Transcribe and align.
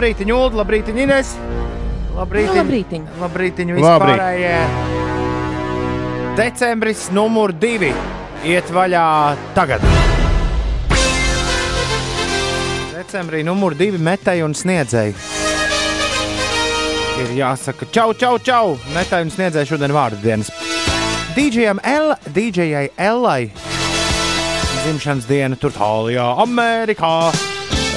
Labrīt, 0.00 0.20
Ulu, 0.32 0.56
labrīt, 0.56 0.86
Ines. 0.96 1.34
Labrīt, 2.16 2.46
Nu, 2.48 2.54
labrīt, 2.56 2.92
Labrīt. 3.20 3.58
vispārējie. 3.76 4.60
Decembris 6.38 7.02
numur 7.12 7.52
divi 7.52 7.90
iet 8.48 8.64
vaļā 8.72 9.36
tagad. 9.52 9.84
Decembrī 12.94 13.44
numur 13.44 13.76
divi 13.76 14.00
metēji 14.00 14.40
un 14.48 14.56
sniedzēji. 14.56 15.12
Ir 17.20 17.36
jāsaka, 17.36 17.84
čau, 17.92 18.14
čau, 18.16 18.38
čau! 18.40 18.78
Metēji 18.96 19.28
un 19.28 19.36
sniedzēji 19.36 19.74
šodien 19.74 19.92
vārdu 19.92 20.22
dienas. 20.24 20.48
DJam 21.36 21.76
L, 21.84 22.16
DJai 22.32 22.88
Ellai. 22.96 23.52
Dzimšanas 24.80 25.28
diena 25.28 25.60
Turtālijā, 25.60 26.38
Amerikā. 26.40 27.49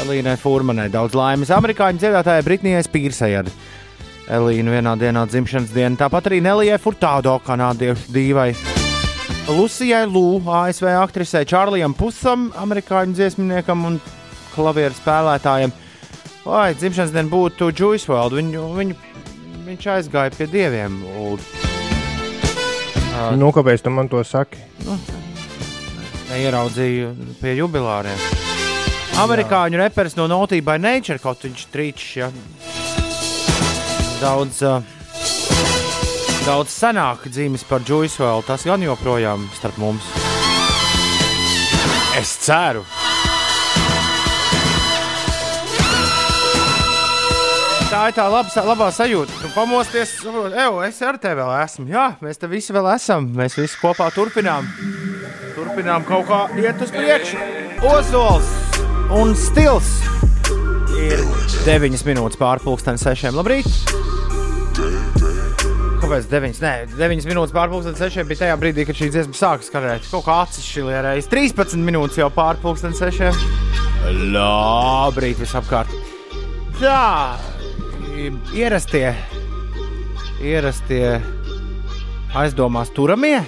Elīnai 0.03 0.35
Furmanai 0.35 0.89
daudz 0.91 1.15
laimes. 1.15 1.51
Amerikāņu 1.53 2.01
dziedātājai 2.01 2.43
Britnijai 2.43 2.81
Spīrsai 2.83 3.29
ar 3.39 3.47
Elīnu 4.35 4.73
vienā 4.73 4.97
dienā 4.99 5.23
dzimšanas 5.29 5.71
dienu. 5.71 5.95
Tāpat 5.99 6.27
arī 6.27 6.41
Nelijai 6.43 6.79
Furtādo, 6.81 7.37
kanādiešu 7.45 8.11
dīvai. 8.11 8.49
Lucijai 9.47 10.03
Lū, 10.07 10.41
ASV 10.43 10.89
aktrisei 10.97 11.47
Čārlijam 11.47 11.95
Pusam, 11.95 12.49
amerikāņu 12.59 13.15
dziesminiekam 13.15 13.87
un 13.87 13.97
klavieru 14.53 14.95
spēlētājiem. 14.99 15.71
Vai 16.43 16.69
dzimšanas 16.75 17.15
diena 17.15 17.31
būtu 17.31 17.71
Juice 17.71 18.11
WRLD, 18.11 18.39
viņu, 18.41 18.67
viņu, 18.75 19.01
viņš 19.69 19.91
aizgāja 19.97 20.35
pie 20.35 20.51
dieviem. 20.51 20.99
Uld. 21.29 21.47
Nu, 23.39 23.55
kāpēc 23.55 23.85
tu 23.85 23.93
man 23.93 24.11
to 24.11 24.23
saki? 24.27 24.59
Neieraudzīju 26.33 27.37
pie 27.39 27.61
jubilāriem. 27.61 28.42
Amerikāņu 29.21 29.77
reperis 29.77 30.15
no 30.17 30.25
Naughty 30.27 30.57
by 30.65 30.79
Nature, 30.81 31.19
kaut 31.21 31.43
viņš 31.45 31.67
trīčs, 31.69 32.07
ja 32.17 32.29
daudz, 34.23 34.61
uh, 34.65 34.81
daudz 36.47 36.73
senāk 36.73 37.27
dzīves 37.29 37.65
par 37.69 37.83
Juice 37.85 38.17
WRLD, 38.17 38.47
tas 38.47 38.65
gan 38.67 38.83
joprojām 38.83 39.45
starp 39.57 39.77
mums. 39.81 40.07
Es 42.17 42.33
ceru. 42.45 42.85
Tā 47.93 48.07
ir 48.09 48.15
tā 48.17 48.25
laba, 48.25 48.65
labā 48.65 48.89
sajūta. 48.95 49.37
Tu 49.43 49.53
pamosties, 49.53 50.15
saproti, 50.23 50.57
Evo, 50.57 50.81
es 50.81 50.97
ar 51.05 51.19
tevi 51.21 51.41
vēl 51.43 51.53
esmu. 51.59 51.87
Jā, 51.93 52.07
mēs 52.25 52.41
te 52.41 52.49
visi 52.49 52.73
vēl 52.73 52.89
esam. 52.95 53.29
Mēs 53.37 53.59
visi 53.59 53.77
kopā 53.81 54.09
turpinām. 54.15 54.65
Turpinām 55.53 56.05
kaut 56.09 56.25
kā 56.31 56.43
iet 56.57 56.81
uz 56.81 56.93
priekšu. 56.95 57.41
Ozols 57.93 58.62
un 59.13 59.35
stils 59.37 59.89
ir 60.97 61.19
9 61.67 62.01
minūtes 62.07 62.39
pārpusdienas 62.39 63.03
sešiem. 63.05 63.35
Labrīt! 63.37 63.67
Kāpēc 66.01 66.25
9? 66.31 66.61
Nē, 66.63 66.73
9 66.97 67.29
minūtes 67.29 67.53
pārpusdienas 67.55 68.01
sešiem 68.01 68.27
bija 68.29 68.41
tajā 68.43 68.57
brīdī, 68.59 68.87
kad 68.89 68.97
šī 68.97 69.11
dziesma 69.13 69.37
sākas 69.37 69.69
skanēt. 69.69 70.09
Kaut 70.09 70.25
kā 70.25 70.39
acis 70.47 70.65
šilierējas. 70.65 71.29
13 71.31 71.85
minūtes 71.85 72.19
jau 72.19 72.29
pārpusdienas 72.33 72.99
sešiem. 73.03 73.37
Labrīt, 74.33 75.37
visapkārt! 75.39 75.93
Tā, 76.81 77.37
ierastie, 78.57 79.13
ierastie 80.41 81.05
aizdomās 82.33 82.89
turamie, 82.97 83.43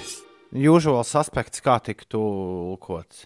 usuāls 0.54 1.16
aspekts, 1.20 1.66
kā 1.66 1.82
tiktu 1.84 2.14
tulkots. 2.16 3.26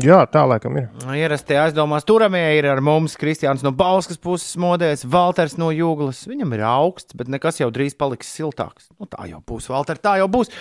Jā, 0.00 0.22
tā 0.32 0.46
laikam 0.48 0.78
ir. 0.80 0.86
Ierastie 1.12 1.58
aizdomās 1.60 2.06
turamie 2.08 2.40
ir 2.56 2.64
ar 2.70 2.80
mums 2.80 3.12
Kristians 3.20 3.60
no 3.64 3.74
Bauskas 3.76 4.16
puses 4.16 4.54
modēs, 4.56 5.04
Valters 5.04 5.58
no 5.60 5.68
Jūglas. 5.74 6.22
Viņam 6.30 6.54
ir 6.56 6.64
augsts, 6.64 7.12
bet 7.18 7.28
nekas 7.32 7.60
jau 7.60 7.68
drīz 7.74 7.98
paliks 8.00 8.30
siltāks. 8.32 8.88
Nu, 8.96 9.04
tā 9.10 9.28
jau 9.28 9.42
būs, 9.44 9.68
Valter, 9.68 10.00
tā 10.00 10.16
jau 10.22 10.30
būs. 10.32 10.52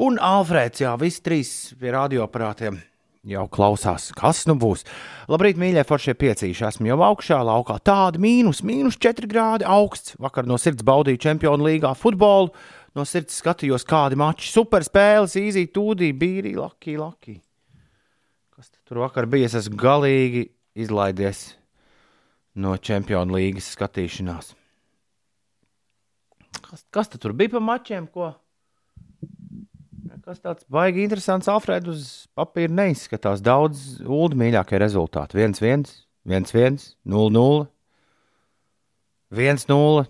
Un 0.00 0.16
Alfrēds, 0.16 0.80
jā, 0.86 0.94
visi 1.00 1.20
trīs 1.26 1.56
pie 1.76 1.92
radioaparātiem 1.92 2.80
jau 3.28 3.44
klausās, 3.52 4.08
kas 4.16 4.44
nu 4.48 4.56
būs. 4.60 4.84
Labrīt, 5.28 5.58
mīļie, 5.60 5.84
foršie 5.88 6.14
piecīši. 6.18 6.64
Esmu 6.70 6.88
jau 6.88 7.00
augšā 7.10 7.40
laukā. 7.44 7.78
Tāda 7.84 8.20
mīnus, 8.22 8.62
mīnus 8.64 8.96
4 9.00 9.28
grādi 9.28 9.68
augsts. 9.68 10.16
Vakar 10.22 10.48
no 10.48 10.56
sirds 10.60 10.86
baudīju 10.86 11.20
Čempionu 11.26 11.68
līgā 11.68 11.92
futbolu. 11.98 12.54
No 12.96 13.04
sirds 13.04 13.36
skatījos, 13.42 13.84
kādi 13.86 14.16
mači, 14.18 14.48
superspēles, 14.54 15.36
īzī, 15.38 15.66
tūdī, 15.74 16.14
bīrī, 16.16 16.56
laki, 16.56 16.96
laki. 16.98 17.36
Kas 18.58 18.72
tur 18.90 18.98
vakar 19.04 19.28
bija? 19.30 19.46
Es 19.46 19.54
esmu 19.54 19.78
galīgi 19.78 20.48
izlaidies 20.74 21.52
no 22.58 22.72
Čempionu 22.74 23.36
līgas 23.36 23.68
skatīšanās. 23.76 24.50
Kas, 26.58 26.82
kas 26.90 27.12
tur 27.14 27.36
bija 27.38 27.54
pa 27.54 27.62
mačiem? 27.62 28.08
Ko? 28.10 28.32
Kas 30.26 30.42
tāds 30.42 30.66
baigi 30.68 31.04
interesants, 31.06 31.46
Alfred, 31.48 31.86
uz 31.88 32.26
papīra 32.36 32.74
neizskatās. 32.82 33.40
Daudz 33.46 34.02
ulu 34.02 34.36
mīļākie 34.42 34.82
rezultāti. 34.82 35.38
1-1, 35.38 35.86
1-1, 36.26 36.82
0-0, 37.06 37.66
1-0. 39.38 40.06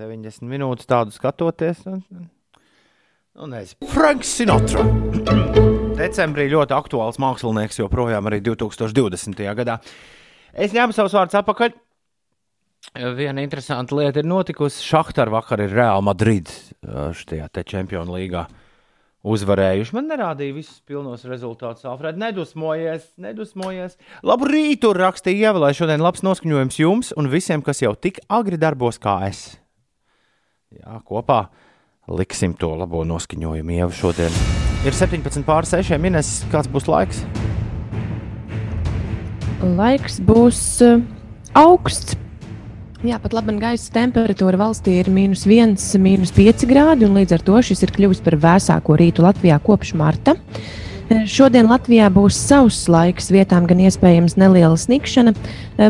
90 0.00 0.48
minūtes 0.48 0.88
tādu 0.88 1.12
skatoties. 1.12 1.84
Un, 1.90 2.00
nu, 2.16 3.50
nezinu. 3.52 3.90
Franks 3.92 4.38
Sinatra. 4.40 5.68
Decembrī 6.00 6.46
ļoti 6.48 6.72
aktuāls 6.72 7.18
mākslinieks 7.20 7.76
joprojām 7.76 8.24
arī 8.30 8.38
2020. 8.40 9.42
gadā. 9.58 9.74
Es 10.56 10.72
ņēmu 10.72 10.94
savus 10.96 11.12
vārdus 11.12 11.36
atpakaļ. 11.42 11.74
Viena 13.18 13.44
interesanta 13.44 13.98
lieta 13.98 14.22
ir 14.22 14.28
notikusi. 14.30 14.80
Šahtar 14.80 15.28
vakar 15.28 15.60
ir 15.60 15.74
Real 15.76 16.00
Madrid 16.00 16.48
šajā 16.80 17.50
te 17.52 17.66
Čempionu 17.68 18.16
līgā 18.16 18.46
uzvarējuši. 19.28 19.94
Man 19.98 20.08
nerādīja 20.08 20.56
visus 20.56 20.80
pilnos 20.88 21.26
rezultātus. 21.28 21.84
Alfred, 21.84 22.16
nedusmojies, 22.22 23.04
nedusmojies. 23.20 24.00
Labu 24.24 24.48
rītu, 24.48 24.94
rakstīja 24.96 25.50
Ieva, 25.50 25.66
lai 25.66 25.74
šodien 25.76 26.00
labs 26.00 26.24
noskaņojums 26.24 26.80
jums 26.80 27.12
un 27.20 27.28
visiem, 27.28 27.60
kas 27.60 27.84
jau 27.84 27.92
tik 27.92 28.22
agri 28.32 28.56
darbos 28.56 28.96
kā 29.02 29.18
es. 29.28 29.50
Jā, 30.72 30.96
kopā 31.04 31.42
liksim 32.08 32.56
to 32.56 32.72
labo 32.80 33.04
noskaņojumu 33.04 33.80
Ieva 33.82 33.92
šodien. 34.00 34.69
Ir 34.80 34.94
17 34.96 35.44
pār 35.44 35.66
6 35.68 35.98
minūtes, 36.00 36.40
kāds 36.48 36.68
būs 36.72 36.86
laiks? 36.88 37.18
Laiks 39.60 40.16
būs 40.24 40.60
uh, 40.86 41.02
augsts. 41.52 42.16
Jā, 43.04 43.18
pat 43.20 43.36
labi, 43.36 43.58
gaisa 43.60 43.92
temperatūra 43.92 44.56
valstī 44.60 44.94
ir 45.02 45.10
mīnus 45.12 45.44
1, 45.44 45.76
mīnus 46.00 46.32
5 46.36 46.64
grādi, 46.68 47.04
un 47.04 47.20
līdz 47.20 47.36
ar 47.36 47.44
to 47.44 47.60
šis 47.64 47.84
ir 47.84 47.92
kļuvis 47.92 48.24
par 48.24 48.38
vēsāko 48.40 48.96
rītu 48.96 49.24
Latvijā 49.24 49.60
kopš 49.64 49.92
marta. 50.00 50.38
Šodien 51.10 51.66
Latvijā 51.66 52.06
būs 52.14 52.36
sauss 52.38 52.84
laiks, 52.86 53.32
vietām 53.34 53.64
gan 53.66 53.80
iespējams 53.82 54.36
neliela 54.38 54.76
snikšana. 54.78 55.32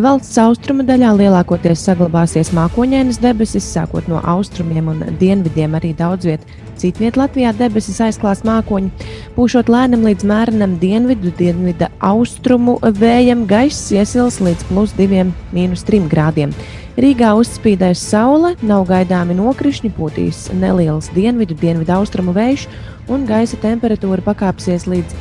Valsts 0.01 0.39
austrumu 0.41 0.87
daļā 0.89 1.11
lielākoties 1.19 1.83
saglabāsies 1.85 2.55
mākoņainas 2.57 3.21
debesis, 3.21 3.67
sākot 3.69 4.09
no 4.09 4.23
austrumiem 4.25 4.89
un 4.89 5.03
dienvidiem 5.21 5.77
arī 5.77 5.93
daudz 5.99 6.25
vietā. 6.31 6.49
Citviet 6.81 7.19
Latvijā 7.21 7.53
debesis 7.53 8.01
aizklās 8.01 8.41
mākoņi, 8.49 8.89
pūšot 9.37 9.69
lēnam 9.69 10.07
līdz 10.09 10.25
mērenam 10.25 10.79
dienvidu, 10.81 11.35
dienvidu 11.37 11.91
austrumu 12.01 12.79
vējam, 12.81 13.45
gaiss 13.51 13.91
iesils 13.93 14.41
līdz 14.41 14.71
plus 14.71 14.95
2,3 14.97 16.09
grādiem. 16.09 16.55
Rīgā 17.01 17.35
uzspīdēs 17.37 18.01
saule, 18.09 18.55
nav 18.65 18.87
gaidāmi 18.89 19.37
nokrišņi, 19.37 19.93
pūtīs 19.97 20.47
neliels 20.57 21.13
dienvidu, 21.13 21.55
dienvidu 21.61 21.95
austrumu 22.01 22.33
vējš 22.37 22.65
un 23.11 23.29
gaisa 23.29 23.59
temperatūra 23.61 24.25
pakāpsies 24.25 24.87
līdz 24.91 25.15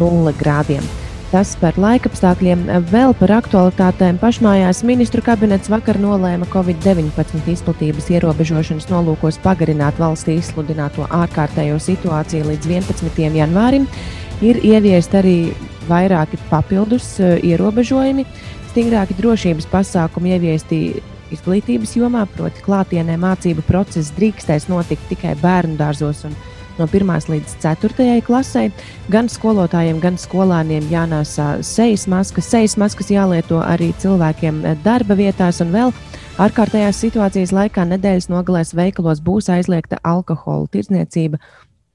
0 0.00 0.34
grādiem. 0.40 0.84
Tas 1.26 1.56
par 1.58 1.74
laikapstākļiem, 1.74 2.60
vēl 2.92 3.10
par 3.18 3.32
aktualitātēm 3.40 4.20
pašmājās 4.22 4.84
ministru 4.86 5.24
kabinets 5.26 5.70
vakar 5.72 5.98
nolēma 5.98 6.46
Covid-19 6.52 7.50
izplatības 7.50 8.06
ierobežošanas 8.14 8.86
nolūkos 8.92 9.40
pagarināt 9.42 9.98
valstī 9.98 10.36
izsludināto 10.38 11.08
ārkārtējo 11.10 11.80
situāciju 11.82 12.46
līdz 12.52 12.70
11. 12.70 13.26
janvārim. 13.40 13.88
Ir 14.44 14.62
ieviest 14.62 15.18
arī 15.18 15.50
vairāki 15.90 16.38
papildus 16.46 17.16
uh, 17.18 17.34
ierobežojumi, 17.42 18.26
stingrāki 18.70 19.16
drošības 19.18 19.66
pasākumi 19.72 20.36
ieviesti 20.36 20.80
izglītības 21.34 21.96
jomā, 21.98 22.22
proti, 22.36 22.62
klātienē 22.62 23.16
mācību 23.18 23.66
process 23.66 24.14
drīkstēs 24.14 24.68
notikt 24.70 25.08
tikai 25.10 25.34
bērnu 25.42 25.74
dārzos 25.80 26.22
un 26.28 26.36
no 26.80 26.86
1 26.86 27.30
līdz 27.32 27.56
4 27.62 28.20
klasē. 28.26 28.68
Gan 29.12 29.30
skolotājiem, 29.32 30.00
gan 30.02 30.18
skolāniem 30.20 30.86
jānēsā 30.92 31.62
sejas 31.66 32.06
maskas. 32.10 32.48
Sejas 32.50 32.76
maskas 32.80 33.10
jālieto 33.10 33.60
arī 33.64 33.92
cilvēkiem 34.02 34.62
darba 34.84 35.18
vietās 35.18 35.62
un 35.64 35.72
vēl. 35.74 35.94
Ārkārtējās 36.36 36.98
situācijas 37.00 37.54
laikā 37.56 37.86
nedēļas 37.88 38.28
nogalēs 38.28 38.74
veikalos 38.76 39.22
būs 39.24 39.48
aizliegta 39.54 40.02
alkohola 40.04 40.68
tirdzniecība 40.72 41.40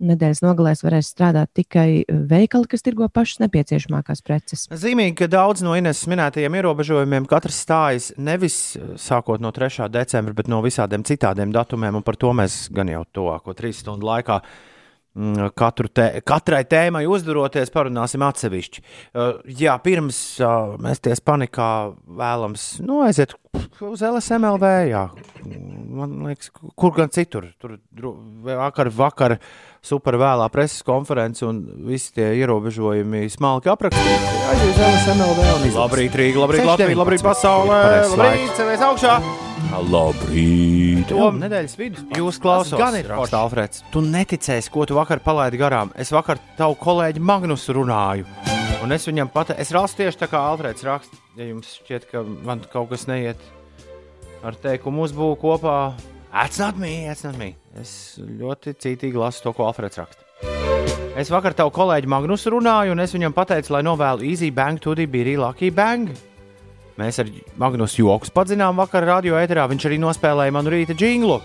Nedēļas 0.02 0.40
nogalēs 0.42 0.82
varēs 0.82 1.12
strādāt 1.14 1.52
tikai 1.54 2.02
veikali, 2.10 2.66
kas 2.70 2.82
tirgo 2.82 3.06
pašas 3.14 3.44
nepieciešamākās 3.44 4.24
preces. 4.26 4.64
Zīmīgi, 4.74 5.14
ka 5.20 5.28
daudz 5.30 5.62
no 5.66 5.76
Ines 5.78 6.02
minētajiem 6.10 6.58
ierobežojumiem 6.58 7.28
katrs 7.30 7.60
stājas 7.62 8.10
nevis 8.18 8.58
eh, 8.80 8.96
sākot 9.02 9.44
no 9.44 9.54
3. 9.54 9.86
decembra, 9.94 10.34
bet 10.38 10.50
no 10.50 10.64
visādiem 10.66 11.06
citādiem 11.06 11.54
datumiem, 11.54 12.00
un 12.00 12.06
par 12.06 12.18
to 12.18 12.34
mēs 12.34 12.64
gan 12.74 12.90
jau 12.90 13.04
tuvāko 13.14 13.54
trīs 13.58 13.84
stundu 13.86 14.10
laikā 14.10 14.42
mm, 15.18 15.90
te, 15.94 16.08
katrai 16.28 16.64
tēmai 16.70 17.04
uzduroties, 17.10 17.74
parunāsim 17.74 18.24
atsevišķi. 18.26 18.84
Uh, 19.14 19.40
jā, 19.46 19.76
pirms 19.84 20.22
uh, 20.44 20.76
mēsties 20.82 21.24
panikā 21.26 21.72
vēlams 22.22 22.68
nu, 22.86 23.02
aiziet 23.06 23.36
uz 23.82 24.04
LSMLV. 24.06 24.72
Jā. 24.92 25.06
Man 25.92 26.20
liekas, 26.30 26.52
kur 26.52 26.94
gan 26.96 27.12
citur. 27.14 27.50
Tur 27.62 27.78
vakar, 28.46 28.92
vakar 28.96 29.38
super 29.82 30.18
vēlā 30.22 30.46
preses 30.54 30.84
konference 30.86 31.46
un 31.46 31.62
visi 31.88 32.14
tie 32.18 32.32
ierobežojumi 32.42 33.26
smalki 33.34 33.72
aprakstīti. 33.74 34.18
Jā, 34.42 34.58
jūs 34.62 34.82
LSMLV 34.88 35.40
un 35.42 35.66
izlasīt. 35.66 35.78
Labrīt, 35.80 36.18
Rīga, 36.22 36.44
labrīt, 36.44 36.66
Latvija, 36.70 36.98
labrīt, 37.00 37.24
pasaulē. 37.26 37.80
Labrīt, 38.14 38.52
cevies 38.60 38.86
augšā. 38.86 39.16
Labrīt! 39.92 41.06
To 41.10 41.30
nedēļas 41.38 41.78
vidus 41.80 42.06
jūs 42.18 42.40
klausāties. 42.44 42.82
Gan 42.82 42.98
ir 43.00 43.10
raksta 43.10 43.40
Alfreds. 43.42 43.86
Tu 43.94 44.04
neticēsi, 44.06 44.72
ko 44.74 44.86
tu 44.90 44.98
vakar 44.98 45.22
palaidi 45.24 45.62
garām. 45.62 45.94
Es 45.96 46.12
vakar 46.14 46.42
tavu 46.60 46.76
kolēģi 46.82 47.24
Magnus 47.24 47.70
runāju. 47.74 48.28
Un 48.82 48.94
es 48.96 49.06
viņam 49.08 49.30
pateicu, 49.34 49.62
es 49.62 49.72
rastu 49.76 50.04
tieši 50.04 50.24
tā 50.24 50.30
kā 50.32 50.42
Alfreds 50.52 50.86
raksta. 50.86 51.18
Ja 51.38 51.48
jums 51.48 51.78
šķiet, 51.80 52.10
ka 52.12 52.26
man 52.46 52.66
kaut 52.74 52.92
kas 52.92 53.08
neiet 53.10 53.42
ar 54.44 54.58
teikumu 54.58 55.06
uzbūvu 55.06 55.38
kopā, 55.42 55.78
atnāc 56.34 56.82
mī, 56.82 56.96
Es 57.80 58.20
ļoti 58.20 58.74
cītīgi 58.76 59.20
lasu 59.20 59.46
to, 59.46 59.54
ko 59.56 59.70
Alfreds 59.70 60.02
raksta. 60.02 60.28
Es 61.20 61.32
vakar 61.32 61.56
tavu 61.56 61.72
kolēģi 61.76 62.10
Magnus 62.12 62.44
runāju, 62.52 62.96
un 62.96 63.04
es 63.04 63.14
viņam 63.16 63.36
pateicu, 63.36 63.74
lai 63.76 63.82
novēlu 63.84 64.28
Easy 64.28 64.52
Bank, 64.52 64.82
to 64.84 64.96
be 65.08 65.38
Lucky 65.38 65.70
Bank. 65.70 66.12
Mēs 67.00 67.20
ar 67.24 67.30
Magnus 67.58 67.96
joks 67.98 68.30
padzinām 68.30 68.76
vakar 68.80 69.06
radio 69.08 69.38
ēterā. 69.40 69.68
Viņš 69.72 69.88
arī 69.88 69.98
nospēlēja 70.02 70.54
manu 70.54 70.72
rīta 70.74 70.96
jinglu. 70.98 71.40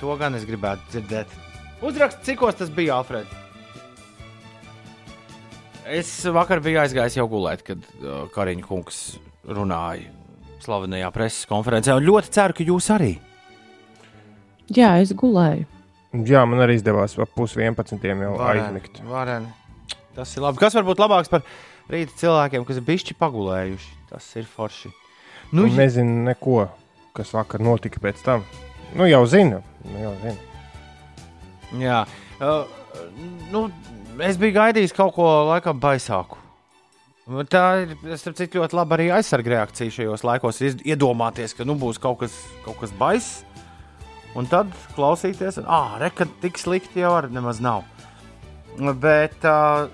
To 0.00 0.16
gan 0.16 0.36
es 0.36 0.44
gribētu 0.48 0.92
dzirdēt. 0.92 1.32
Uzrakst, 1.84 2.22
cikos 2.24 2.56
tas 2.60 2.70
bija, 2.72 3.00
Alfred. 3.00 3.28
Es 5.90 6.12
vakar 6.30 6.60
biju 6.62 6.80
aizgājis 6.84 7.16
jau 7.18 7.26
gulēt, 7.28 7.64
kad 7.66 7.82
uh, 7.98 8.28
Kariņš 8.32 8.68
kungs 8.68 9.00
runāja 9.48 10.12
slavenajā 10.62 11.10
preses 11.12 11.48
konferencē. 11.50 11.96
Un 11.96 12.06
ļoti 12.06 12.32
ceru, 12.36 12.56
ka 12.56 12.68
jūs 12.68 12.90
arī. 12.94 13.14
Jā, 14.70 14.94
es 15.02 15.12
gulēju. 15.16 15.66
Jā, 16.26 16.42
man 16.46 16.62
arī 16.62 16.76
izdevās 16.78 17.16
ap 17.22 17.30
pusdienas 17.36 17.92
jau 17.94 18.32
varen, 18.38 18.64
aizmigt. 18.64 19.00
Varen. 19.06 19.46
Tas 20.14 20.32
ir 20.34 20.42
labi. 20.42 20.58
Kas 20.62 20.74
var 20.74 20.86
būt 20.86 21.02
labāks 21.02 21.30
par 21.30 21.44
rīta 21.90 22.14
cilvēkiem, 22.18 22.66
kas 22.66 22.80
ir 22.80 22.86
bijuši 22.86 23.16
pagulējuši? 23.18 23.92
Tas 24.10 24.26
ir 24.38 24.48
forši. 24.50 24.90
Nu, 25.50 25.64
nu, 25.64 25.70
nezinu 25.74 26.24
neko, 26.26 26.64
kas 27.14 27.32
vakar 27.34 27.62
notika 27.62 28.02
pēc 28.02 28.22
tam. 28.26 28.44
Nu, 28.94 29.06
jau 29.06 29.22
zinu. 29.30 29.62
Nu, 29.86 29.96
jau 30.02 30.14
zinu. 30.22 30.46
Jā, 31.78 32.02
uh, 32.42 32.66
nu, 33.54 33.68
es 34.26 34.38
biju 34.38 34.56
gaidījis 34.58 34.94
kaut 34.94 35.14
ko 35.14 35.26
laikam 35.52 35.78
baisāku. 35.82 36.38
Tā 37.50 37.64
ir 37.84 37.94
cik, 38.18 38.56
ļoti 38.58 38.74
laba 38.74 38.96
arī 38.96 39.06
aizsarga 39.14 39.52
reakcija 39.52 39.94
šajos 39.94 40.26
laikos. 40.26 40.58
Iedomāties, 40.82 41.54
ka 41.54 41.66
nu, 41.66 41.76
būs 41.78 42.00
kaut 42.02 42.24
kas, 42.24 42.34
kaut 42.64 42.80
kas 42.82 42.94
baiss, 42.98 43.44
un 44.38 44.48
tad 44.50 44.70
klausīties, 44.96 45.60
ah, 45.66 45.96
reka, 46.00 46.26
tik 46.42 46.58
slikti 46.60 47.02
jau 47.02 47.14
arī 47.18 47.32
nemaz 47.34 47.60
nav. 47.62 47.84
Bet 49.02 49.42
uh, 49.48 49.88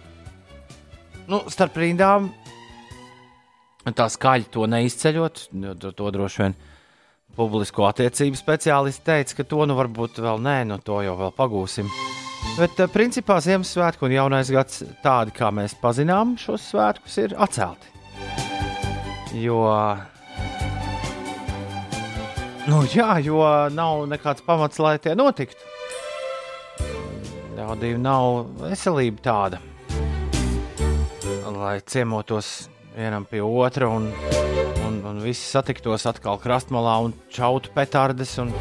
nu, 1.30 1.40
starp 1.50 1.78
rindām 1.80 2.30
tā 3.96 4.08
skaļi 4.10 4.50
to 4.52 4.66
neizceļot, 4.70 5.46
to, 5.80 5.92
to 5.96 6.10
droši 6.14 6.42
vien 6.42 6.56
publisko 7.36 7.86
attiecību 7.88 8.38
speciālisti 8.38 9.04
teica, 9.06 9.38
ka 9.38 9.48
to 9.48 9.66
nu 9.68 9.76
varbūt 9.78 10.20
vēl 10.24 10.40
nē, 10.42 10.58
no 10.70 10.78
to 10.84 11.00
jau 11.04 11.16
vēl 11.20 11.34
pagūsim. 11.36 11.90
Bet, 12.56 12.78
uh, 12.80 12.90
principā, 12.92 13.40
Ziemassvētku 13.42 14.06
un 14.06 14.14
Jaunais 14.16 14.52
gads, 14.52 14.84
tādi 15.04 15.34
kā 15.36 15.50
mēs 15.54 15.76
pazinām 15.80 16.36
šos 16.40 16.70
svētkus, 16.72 17.16
ir 17.24 17.36
atcelti. 17.42 17.92
Jo, 19.36 19.64
nu, 22.70 22.82
jā, 22.90 23.16
jo 23.24 23.40
nav 23.74 24.04
nekāds 24.10 24.44
pamats, 24.46 24.80
lai 24.82 24.96
tie 25.02 25.14
notiktu. 25.18 25.62
Daudzība 27.56 28.00
nav 28.00 28.50
veselība 28.60 29.22
tāda, 29.24 29.60
lai 31.56 31.78
ciemotos 31.88 32.68
vienam 32.96 33.24
pie 33.28 33.40
otra 33.44 33.88
un, 33.88 34.10
un, 34.86 35.00
un 35.08 35.22
visi 35.24 35.44
satiktos 35.46 36.04
atkal 36.08 36.40
krastmalā 36.42 36.98
un 37.06 37.16
čautu 37.32 37.72
petardes. 37.74 38.36
Un, 38.42 38.52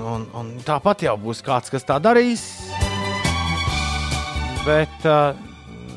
un, 0.00 0.28
un 0.36 0.54
tāpat 0.66 1.06
jau 1.08 1.16
būs 1.20 1.42
kāds, 1.44 1.72
kas 1.72 1.86
tā 1.88 1.98
darīs. 2.02 2.44
Bet 4.66 5.04
uh, 5.06 5.36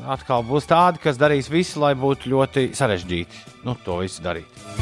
atkal 0.08 0.44
būs 0.46 0.68
tādi, 0.70 1.02
kas 1.02 1.18
darīs 1.20 1.50
visu, 1.50 1.80
lai 1.82 1.96
būtu 1.98 2.30
ļoti 2.32 2.70
sarežģīti 2.78 3.64
nu, 3.66 3.76
to 3.84 4.00
visu 4.04 4.24
darīt. 4.24 4.79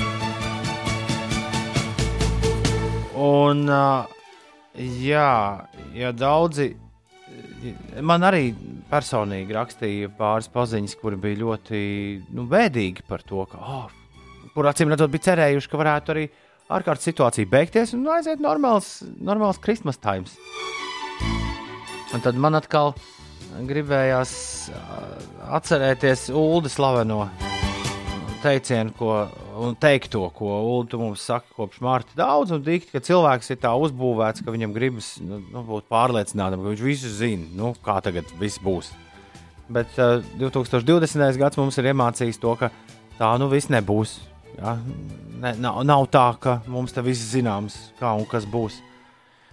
Un, 3.18 3.64
jā, 5.02 5.30
ja 5.98 6.12
daudzi 6.14 6.68
man 8.04 8.24
arī 8.26 8.52
personīgi 8.90 9.56
rakstīja 9.56 10.10
pāris 10.18 10.48
paziņas, 10.52 10.96
kuri 11.00 11.18
bija 11.20 11.42
ļoti 11.42 11.80
nu, 12.34 12.46
bēdīgi 12.50 13.04
par 13.08 13.24
to, 13.26 13.44
ka, 13.50 13.58
oh, 13.58 13.88
kur 14.54 14.70
acīm 14.70 14.92
redzot, 14.92 15.10
bija 15.12 15.30
cerējuši, 15.32 15.70
ka 15.70 15.80
varētu 15.82 16.14
arī 16.14 16.24
ārkārtas 16.68 17.10
situācija 17.10 17.50
beigties 17.50 17.94
un 17.96 18.06
aiziet 18.14 18.42
normāls, 18.44 18.98
normāls 19.18 19.60
Christmas 19.64 20.00
times. 20.00 20.36
Un 22.14 22.24
tad 22.24 22.38
man 22.40 22.56
atkal 22.56 22.94
gribējās 23.68 24.32
atcerēties 25.58 26.28
Ulu 26.36 26.70
slaveno 26.72 27.26
teicienu, 28.42 28.92
ko 28.98 29.12
un 29.62 29.74
teikt 29.78 30.10
to, 30.12 30.22
ko 30.34 30.60
Ulu 30.78 31.00
mums 31.00 31.24
saka 31.28 31.48
kopš 31.56 31.80
mārta 31.84 32.16
daudz, 32.18 32.52
un 32.54 32.62
dikti, 32.64 32.92
ka 32.94 33.02
cilvēks 33.04 33.52
ir 33.54 33.60
tā 33.62 33.72
uzbūvēts, 33.78 34.44
ka 34.44 34.54
viņam 34.54 34.74
gribas 34.76 35.14
nu, 35.24 35.40
nu, 35.52 35.62
būt 35.66 35.88
pārliecinātam, 35.92 36.62
ka 36.62 36.72
viņš 36.72 36.84
visu 36.84 37.12
zina, 37.12 37.46
nu, 37.58 37.74
kā 37.84 37.98
tagad 38.04 38.30
viss 38.40 38.62
būs. 38.62 38.90
Bet 39.68 39.98
uh, 40.00 40.24
2020. 40.40 41.38
gads 41.40 41.60
mums 41.60 41.76
ir 41.80 41.90
iemācījis 41.90 42.40
to, 42.40 42.54
ka 42.60 42.72
tā 43.18 43.34
nu 43.40 43.50
viss 43.52 43.70
nebūs. 43.72 44.18
Ja? 44.56 44.78
Ne, 45.38 45.54
nav, 45.60 45.82
nav 45.86 46.08
tā, 46.12 46.26
ka 46.40 46.58
mums 46.70 46.94
te 46.96 47.04
viss 47.04 47.30
zināms, 47.34 47.76
kā 48.00 48.14
un 48.16 48.26
kas 48.28 48.48
būs. 48.48 48.80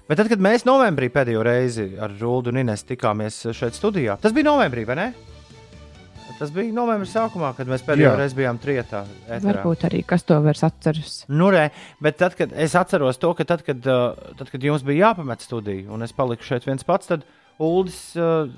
Bet 0.05 0.21
tad, 0.21 0.29
kad 0.29 0.41
mēs 0.41 0.67
novembrī 0.67 1.09
pēdējo 1.09 1.41
reizi 1.45 1.87
ar 2.01 2.13
Rūdu 2.13 2.53
un 2.53 2.61
Inesu 2.61 2.91
tikāmies 2.91 3.41
šeit 3.57 3.77
studijā, 3.77 4.19
tas 4.21 4.35
bija 4.35 4.51
novembrī, 4.51 4.85
vai 4.85 4.99
ne? 5.01 5.07
Tas 6.35 6.51
bija 6.51 6.73
novembris 6.75 7.13
sākumā, 7.15 7.53
kad 7.55 7.69
mēs 7.71 7.83
pēdējo 7.87 8.09
Jā. 8.09 8.15
reizi 8.19 8.35
bijām 8.35 8.57
trietā. 8.59 9.05
Ēterā. 9.23 9.53
Varbūt 9.53 9.85
arī 9.87 10.01
kas 10.07 10.25
to 10.27 10.35
vairs 10.43 10.65
atceras. 10.67 11.13
Nu, 11.31 11.47
re, 11.53 11.69
bet 12.03 12.19
tad, 12.19 12.35
kad 12.35 12.51
es 12.51 12.75
atceros 12.75 13.21
to, 13.21 13.31
ka 13.37 13.45
tad, 13.47 13.63
kad, 13.63 13.79
uh, 13.87 14.33
tad, 14.35 14.51
kad 14.51 14.67
jums 14.67 14.83
bija 14.83 15.09
jāpamet 15.11 15.45
studiju 15.45 15.95
un 15.95 16.03
es 16.03 16.11
paliku 16.15 16.43
šeit 16.43 16.67
viens 16.67 16.83
pats, 16.83 17.07
tad 17.13 17.23
Uldis 17.63 17.99
uh, 18.19 18.51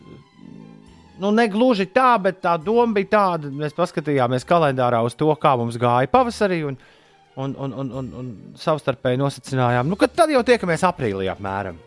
nu, 1.21 1.31
ne 1.31 1.45
gluži 1.53 1.85
tā, 1.93 2.15
bet 2.21 2.41
tā 2.41 2.55
doma 2.61 2.97
bija 2.97 3.11
tāda. 3.13 3.51
Mēs 3.53 3.77
paskatījāmies 3.77 4.47
kalendārā 4.47 5.03
uz 5.05 5.17
to, 5.17 5.29
kā 5.37 5.53
mums 5.59 5.77
gāja 5.81 6.09
pavasarī. 6.09 6.63
Un, 6.71 6.79
un, 7.37 7.53
un, 7.53 7.75
un, 7.83 7.91
un, 8.01 8.07
un 8.21 8.31
savstarpēji 8.57 9.21
nosacinājām, 9.21 9.89
nu, 9.89 9.99
ka 9.99 10.09
tad 10.09 10.33
jau 10.33 10.41
tiekamies 10.45 10.85
aprīlī 10.87 11.29
apmēram. 11.29 11.77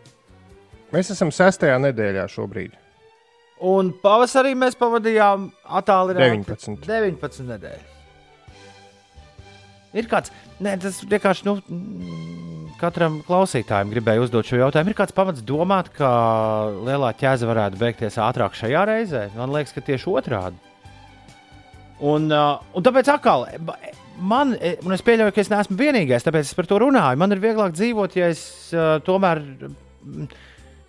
Mēs 0.91 1.11
esam 1.11 1.31
sestajā 1.35 1.75
nedēļā 1.83 2.23
šobrīd. 2.31 2.80
Un 3.61 3.91
pavasarī 4.01 4.55
mēs 4.57 4.73
pavadījām 4.79 5.51
attālināti 5.69 6.41
19. 6.47 6.87
19 6.87 7.49
nedēļas. 7.51 7.91
Ir 9.91 10.07
kāds, 10.07 10.31
nē, 10.63 10.77
tas 10.79 11.01
vienkārši 11.03 11.45
nu, 11.45 11.57
katram 12.79 13.19
klausītājam 13.27 13.91
gribēju 13.91 14.25
uzdot 14.25 14.47
šo 14.47 14.61
jautājumu. 14.61 14.93
Ir 14.93 14.97
kāds 14.97 15.15
pamats 15.15 15.43
domāt, 15.45 15.91
ka 15.93 16.09
lielā 16.87 17.11
ķēze 17.19 17.49
varētu 17.49 17.79
beigties 17.81 18.17
ātrāk 18.23 18.55
šajā 18.57 18.85
reizē? 18.87 19.25
Man 19.35 19.53
liekas, 19.53 19.75
ka 19.75 19.83
tieši 19.85 20.09
otrādi. 20.09 20.57
Un, 22.01 22.31
uh, 22.33 22.63
un 22.73 22.85
tāpēc 22.85 23.11
atkal, 23.13 23.45
man, 24.17 24.55
un 24.57 24.95
es 24.95 25.03
pieļauju, 25.05 25.35
ka 25.35 25.43
es 25.43 25.51
neesmu 25.51 25.77
vienīgais, 25.77 26.25
tāpēc 26.25 26.47
es 26.47 26.57
par 26.57 26.69
to 26.71 26.79
runāju. 26.81 27.19
Man 27.21 27.35
ir 27.35 27.43
vieglāk 27.43 27.75
dzīvot, 27.75 28.15
ja 28.17 28.31
es 28.33 28.41
uh, 28.73 28.95
tomēr 29.05 29.43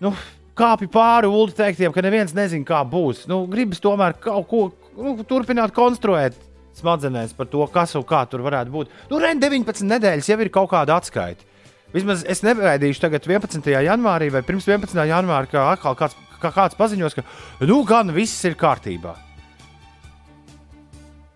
nu, 0.01 0.13
kāpju 0.57 0.89
pāri 0.93 1.29
ulu 1.29 1.53
teiktiem, 1.55 1.93
ka 1.93 2.03
neviens 2.05 2.33
nezina, 2.37 2.65
kā 2.67 2.81
būs. 2.87 3.25
Nu, 3.29 3.43
gribas 3.49 3.81
tomēr 3.83 4.17
kaut 4.21 4.47
ko 4.49 4.63
nu, 4.97 5.15
turpināt 5.27 5.73
konstruēt 5.75 6.37
smadzenēs 6.77 7.35
par 7.37 7.49
to, 7.49 7.65
kas 7.73 7.95
un 7.97 8.05
kā 8.07 8.23
tur 8.29 8.43
varētu 8.45 8.73
būt. 8.73 8.93
Nu, 9.11 9.19
Ren 9.21 9.41
19 9.41 9.85
nedēļas 9.89 10.29
jau 10.29 10.39
ir 10.41 10.51
kaut 10.53 10.71
kāda 10.73 10.97
atskaita. 10.97 11.49
Vismaz 11.93 12.23
es 12.29 12.41
negaidīšu 12.41 13.03
tagad 13.03 13.27
11. 13.29 13.69
janvārī 13.85 14.31
vai 14.33 14.41
pirms 14.45 14.65
11. 14.65 14.97
janvāra, 15.09 15.49
ka 15.49 15.67
atkal 15.75 15.97
kāds, 15.97 16.17
kā 16.41 16.49
kāds 16.55 16.77
paziņos, 16.79 17.17
ka 17.19 17.25
nu 17.69 17.83
gan 17.85 18.09
viss 18.15 18.41
ir 18.49 18.57
kārtībā. 18.57 19.13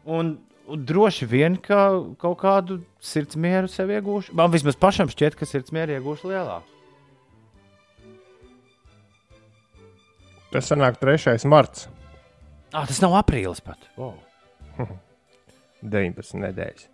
Un, 0.08 0.38
un 0.66 0.88
droši 0.88 1.28
vien, 1.30 1.60
ka 1.62 1.92
kaut 2.18 2.40
kādu 2.42 2.80
sirdsmieru 3.04 3.70
sev 3.70 3.94
iegūšu. 3.94 4.34
Man 4.40 4.50
vismaz 4.54 4.80
pašam 4.80 5.12
šķiet, 5.12 5.38
ka 5.38 5.46
sirdsmieru 5.46 6.00
iegūšu 6.00 6.32
lielāku. 6.32 6.77
Tas 10.54 10.70
sanāk 10.72 11.00
3. 11.02 11.38
marts, 11.52 11.88
Ah, 12.76 12.84
tas 12.86 13.00
nav 13.02 13.14
aprīlis 13.16 13.62
pat. 13.64 13.88
Oh. 13.98 14.14
19 15.82 16.42
nedēļas. 16.44 16.88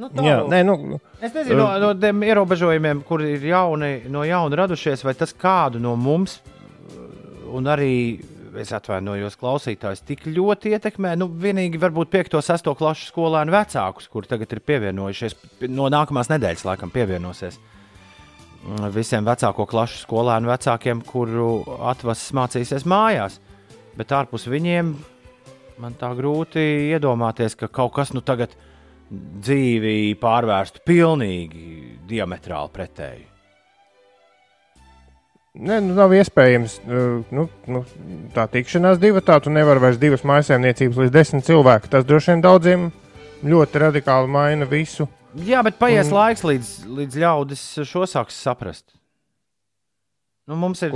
Nu, 0.00 0.08
tā, 0.14 0.22
Jā, 0.24 0.36
nē, 0.48 0.60
nu, 0.64 1.00
Es 1.20 1.34
nezinu, 1.34 1.58
no, 1.58 1.66
no 1.82 1.88
tiem 1.98 2.22
ierobežojumiem, 2.24 3.02
kur 3.04 3.24
ir 3.26 3.42
jauni, 3.50 4.04
no 4.08 4.22
jauna 4.24 4.60
radušies, 4.62 5.02
vai 5.04 5.16
tas 5.18 5.34
kādu 5.36 5.80
no 5.82 5.96
mums, 5.98 6.38
un 7.50 7.66
arī 7.68 7.90
es 8.62 8.70
atvainojos 8.74 9.36
klausītājus, 9.40 10.04
tik 10.06 10.24
ļoti 10.30 10.72
ietekmē. 10.76 11.16
Nu, 11.18 11.26
vienīgi 11.28 11.78
varbūt 11.82 12.14
5, 12.14 12.38
6 12.46 12.72
klases 12.78 13.10
skolēnu 13.10 13.52
vecākus, 13.54 14.08
kur 14.10 14.26
tagad 14.30 14.54
ir 14.54 14.62
pievienojušies, 14.70 15.36
no 15.68 15.90
nākamās 15.92 16.30
nedēļas 16.32 16.64
laikam 16.70 16.94
pievienosies. 16.94 17.58
Visiem 18.92 19.24
vecāko 19.24 19.64
klašu 19.66 20.02
skolēnu 20.02 20.50
vecākiem, 20.50 21.00
kuru 21.06 21.62
atvases 21.88 22.34
mācīsies 22.36 22.84
mājās. 22.88 23.38
Bet 23.96 24.12
ārpus 24.12 24.44
viņiem 24.50 24.92
man 25.80 25.96
tā 25.98 26.10
grūti 26.16 26.60
iedomāties, 26.92 27.56
ka 27.56 27.70
kaut 27.72 27.94
kas 27.96 28.12
nu 28.12 28.20
tagad 28.20 28.52
dzīvi 29.10 30.14
pārvērstu 30.20 30.84
pilnīgi 30.86 31.96
diametrāli 32.08 32.72
pretēji. 32.74 33.26
ne, 35.54 35.80
nu, 35.80 35.94
nav 35.96 36.12
iespējams. 36.14 36.76
uh, 36.86 37.24
Nu, 37.34 37.48
nu, 37.66 37.84
tā 38.36 38.46
tikšanās 38.52 39.00
divi 39.02 39.22
tā, 39.24 39.40
tu 39.42 39.50
nevari 39.50 39.82
vairs 39.82 39.98
divas 39.98 40.22
mājsaimniecības 40.22 41.00
līdz 41.04 41.16
desmit 41.16 41.48
cilvēku. 41.48 41.90
Tas 41.90 42.04
droši 42.06 42.34
vien 42.34 42.44
daudziem 42.44 42.90
ļoti 43.42 43.82
radikāli 43.82 44.30
maina 44.30 44.68
visu. 44.68 45.08
Jā, 45.38 45.60
bet 45.62 45.78
paies 45.78 46.08
un... 46.10 46.16
laiks, 46.16 46.42
līdz, 46.46 46.70
līdz 46.98 47.18
ļaudis 47.22 47.64
šo 47.86 48.06
sāks 48.10 48.38
saprast. 48.40 48.88
Nu, 50.50 50.56
mums 50.58 50.82
ir 50.82 50.94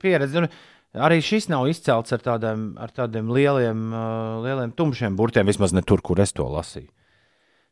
pieredze. 0.00 0.40
Un 0.40 1.02
arī 1.04 1.18
šis 1.24 1.50
nav 1.52 1.68
izcelts 1.68 2.14
ar 2.16 2.22
tādiem, 2.24 2.70
ar 2.80 2.94
tādiem 2.96 3.28
lieliem, 3.34 3.82
uh, 3.92 4.38
lieliem 4.46 4.72
tumšiem 4.76 5.18
burtiem, 5.18 5.48
vismaz 5.50 5.74
ne 5.76 5.84
tur, 5.84 6.00
kur 6.04 6.20
es 6.24 6.32
to 6.32 6.46
lasīju. 6.48 6.88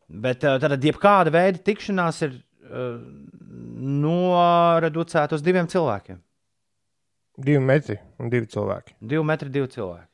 Bet 0.06 0.44
uh, 0.44 0.58
tad 0.62 0.84
jebkāda 0.84 1.32
veida 1.34 1.62
tikšanās 1.64 2.20
ir 2.28 2.36
uh, 2.36 3.00
noreducēta 4.04 5.38
uz 5.38 5.44
diviem 5.46 5.70
cilvēkiem. 5.70 6.20
Divi 7.36 7.60
metri 7.60 7.98
un 8.20 8.30
divi 8.32 8.48
cilvēki. 8.52 8.96
Divi 9.00 9.24
metri, 9.28 9.50
divi 9.52 9.68
cilvēki. 9.72 10.08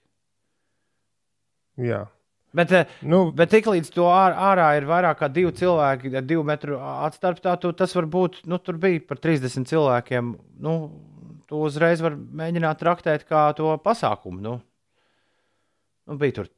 Jā. 1.87 2.05
Bet, 2.53 2.73
uh, 2.77 2.99
Nu, 3.09 3.23
Bet 3.37 3.53
tiklīdz 3.55 3.93
to 3.95 4.09
ār, 4.13 4.35
ārā 4.37 4.73
ir 4.77 4.89
vairāk 4.89 5.23
kā 5.23 5.29
divi 5.33 5.55
cilvēki, 5.57 6.13
ar 6.21 6.27
divu 6.29 6.45
metru 6.45 6.81
atstarpā, 6.81 7.57
tas 7.57 7.97
var 7.97 8.09
būt, 8.13 8.43
nu, 8.51 8.59
tur 8.61 8.77
bija 8.83 9.01
par 9.09 9.23
30 9.25 9.69
cilvēkiem. 9.71 10.35
Nu, 10.65 10.75
to 11.49 11.63
uzreiz 11.69 12.03
var 12.05 12.17
mēģināt 12.17 12.81
traktēt 12.81 13.25
kā 13.29 13.47
to 13.57 13.73
pasākumu. 13.85 14.41
Nu, 14.45 14.59
nu 16.09 16.21
bija 16.21 16.43
tur. 16.43 16.53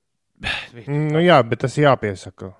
Bija 0.74 0.88
tur. 0.88 1.00
nu 1.14 1.22
jā, 1.22 1.38
bet 1.46 1.62
tas 1.62 1.78
jāpiesaka. 1.78 2.50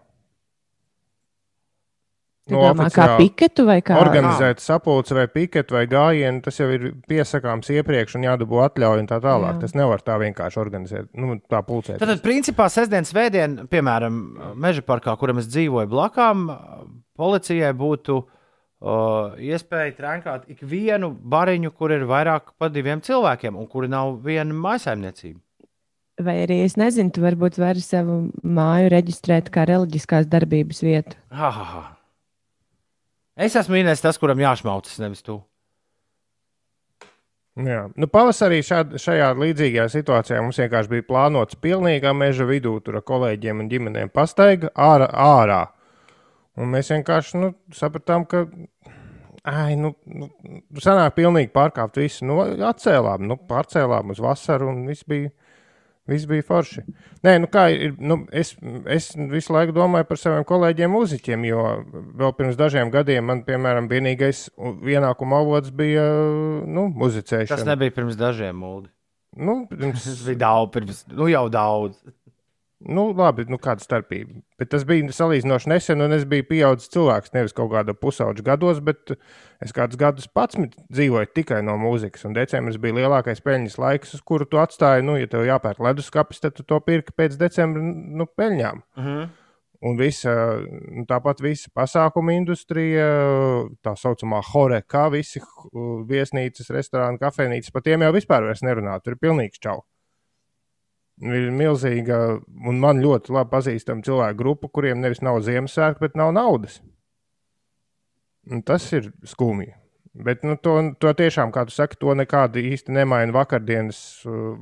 Tu 2.45 2.53
domā, 2.53 2.91
kā 2.93 3.07
piketu 3.17 3.65
vai 3.65 3.79
kā 3.81 3.97
Organizēt 3.97 4.61
sapulci 4.61 5.15
vai 5.17 5.25
piketu 5.33 5.79
vai 5.79 5.87
gājienu, 5.89 6.43
tas 6.45 6.59
jau 6.61 6.67
ir 6.75 6.91
piesakāms 7.09 7.71
iepriekš 7.73 8.19
un 8.19 8.27
jādabū 8.27 8.61
atļauja 8.67 9.01
un 9.01 9.09
tā 9.09 9.17
tālāk. 9.25 9.55
Jā. 9.55 9.61
Tas 9.63 9.73
nevar 9.79 10.05
tā 10.05 10.19
vienkārši 10.21 10.61
organizēt, 10.61 11.09
nu, 11.17 11.39
tā 11.49 11.63
pulcēt. 11.65 12.03
Tad, 12.03 12.21
principā, 12.25 12.67
sestdienas 12.73 13.15
vēdienā, 13.17 13.65
piemēram, 13.73 14.21
Meža 14.61 14.85
parkā, 14.85 15.17
kuram 15.21 15.41
es 15.41 15.49
dzīvoju 15.49 15.89
blakām, 15.89 16.45
policijai 17.17 17.73
būtu 17.81 18.19
uh, 18.21 19.41
iespēja 19.41 19.97
trenkāt 19.97 20.45
ikvienu 20.53 21.15
bariņu, 21.17 21.73
kur 21.73 21.97
ir 21.97 22.05
vairāk 22.13 22.53
par 22.61 22.77
diviem 22.77 23.01
cilvēkiem 23.05 23.57
un 23.57 23.73
kuri 23.73 23.89
nav 23.89 24.19
viena 24.27 24.53
maisaimniecība. 24.53 25.41
Vai 26.21 26.37
arī 26.45 26.61
es 26.69 26.77
nezinu, 26.79 27.09
tu 27.11 27.25
varbūt 27.25 27.57
vari 27.59 27.81
savu 27.83 28.21
māju 28.45 28.93
reģistrēt 28.93 29.49
kā 29.51 29.65
reliģiskās 29.67 30.29
darbības 30.31 30.85
vietu. 30.85 31.17
Ha, 31.33 31.49
ha, 31.51 31.69
ha. 31.73 31.85
Es 33.35 33.57
esmu 33.59 33.79
mīnējis 33.79 34.05
tas, 34.05 34.19
kuram 34.23 34.39
jāšmaucas, 34.39 35.01
nevis 35.03 35.25
tu. 35.27 35.41
Jā. 37.55 37.85
Nu, 37.95 38.09
pavasarī 38.11 38.59
šād, 38.67 38.97
šajā 38.99 39.29
līdzīgajā 39.39 39.87
situācijā 39.93 40.41
mums 40.43 40.59
vienkārši 40.59 40.91
bija 40.91 41.07
plānots 41.07 41.59
pilnīgā 41.63 42.11
meža 42.15 42.47
vidū, 42.49 42.73
tur 42.83 42.99
ar 42.99 43.05
kolēģiem 43.07 43.63
un 43.63 43.69
ģimenēm 43.71 44.11
pastaiga 44.15 44.73
ārā. 44.75 45.07
ārā. 45.11 45.61
Un 46.59 46.71
mēs 46.75 46.91
vienkārši 46.95 47.39
nu, 47.39 47.53
sapratām, 47.75 48.27
ka. 48.31 48.47
Ai, 49.45 49.75
nu, 49.77 49.93
nu, 50.09 50.31
sanāk 50.81 51.19
pilnīgi 51.19 51.51
pārkāpt 51.55 51.99
visu. 52.01 52.25
Nu, 52.27 52.41
atcēlām, 52.65 53.27
nu, 53.29 53.37
pārcēlām 53.51 54.15
uz 54.15 54.23
vasaru 54.25 54.71
un 54.73 54.87
viss 54.89 55.07
bija, 55.07 55.31
viss 56.11 56.27
bija 56.29 56.45
forši. 56.47 56.85
Nē, 57.25 57.37
nu 57.43 57.49
kā 57.53 57.67
ir, 57.73 57.95
nu, 57.99 58.21
es, 58.33 58.55
es 58.93 59.11
visu 59.31 59.55
laiku 59.55 59.75
domāju 59.77 60.09
par 60.09 60.21
saviem 60.21 60.45
kolēģiem 60.49 60.93
mūziķiem, 60.93 61.47
jo 61.49 61.63
vēl 62.21 62.35
pirms 62.39 62.59
dažiem 62.61 62.93
gadiem 62.95 63.31
man, 63.31 63.45
piemēram, 63.47 63.89
vienīgais 63.91 64.47
ienākuma 64.95 65.41
avots 65.45 65.73
bija, 65.75 66.05
nu, 66.67 66.91
muzicēšana. 66.93 67.57
Tas 67.57 67.69
nebija 67.69 67.95
pirms 67.97 68.21
dažiem 68.21 68.61
mūžiem. 68.61 68.93
Nu, 69.35 69.65
pirms, 69.71 70.05
Tas 70.07 70.23
bija 70.29 70.43
daudz, 70.45 70.71
pirms, 70.77 71.01
nu 71.15 71.31
jau 71.33 71.47
daudz. 71.53 71.99
Nu, 72.89 73.07
labi, 73.17 73.45
nu, 73.51 73.59
kāda 73.63 73.83
starpība. 73.85 74.41
Bet 74.61 74.71
tas 74.73 74.85
bija 74.89 75.13
salīdzinoši 75.15 75.71
nesen, 75.71 76.03
un 76.05 76.15
es 76.17 76.27
biju 76.29 76.47
pieaudzis 76.51 76.93
cilvēks, 76.95 77.33
nevis 77.35 77.55
kaut 77.57 77.71
kāda 77.73 77.95
pusauģa 77.97 78.45
gados, 78.47 78.81
bet 78.85 79.15
es 79.65 79.75
kādus 79.77 80.01
gadus 80.01 80.29
pats 80.29 80.59
dzīvoju 80.59 81.31
tikai 81.37 81.63
no 81.67 81.77
mūzikas. 81.81 82.27
Un 82.29 82.37
decembris 82.37 82.81
bija 82.81 82.99
lielākais 83.01 83.43
peļņas 83.45 83.79
laiks, 83.81 84.17
uz 84.19 84.25
kuru 84.27 84.49
tu 84.49 84.61
atstāji. 84.63 85.07
Nu, 85.07 85.17
ja 85.21 85.31
tev 85.31 85.47
jāpērk 85.49 85.81
leduskapis, 85.85 86.43
tad 86.45 86.59
tu 86.59 86.67
to 86.67 86.81
pirki 86.85 87.17
pēc 87.17 87.39
decembra 87.41 87.83
nu, 87.83 88.29
peļņām. 88.39 88.85
Uh 88.97 89.09
-huh. 89.09 89.33
Un 89.85 89.99
visa, 90.01 90.33
nu, 90.65 91.05
tāpat 91.05 91.43
visa 91.45 91.69
pasākuma 91.77 92.33
industrija, 92.33 93.09
tā 93.85 93.93
saucamā 94.01 94.41
horeka, 94.53 95.11
visi 95.13 95.43
uh, 95.43 96.01
viesnīcas, 96.09 96.71
restorāni, 96.73 97.21
kafejnīcas, 97.21 97.73
par 97.73 97.83
tiem 97.83 98.01
jau 98.01 98.13
vispār 98.13 98.49
nerunā. 98.63 99.01
Tur 99.05 99.13
ir 99.13 99.21
pilnīgs 99.21 99.61
čau. 99.61 99.85
Ir 101.23 101.53
milzīga, 101.55 102.17
un 102.67 102.81
man 102.83 102.99
ļoti 102.99 103.31
labi 103.37 103.53
pazīstama 103.53 104.03
cilvēku 104.03 104.39
grupa, 104.41 104.71
kuriem 104.75 104.99
nevis 104.99 105.23
nav 105.23 105.39
Ziemassvētku, 105.47 106.03
bet 106.03 106.19
nav 106.19 106.33
naudas. 106.35 106.81
Un 108.51 108.65
tas 108.67 108.89
ir 108.93 109.13
skumji. 109.29 109.71
Bet 110.15 110.45
nu, 110.47 110.57
to, 110.63 110.75
to 111.03 111.11
tiešām, 111.19 111.51
kā 111.55 111.65
tu 111.67 111.75
saki, 111.75 111.99
to 112.03 112.13
nekādi 112.19 112.63
īsti 112.71 112.95
nemaina 112.95 113.35
vakardienas, 113.35 113.99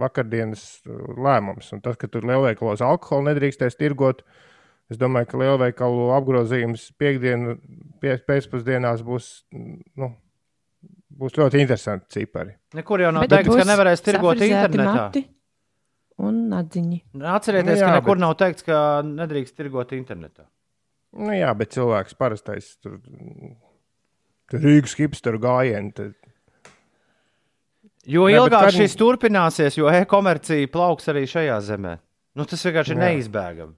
vakardienas 0.00 0.62
lēmums. 0.86 1.72
Un 1.76 1.82
tas, 1.84 1.98
ka 2.00 2.08
tur 2.08 2.24
lielveikalos 2.28 2.84
alkoholu 2.84 3.30
nedrīkstēs 3.30 3.76
tirgot, 3.80 4.22
es 4.92 5.00
domāju, 5.00 5.28
ka 5.32 5.42
lielveikalu 5.42 6.08
apgrozījums 6.16 6.90
piekdienu 7.00 7.58
pie, 8.00 8.16
pēcpusdienās 8.28 9.04
būs, 9.04 9.28
nu, 10.00 10.14
būs 11.20 11.36
ļoti 11.40 11.64
interesanti 11.64 12.20
cipari. 12.20 12.56
Nekur 12.76 13.04
jau 13.04 13.12
nav 13.12 13.28
teikts, 13.28 13.48
ka 13.48 13.60
būs 13.60 13.72
nevarēs 13.72 14.04
tirgot 14.08 14.44
internetā. 14.48 14.98
mati 15.00 15.28
Un 16.22 16.36
atziņi. 16.54 17.00
Atcerieties, 17.18 17.80
Nu 17.80 17.84
ka 17.86 17.88
jā, 17.90 17.94
nekur 17.98 18.14
bet- 18.16 18.22
nav 18.22 18.34
teikts, 18.38 18.62
ka 18.66 18.76
nedrīkst 19.02 19.56
tirgot 19.58 19.90
internetā. 19.96 20.44
Nu, 21.18 21.32
jā, 21.34 21.50
bet 21.58 21.74
cilvēks 21.74 22.14
parastais 22.16 22.76
tur, 22.80 23.00
tur 24.48 24.60
Rīgas 24.62 24.94
hipsteru 24.96 25.40
gājienu. 25.42 25.92
tad- 25.94 26.14
Jo 28.06 28.24
bet 28.26 28.34
ilgāk 28.34 28.64
kad- 28.68 28.74
šis 28.74 28.96
turpināsies, 28.98 29.76
jo 29.78 29.88
e-komercija 29.90 30.66
plauks 30.70 31.06
arī 31.08 31.22
šajā 31.26 31.58
zemē. 31.62 31.98
Nu, 32.34 32.44
tas 32.44 32.62
vienkārši 32.64 32.90
ir 32.90 32.96
neizbēgami. 33.02 33.74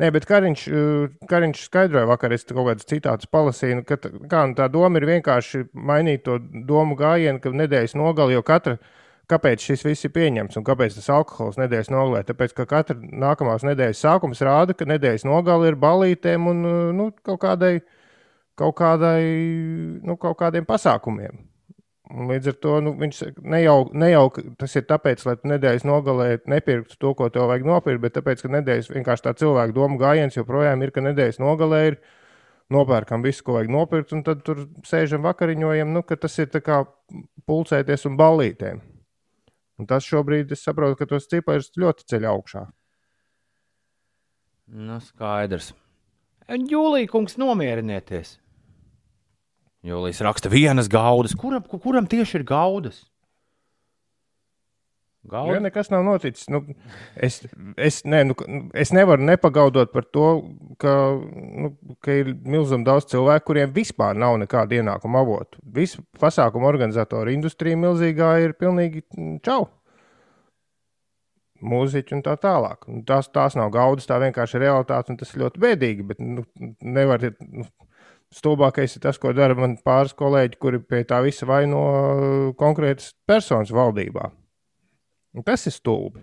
Nē, 0.00 0.10
bet 0.12 0.24
Kariņš, 0.26 0.62
uh, 0.72 1.26
Kariņš 1.28 1.68
skaidroja, 1.68 2.06
vakar 2.08 2.32
es 2.32 2.44
kaut 2.44 2.66
kādas 2.66 2.86
citātus 2.88 3.26
palasīju, 3.30 3.74
nu, 3.76 3.82
ka 3.84 3.96
tā, 3.96 4.10
kā, 4.26 4.48
nu, 4.48 4.54
tā 4.54 4.68
doma 4.72 4.96
ir 4.98 5.06
vienkārši 5.06 5.68
mainīt 5.74 6.24
to 6.24 6.38
domu 6.38 6.96
gājienu, 6.96 7.40
ka 7.40 7.50
nedēļas 7.50 7.94
nogali, 7.94 8.32
jo 8.34 8.42
katra, 8.42 8.78
kāpēc 9.30 9.62
šis 9.68 9.84
viss 9.86 10.06
ir 10.06 10.12
pieņemts 10.14 10.58
un 10.58 10.66
kāpēc 10.66 10.96
tas 10.98 11.10
alkohols 11.14 11.60
nedēļas 11.60 11.92
nogalē. 11.92 12.24
Tāpēc, 12.28 12.56
ka 12.56 12.66
katra 12.70 12.98
nākamās 12.98 13.64
nedēļas 13.66 14.02
sākums 14.04 14.42
rāda, 14.44 14.76
ka 14.76 14.88
nedēļas 14.88 15.26
nogali 15.28 15.70
ir 15.70 15.78
balītēm 15.80 16.50
un 16.50 16.66
uh, 16.66 16.82
nu, 16.96 17.08
kaut, 17.24 17.40
kādai, 17.44 17.78
kaut, 18.58 18.76
kādai, 18.80 19.22
nu, 20.02 20.18
kaut 20.20 20.38
kādiem 20.42 20.68
pasākumiem. 20.68 21.40
Un 22.12 22.28
Līdz 22.28 22.50
ar 22.50 22.56
to 22.60 22.78
nu, 22.84 22.92
viņš 23.00 23.18
saka, 23.18 23.42
nejau, 23.54 23.86
nejau, 23.96 24.26
ka 24.34 24.42
tas 24.60 24.74
ir 24.76 24.84
tāpēc, 24.88 25.22
lai 25.24 25.36
nedēļas 25.54 25.86
nogalē 25.88 26.26
nepirktu 26.50 26.98
to, 27.00 27.14
ko 27.16 27.30
tev 27.32 27.48
vajag 27.48 27.64
nopirkt, 27.64 28.02
bet 28.02 28.18
tāpēc, 28.18 28.42
ka 28.44 28.52
nedēļas 28.52 28.90
vienkārši 28.92 29.24
tā 29.24 29.32
cilvēka 29.40 29.76
doma 29.76 29.96
gājiens 30.00 30.36
joprojām 30.36 30.84
ir, 30.84 30.92
ka 30.92 31.04
nedēļas 31.06 31.40
nogalē 31.40 31.80
ir 31.88 31.98
nopērkam 32.72 33.24
visu, 33.24 33.46
ko 33.46 33.56
vajag 33.56 33.72
nopirkt, 33.72 34.12
un 34.12 34.26
tad 34.26 34.44
tur 34.44 34.66
sēžam 34.88 35.24
vakariņojam, 35.24 35.92
nu, 35.94 36.04
ka 36.04 36.20
tas 36.20 36.36
ir 36.42 36.52
tā 36.52 36.60
kā 36.64 36.82
pulcēties 37.48 38.04
un 38.10 38.20
ballītēm. 38.20 38.84
Un 39.80 39.88
tas 39.88 40.04
šobrīd, 40.06 40.52
es 40.52 40.64
saprotu, 40.66 40.98
ka 41.00 41.08
tos 41.08 41.28
ciparus 41.30 41.72
ļoti 41.78 42.06
ceļ 42.12 42.28
augšā. 42.32 42.66
Nu, 44.72 44.98
skaidrs. 45.04 45.72
Jūlija 46.48 47.08
kungs, 47.10 47.38
nomierinieties. 47.40 48.36
Jūlijas 49.82 50.20
raksta 50.22 50.50
vienas 50.52 50.88
gaudas. 50.90 51.34
Kuram, 51.38 51.64
kuram 51.66 52.06
tieši 52.06 52.38
ir 52.40 52.44
gaudas? 52.46 53.02
Ja 55.30 55.60
nekas 55.62 55.90
nav 55.90 56.02
noticis. 56.02 56.48
Nu, 56.50 56.64
es, 57.14 57.36
es, 57.76 58.00
ne, 58.04 58.24
nu, 58.26 58.34
es 58.74 58.90
nevaru 58.90 59.22
nepagaudot 59.22 59.92
par 59.92 60.08
to, 60.10 60.30
ka, 60.82 60.94
nu, 61.62 61.70
ka 62.02 62.16
ir 62.24 62.32
milzīgi 62.42 62.82
daudz 62.88 63.06
cilvēku, 63.12 63.52
kuriem 63.52 63.70
vispār 63.76 64.18
nav 64.18 64.40
nekāda 64.42 64.80
ienākuma 64.80 65.22
avotu. 65.22 65.62
Visu 65.62 66.02
pasākumu 66.18 66.66
organizatoru 66.66 67.30
industrija 67.36 67.78
milzīgā 67.78 68.32
ir 68.42 68.56
pilnīgi 68.58 69.04
čau. 69.46 69.68
Mūziķi 71.62 72.18
un 72.18 72.26
tā 72.26 72.34
tālāk. 72.42 72.90
Tās, 73.06 73.30
tās 73.30 73.54
nav 73.54 73.70
gaudas, 73.70 74.10
tā 74.10 74.18
vienkārši 74.18 74.58
ir 74.58 74.66
realitāte, 74.66 75.14
un 75.14 75.22
tas 75.22 75.30
ir 75.30 75.44
ļoti 75.44 75.62
bēdīgi. 75.62 76.10
Bet 76.10 76.18
nu, 76.18 76.42
nevar, 76.82 77.30
nu, 77.46 77.68
stulbākais 78.34 78.98
ir 78.98 79.06
tas, 79.06 79.22
ko 79.22 79.30
dara 79.38 79.54
man 79.54 79.78
pāris 79.86 80.18
kolēģi, 80.18 80.58
kuri 80.58 80.82
pie 80.82 81.06
tā 81.06 81.22
visa 81.22 81.46
vaino 81.46 81.86
konkrētas 82.58 83.12
personas 83.30 83.70
valdībā. 83.70 84.32
Un 85.32 85.44
tas 85.46 85.66
ir 85.66 85.74
stulbi. 85.74 86.22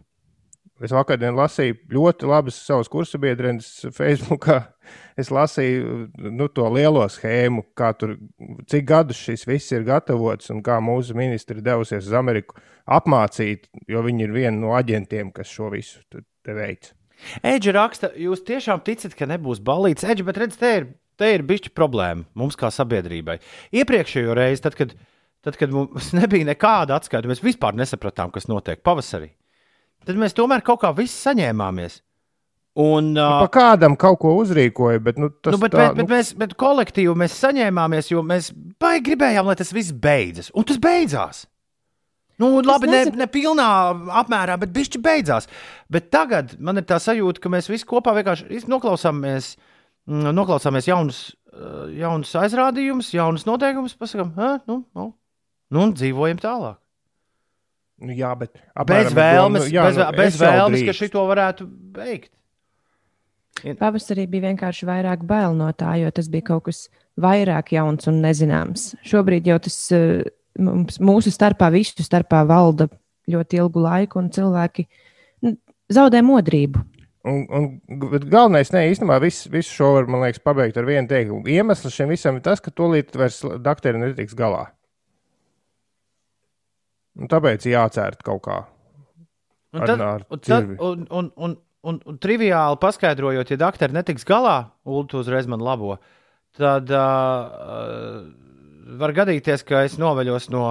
Es 0.79 0.93
vakar 0.95 1.19
lasīju 1.19 1.75
ļoti 1.91 2.27
labas 2.29 2.55
savas 2.63 2.87
kursabiedrenes 2.91 3.67
Facebookā. 3.95 4.61
Es 5.19 5.27
lasīju 5.33 6.05
nu, 6.31 6.47
to 6.55 6.69
lielo 6.71 7.03
schēmu, 7.11 7.65
tur, 7.99 8.15
cik 8.71 8.87
gadus 8.87 9.19
šis 9.19 9.43
viss 9.49 9.75
ir 9.75 9.83
gatavots 9.87 10.53
un 10.53 10.63
kā 10.63 10.77
mūsu 10.79 11.17
ministri 11.19 11.59
devusies 11.65 12.07
uz 12.07 12.15
Ameriku 12.15 12.55
apmācīt, 12.87 13.67
jo 13.91 14.05
viņi 14.05 14.25
ir 14.25 14.33
viena 14.37 14.55
no 14.55 14.71
aģentiem, 14.77 15.33
kas 15.35 15.51
šo 15.51 15.73
visu 15.75 15.99
veic. 16.47 16.93
Eģe 17.43 17.75
raksta, 17.75 18.13
jūs 18.15 18.45
tiešām 18.47 18.79
ticat, 18.87 19.13
ka 19.19 19.27
nebūs 19.27 19.59
balīts. 19.59 20.07
Eģe, 20.07 20.23
bet 20.29 20.39
redziet, 20.39 20.61
te 20.61 20.71
ir, 20.77 20.89
te 21.19 21.33
ir 21.35 21.43
bišķi 21.43 21.75
problēma 21.75 22.23
mums 22.39 22.55
kā 22.59 22.71
sabiedrībai. 22.71 23.41
Iepriekšējo 23.75 24.37
reizi, 24.39 24.63
tad, 24.63 24.79
kad 24.79 24.95
Tad, 25.45 25.55
kad 25.59 25.71
mums 25.71 26.11
nebija 26.19 26.47
nekāda 26.51 26.99
atskaita, 26.99 27.29
mēs 27.29 27.43
vispār 27.45 27.77
nesapratām, 27.79 28.33
kas 28.35 28.49
notiek 28.51 28.83
pavasarī. 28.85 29.31
Tad 30.07 30.19
mēs 30.19 30.35
tomēr 30.35 30.63
kaut 30.65 30.81
kā 30.83 30.93
visi 30.95 31.15
saņēmāmies. 31.15 31.99
Un, 32.79 33.11
nu, 33.15 33.23
uh, 33.23 33.47
kādam 33.51 33.95
kaut 33.99 34.19
ko 34.21 34.35
uzrīkoja, 34.39 35.01
bet, 35.03 35.17
nu, 35.19 35.31
tas 35.43 35.55
nu, 35.55 35.59
bet, 35.59 35.73
tā, 35.73 35.89
bet, 35.89 35.97
bet, 35.97 36.05
nu... 36.05 36.11
mēs, 36.13 36.29
bet 36.37 36.53
kolektīvi 36.59 37.15
mēs 37.17 37.35
saņēmāmies, 37.41 38.11
jo 38.13 38.21
mēs 38.23 38.51
baigi 38.79 39.09
gribējām, 39.09 39.49
lai 39.49 39.55
tas 39.59 39.73
viss 39.75 39.95
beidzas. 40.05 40.51
Un 40.55 40.67
tas 40.69 40.79
beidzās. 40.81 41.43
Nu, 42.39 42.53
labi, 42.63 42.87
ne, 42.87 43.01
ne 43.19 43.27
pilnā 43.27 43.67
apmērā, 44.21 44.55
bet 44.61 44.71
bišķi 44.71 45.01
beidzās. 45.03 45.49
Bet 45.91 46.07
tagad 46.13 46.53
man 46.63 46.79
ir 46.79 46.85
tā 46.87 47.01
sajūta, 47.03 47.43
ka 47.43 47.51
mēs 47.51 47.67
visi 47.67 47.87
kopā 47.89 48.13
vienkārši 48.15 48.61
noklausāmies, 48.71 49.57
mm, 50.07 50.29
noklausāmies 50.37 50.87
jaunus, 50.87 51.19
jaunus 51.99 52.31
aizrādījumus, 52.39 53.11
jaunus 53.17 53.43
noteikumus, 53.49 53.97
pasakām, 53.99 54.31
nu, 54.69 54.79
nu, 54.95 55.09
Nu, 55.69 55.85
un 55.85 55.93
dzīvojam 55.93 56.41
tālāk. 56.41 56.79
Nu, 57.99 58.15
jā, 58.15 58.31
bet 58.39 58.53
apmēram, 58.79 59.09
bez 59.09 59.15
vēlmes, 59.17 59.63
nu, 59.65 59.71
jā, 59.73 59.85
bez, 59.89 59.97
nu, 59.99 60.11
bez 60.15 60.37
vēlmes 60.39 60.83
ka 60.87 60.95
šito 60.95 61.23
varētu 61.27 61.65
beigt. 61.97 62.31
Pavasarī 63.79 64.23
bija 64.31 64.47
vienkārši 64.47 64.87
vairāk 64.87 65.25
bail 65.27 65.57
no 65.57 65.67
tā, 65.75 65.97
jo 65.99 66.11
tas 66.15 66.29
bija 66.31 66.47
kaut 66.53 66.69
kas 66.69 66.85
vairāk 67.19 67.73
jauns 67.75 68.07
un 68.07 68.21
nezināms. 68.23 68.93
Šobrīd 69.03 69.49
jau 69.51 69.57
tas 69.65 69.75
eh, 69.95 70.21
mums, 70.63 71.01
mūsu 71.03 71.33
starpā, 71.35 71.67
visu 71.75 72.05
starpā 72.05 72.45
valda 72.47 72.87
ļoti 73.29 73.59
ilgu 73.59 73.83
laiku, 73.83 74.23
un 74.23 74.31
cilvēki 74.33 74.87
nu, 75.43 75.57
zaudē 75.91 76.23
modrību. 76.25 76.85
Un, 77.27 77.43
un, 77.51 77.65
bet 78.13 78.23
galvenais, 78.31 78.71
ne, 78.71 78.85
īstenībā, 78.93 79.19
visu, 79.21 79.51
visu 79.51 79.75
šo 79.75 79.91
var, 79.97 80.07
man 80.09 80.23
liekas, 80.23 80.39
pabeigt 80.39 80.79
ar 80.79 80.87
vienu 80.87 81.09
teikumu. 81.11 81.43
Iemesls 81.51 81.93
šim 81.93 82.13
visam 82.13 82.39
ir 82.39 82.45
tas, 82.47 82.63
ka 82.63 82.71
tūlīt 82.71 83.11
vairs 83.19 83.41
doktori 83.59 83.99
netiks 83.99 84.37
galā. 84.39 84.69
Un 87.19 87.29
tāpēc 87.31 87.67
jācērt 87.67 88.21
kaut 88.25 88.43
kā. 88.47 88.59
Un, 89.75 89.83
tad, 89.85 90.01
ar, 90.01 90.23
un, 90.31 90.41
tad, 90.41 90.69
un, 90.81 91.03
un, 91.13 91.31
un, 91.35 91.55
un, 91.85 91.99
un 92.09 92.19
triviāli 92.21 92.79
paskaidrojot, 92.81 93.51
ja 93.51 93.59
doktori 93.59 93.93
netiks 93.95 94.25
galā, 94.27 94.71
Ulu 94.89 95.19
uzreiz 95.19 95.49
man 95.51 95.61
labo, 95.61 95.97
tad 96.57 96.89
uh, 96.89 98.23
var 98.99 99.13
gadīties, 99.19 99.65
ka 99.67 99.83
es 99.85 99.99
noveļos 100.01 100.49
no, 100.55 100.65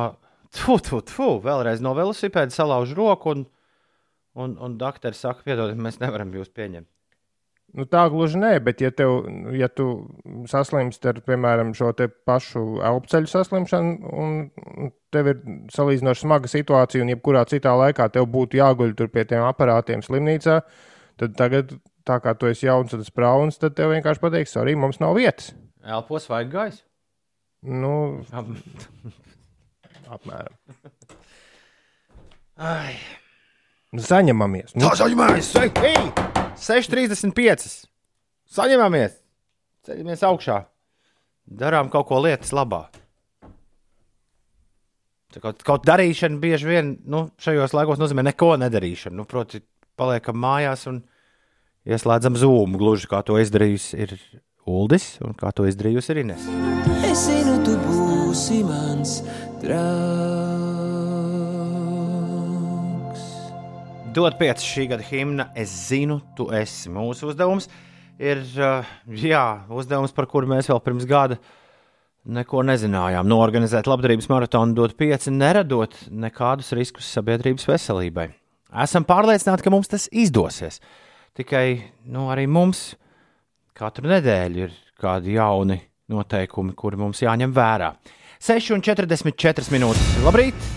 tu, 0.56 0.80
tu, 0.82 1.02
tu, 1.06 1.30
vēlreiz 1.44 1.84
no 1.84 1.94
velosipēda, 1.98 2.54
salaužu 2.54 2.98
roku, 2.98 3.36
un, 3.36 3.46
un, 4.38 4.56
un 4.58 4.78
doktori 4.80 5.14
saka, 5.16 5.46
piedodiet, 5.46 5.78
mēs 5.78 6.00
nevaram 6.02 6.32
jūs 6.34 6.50
pieņemt. 6.50 6.88
Nu, 7.76 7.84
tā 7.84 8.06
gluži 8.08 8.38
nē, 8.40 8.54
bet, 8.64 8.80
ja, 8.80 8.88
tev, 8.96 9.26
ja 9.52 9.68
tu 9.68 10.08
saslimst 10.48 11.04
ar, 11.10 11.18
piemēram, 11.26 11.74
šo 11.76 11.90
pašu 12.26 12.62
elpoceļu 12.80 13.28
saslimšanu, 13.28 14.12
un 14.22 14.88
tev 15.12 15.28
ir 15.34 15.42
salīdzinoši 15.74 16.24
smaga 16.24 16.48
situācija, 16.48 17.04
un 17.04 17.12
jebkurā 17.12 17.44
citā 17.50 17.74
laikā 17.76 18.08
tev 18.14 18.30
būtu 18.32 18.56
jāguļ 18.62 18.96
tur 18.96 19.12
pie 19.12 19.26
tiem 19.28 19.44
aparātiem 19.44 20.00
slimnīcā, 20.04 20.62
tad 21.20 21.36
tagad, 21.36 21.76
tā 22.08 22.16
kā 22.24 22.32
tu 22.40 22.48
esi 22.48 22.70
jauns 22.70 22.96
un 22.96 23.04
sprauns, 23.04 23.60
tad 23.60 23.76
tev 23.76 23.92
vienkārši 23.92 24.24
pateiks, 24.24 24.56
arī 24.56 24.72
mums 24.80 25.02
nav 25.04 25.18
vietas. 25.20 25.52
Elpos 25.84 26.30
vajag 26.32 26.54
gaisu. 26.56 26.82
Nu, 27.68 28.24
apmēram. 30.16 30.56
Ai. 32.58 32.96
Saņemamies. 33.92 34.74
Nu. 34.76 34.88
Tā 34.88 35.04
saņemamies! 35.04 35.54
Ei! 35.84 36.37
6,35. 36.62 37.68
Saņemamies, 38.48 39.18
ceļamies 39.86 40.24
augšā, 40.28 40.62
darām 41.48 41.90
kaut 41.92 42.08
ko 42.08 42.20
lietas 42.24 42.54
labā. 42.56 42.86
Kaut, 45.38 45.60
kaut 45.62 45.84
darīšana 45.86 46.40
bieži 46.40 46.66
vien 46.66 46.94
nu, 47.06 47.26
šajos 47.38 47.74
laikos 47.76 48.00
nozīmē 48.00 48.24
neko 48.30 48.54
nedarīšanu. 48.58 49.20
Nu, 49.20 49.26
proti, 49.28 49.60
paliekam 50.00 50.38
mājās 50.40 50.86
un 50.90 51.02
ieslēdzam 51.86 52.38
zūmu, 52.40 52.80
gluži 52.80 53.10
kā 53.10 53.20
to 53.26 53.38
izdarījusi 53.42 54.00
ir 54.06 54.16
Uldis 54.68 55.14
un 55.24 55.36
kā 55.38 55.52
to 55.56 55.68
izdarījusi 55.68 56.14
ir 56.14 56.22
Ines. 56.24 56.48
Es 57.08 57.28
zinu, 57.28 57.58
tu 57.64 57.76
būsi 57.84 58.64
mans 58.66 59.20
draugs. 59.62 60.27
Dot 64.14 64.38
pieci 64.38 64.64
šī 64.64 64.88
gada 64.92 65.04
himna. 65.04 65.48
Es 65.58 65.72
zinu, 65.88 66.20
tu 66.36 66.48
esi. 66.54 66.90
Mūsu 66.92 67.28
uzdevums 67.30 67.68
ir 68.18 68.40
uh, 68.58 68.86
jā, 69.06 69.44
uzdevums, 69.74 70.14
par 70.16 70.28
kuru 70.30 70.48
mēs 70.50 70.70
vēl 70.70 70.80
pirms 70.84 71.06
gada 71.08 71.38
neko 72.28 72.62
nezinājām. 72.66 73.28
Norganizēt 73.28 73.88
labdarības 73.88 74.28
maratonu, 74.32 74.76
dot 74.76 74.96
pieci, 74.98 75.32
neradot 75.32 75.94
nekādus 76.10 76.72
riskus 76.76 77.08
sabiedrības 77.14 77.68
veselībai. 77.68 78.28
Esam 78.84 79.06
pārliecināti, 79.08 79.64
ka 79.64 79.72
mums 79.72 79.88
tas 79.88 80.08
izdosies. 80.12 80.80
Tikai 81.38 81.66
nu, 82.10 82.28
arī 82.32 82.48
mums 82.50 82.90
katru 83.78 84.10
nedēļu 84.10 84.64
ir 84.66 84.78
kādi 84.98 85.36
jauni 85.38 85.78
noteikumi, 86.10 86.74
kuri 86.76 87.00
mums 87.00 87.22
jāņem 87.22 87.54
vērā. 87.54 87.92
6,44 88.44 89.72
minūtes. 89.74 90.14
Labrīt! 90.26 90.70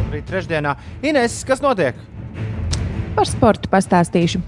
Labrīt, 0.00 0.26
trešdienā. 0.30 0.76
Ines, 1.04 1.42
kas 1.48 1.64
notiek? 1.64 1.98
Par 3.14 3.28
sportu 3.30 3.70
pastāstīšu. 3.70 4.40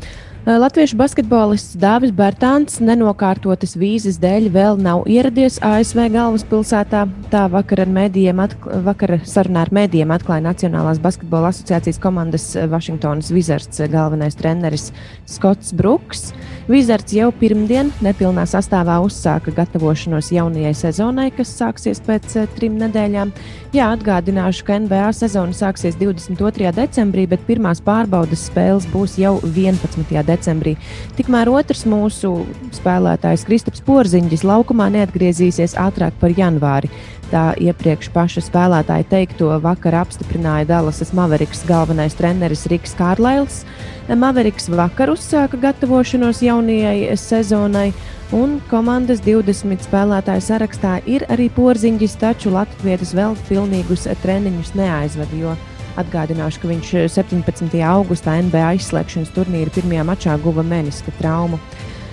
Latviešu 0.46 0.94
basketbolists 0.94 1.74
Dāvis 1.82 2.12
Bērtāns 2.14 2.76
nenokārtotas 2.78 3.72
vīzes 3.74 4.20
dēļ 4.22 4.44
vēl 4.54 4.76
nav 4.78 5.00
ieradies 5.10 5.56
ASV 5.58 6.04
galvaspilsētā. 6.14 7.00
Tā 7.32 7.40
vakar, 7.50 7.82
ar 7.82 7.90
mēdījiem, 7.90 8.44
vakar 8.86 9.16
sarunā 9.26 9.64
ar 9.66 9.72
mēdījiem 9.74 10.12
atklāja 10.14 10.44
Nacionālās 10.44 11.00
basketbola 11.02 11.50
asociācijas 11.50 11.98
komandas 11.98 12.44
Vašingtonas 12.70 13.32
Wizards 13.34 13.82
galvenais 13.90 14.38
treneris 14.38 14.92
Skots 15.26 15.74
Bruks. 15.74 16.28
Wizards 16.70 17.10
jau 17.18 17.32
pirmdien 17.34 17.90
nepilnā 18.06 18.46
sastāvā 18.46 19.00
uzsāka 19.02 19.50
gatavošanos 19.54 20.30
jaunajai 20.30 20.76
sezonai, 20.78 21.26
kas 21.34 21.56
sāksies 21.58 21.98
pēc 22.06 22.38
trim 22.54 22.78
nedēļām. 22.84 23.34
Jā, 23.74 23.90
atgādināšu, 23.98 24.62
ka 24.70 24.78
NBA 24.86 25.10
sezona 25.24 25.58
sāksies 25.58 25.98
22. 25.98 26.70
decembrī, 26.78 27.26
bet 27.34 27.42
pirmās 27.50 27.82
pārbaudas 27.82 28.46
spēles 28.46 28.86
būs 28.94 29.18
jau 29.18 29.40
11. 29.42 30.06
decembrī 30.06 30.35
decembrī. 30.36 30.76
Tikmēr 31.18 31.50
otrs 31.50 31.82
mūsu 31.88 32.32
spēlētājs 32.76 33.46
Kristaps 33.48 33.84
Porziņģis 33.86 34.46
laukumā 34.46 34.90
neatgriezīsies 34.94 35.74
ātrāk 35.80 36.16
par 36.20 36.36
janvāri. 36.36 36.92
Tā 37.26 37.56
iepriekš 37.58 38.12
paša 38.14 38.44
spēlētāja 38.46 39.08
teikto 39.10 39.48
vakar 39.64 39.96
apstiprināja 40.04 40.68
Dallasas 40.68 41.10
Maveriks 41.16 41.64
galvenais 41.66 42.14
treneris 42.14 42.68
Riks 42.70 42.94
Kārlails. 42.94 43.64
Maveriks 44.06 44.70
vakar 44.70 45.10
uzsāka 45.10 45.58
gatavošanos 45.58 46.44
jaunajai 46.46 47.16
sezonai, 47.18 47.90
Un 48.34 48.56
komandas 48.66 49.20
20 49.22 49.84
spēlētāju 49.86 50.42
sarakstā 50.42 50.96
ir 51.06 51.22
arī 51.30 51.46
porziņģis, 51.54 52.16
taču 52.18 52.50
Latvijas 52.50 53.14
vēl 53.14 53.36
pilnīgus 53.46 54.08
treniņus 54.24 54.72
neaizvada, 54.74 55.38
jo 55.38 55.52
atgādināšu, 56.00 56.62
ka 56.62 56.70
viņš 56.70 56.94
17. 57.16 57.76
augustā 57.88 58.38
NBA 58.46 58.76
izslēgšanas 58.80 59.34
turnīra 59.36 59.74
pirmajā 59.74 60.06
mačā 60.06 60.38
guva 60.42 60.64
meniska 60.66 61.14
traumu. 61.20 61.60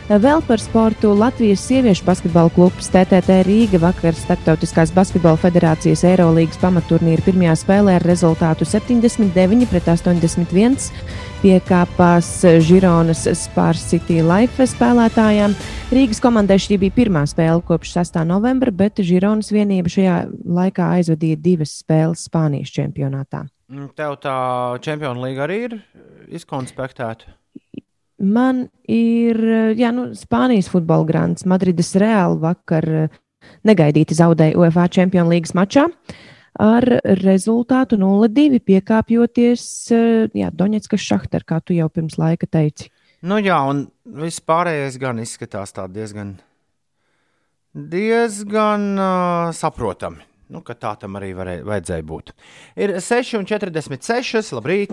Vēl 0.03 0.41
par 0.43 0.59
sportu 0.59 1.13
Latvijas 1.15 1.61
sieviešu 1.63 2.03
basketbola 2.03 2.51
klubs 2.51 2.89
TTT 2.91 3.37
Rīga 3.47 3.79
vakar 3.79 4.11
Startautiskās 4.17 4.91
basketbola 4.91 5.39
federācijas 5.39 6.03
Eirolīgas 6.03 6.59
pamatturnīra 6.59 7.23
pirmajā 7.23 7.53
spēlē 7.61 7.95
ar 7.95 8.03
rezultātu 8.03 8.67
79 8.67 9.63
pret 9.71 9.87
81 9.87 10.89
piekāpās 11.39 12.33
Žironas 12.67 13.23
Spārs 13.45 13.87
City 13.93 14.19
Life 14.27 14.67
spēlētājām. 14.75 15.55
Rīgas 15.95 16.19
komandai 16.23 16.59
šī 16.59 16.81
bija 16.83 16.97
pirmā 16.99 17.23
spēle 17.23 17.63
kopš 17.63 17.95
6. 17.95 18.19
novembra, 18.27 18.75
bet 18.75 18.99
Žironas 18.99 19.55
vienība 19.55 19.87
šajā 19.87 20.19
laikā 20.43 20.91
aizvadīja 20.99 21.39
divas 21.39 21.79
spēles 21.79 22.27
Spānijas 22.27 22.75
čempionātā. 22.75 23.45
Tev 23.97 24.17
tā 24.21 24.35
čempionu 24.85 25.23
līga 25.25 25.47
arī 25.47 25.59
ir 25.67 25.77
izkonspektēta. 26.33 27.31
Man 28.23 28.67
ir 28.87 29.39
jā, 29.75 29.89
nu, 29.95 30.11
Spānijas 30.15 30.69
futbola 30.71 31.07
grāmatas. 31.07 31.47
Madrides 31.49 31.91
Reāla 31.99 32.37
vakar 32.39 32.87
eh, 32.87 33.17
negaidīti 33.67 34.15
zaudēja 34.15 34.59
UEFA 34.59 34.87
Champions 34.93 35.31
League 35.31 35.57
mačā 35.57 35.87
ar 36.61 36.85
rezultātu 37.23 37.97
0-2, 37.97 38.61
piekāpjoties 38.61 39.65
eh, 39.91 40.49
Doņetskas 40.53 41.07
šahtar, 41.09 41.43
kā 41.47 41.59
tu 41.65 41.75
jau 41.75 41.89
pirms 41.89 42.19
laika 42.21 42.47
teici. 42.47 42.91
Nu 43.23 43.39
jā, 43.39 43.57
un 43.65 43.87
viss 44.19 44.43
pārējais 44.43 44.99
gan 44.99 45.21
izskatās 45.23 45.71
diezgan, 45.95 46.35
diezgan 47.73 48.89
uh, 48.99 49.53
saprotami. 49.55 50.19
Nu, 50.51 50.59
tā 50.61 50.91
tam 50.99 51.15
arī 51.19 51.31
varēja, 51.37 51.63
vajadzēja 51.67 52.03
būt. 52.07 52.33
Ir 52.75 52.97
6,46. 52.99 54.53
Labrīt! 54.57 54.91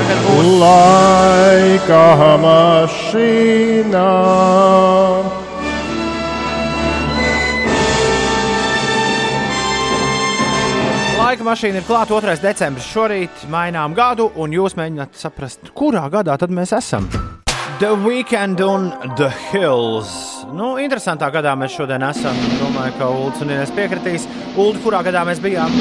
Tagad 0.00 0.20
būs 0.26 0.50
laika 0.60 2.04
mašīna. 2.44 4.04
Laika 11.20 11.46
mašīna 11.46 11.78
ir 11.78 11.84
klāta 11.86 12.16
2. 12.16 12.38
decembris. 12.42 12.88
Šorīt 12.90 13.44
mainām 13.52 13.94
gadu, 13.94 14.32
un 14.36 14.56
jūs 14.56 14.74
mēģināt 14.76 15.20
saprast, 15.20 15.70
kurā 15.76 16.08
gadā 16.12 16.36
tad 16.40 16.50
mēs 16.54 16.74
esam. 16.76 17.06
The 17.80 17.96
Weekend 18.06 18.60
un 18.60 18.90
The 19.16 19.30
Hills. 19.50 20.10
Nu, 20.52 20.74
interesantā 20.76 21.30
gadā 21.32 21.54
mēs 21.56 21.72
šodien 21.78 22.02
esam. 22.04 22.36
Domāju, 22.60 22.92
ka 22.98 23.08
Ulus 23.08 23.40
un 23.40 23.54
Inês 23.54 23.72
piekritīs. 23.72 24.26
Ulu, 24.52 24.82
kurā 24.84 25.00
gadā 25.06 25.22
mēs 25.24 25.40
bijām? 25.40 25.72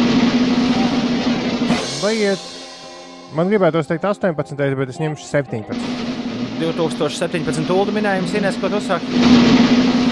Vai 2.00 2.14
iet 2.22 2.46
Man 3.36 3.52
gribētu 3.52 3.84
teikt 3.86 4.08
18, 4.08 4.80
bet 4.80 4.96
es 4.96 5.04
ņemšu 5.04 5.28
17. 5.28 6.09
2017. 6.60 7.70
ulu 7.74 7.94
minējums, 7.96 8.34
Inês, 8.38 8.58
ko 8.60 8.70
tu 8.72 8.82
saki? 8.84 9.08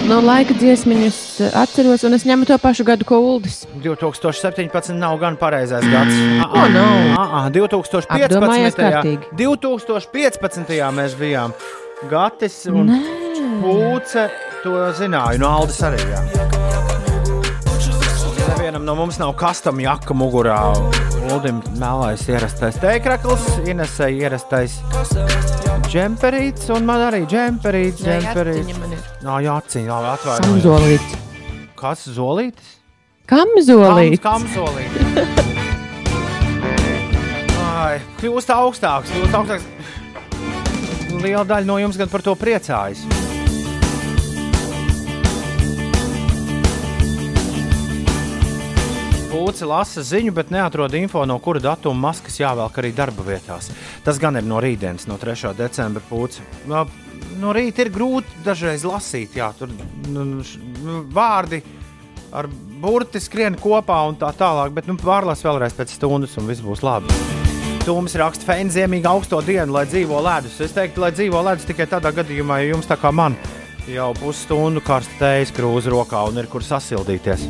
No 0.07 0.21
laika 0.23 0.55
dziesmiņus 0.55 1.17
atceros, 1.59 2.05
un 2.07 2.15
es 2.15 2.23
ņemu 2.27 2.47
to 2.47 2.55
pašu 2.63 2.85
gadu, 2.87 3.03
ko 3.07 3.19
Uldis. 3.33 3.65
2017. 3.83 4.95
nav 4.95 5.17
gan 5.19 5.35
pareizais 5.39 5.83
gads. 5.83 6.15
Ko 6.53 6.63
nav? 6.71 6.93
A, 7.19 7.25
a, 7.41 7.49
2015. 7.51 9.27
2015. 9.35 10.77
mēs 10.95 11.17
bijām 11.19 11.55
Gatis 12.11 12.61
un 12.71 12.93
Nē. 12.93 13.01
Pūce. 13.63 14.29
To 14.63 14.87
zināju, 14.97 15.41
no 15.43 15.51
Aldis 15.59 15.81
arī. 15.85 15.99
Jā. 16.07 16.56
Nevienam 18.57 18.81
no 18.85 18.95
mums 18.97 19.19
nav 19.21 19.35
custom 19.37 19.77
jaka 19.79 20.13
mugurā. 20.17 20.73
Ulim 21.29 21.61
melnais 21.77 22.25
ierastais 22.25 22.73
teikrakls, 22.81 23.45
Inesai 23.69 24.17
ierastais 24.17 24.81
džemperīts, 25.85 26.65
un 26.73 26.81
man 26.87 27.01
arī 27.05 27.27
džemperīts. 27.29 28.01
džemperīts. 28.01 28.73
Nā, 29.21 29.37
jāciņ, 29.45 29.85
jā, 29.91 29.97
atvainojiet. 30.15 30.41
Kam 30.47 30.57
zolīts? 30.65 31.13
Kas 31.77 32.01
zolītis? 32.17 32.67
Kam 33.29 33.45
zolītis? 33.61 34.17
Kam, 34.25 34.41
kam 34.41 34.49
zolītis? 34.57 35.05
Ai, 37.77 38.01
kļūst 38.23 38.49
augstāks, 38.57 39.13
kļūst 39.13 39.37
augstāks. 39.37 39.69
Liela 41.21 41.45
daļa 41.45 41.69
no 41.69 41.77
jums 41.77 41.93
gan 42.01 42.09
par 42.09 42.25
to 42.25 42.33
priecājas. 42.33 43.05
Pūci 49.27 49.65
lasa 49.67 49.99
ziņu, 50.07 50.31
bet 50.31 50.51
neatrod 50.55 50.93
info, 50.95 51.25
no 51.27 51.35
kura 51.43 51.59
datuma 51.59 52.07
maskas 52.07 52.37
jāvelk 52.39 52.77
arī 52.79 52.93
darba 52.95 53.25
vietās. 53.27 53.67
Tas 54.05 54.19
gan 54.23 54.39
ir 54.39 54.45
no 54.47 54.61
rītdienas, 54.63 55.03
no 55.09 55.17
3. 55.19 55.51
decembra 55.57 56.03
pūci. 56.07 56.45
No, 56.71 56.85
rīta 57.55 57.83
ir 57.83 57.91
grūti 57.91 58.45
dažreiz 58.45 58.85
lasīt, 58.87 59.35
jā, 59.35 59.49
tur 59.59 59.73
nu, 60.07 60.23
nu, 60.39 61.01
vārdi 61.11 61.59
ar 62.31 62.47
burti 62.79 63.19
skrien 63.23 63.57
kopā 63.59 63.99
un 64.07 64.15
tā 64.19 64.31
tālāk, 64.37 64.71
bet 64.77 64.87
nu, 64.87 64.95
pārlās 65.01 65.43
vēlreiz 65.43 65.75
pēc 65.75 65.97
stundas 65.97 66.37
un 66.39 66.47
viss 66.47 66.63
būs 66.63 66.85
labi. 66.87 67.11
Tūmis 67.83 68.15
raksta, 68.19 68.55
ka 68.55 68.57
ziemīgi 68.71 69.11
augsto 69.11 69.41
dienu, 69.43 69.75
lai 69.75 69.83
dzīvo 69.91 70.23
ledus. 70.23 70.55
Es 70.63 70.75
teiktu, 70.75 71.03
lai 71.03 71.11
dzīvo 71.15 71.43
ledus 71.49 71.67
tikai 71.67 71.87
tādā 71.91 72.13
gadījumā, 72.15 72.61
ja 72.63 72.71
jums 72.71 72.87
tā 72.87 72.99
kā 72.99 73.11
man 73.11 73.35
jau 73.91 74.13
pusstundu 74.19 74.83
karsta 74.83 75.19
tējas 75.19 75.55
krūze 75.55 75.91
rokā 75.91 76.23
un 76.31 76.39
ir 76.43 76.51
kur 76.51 76.63
sasildīties. 76.63 77.47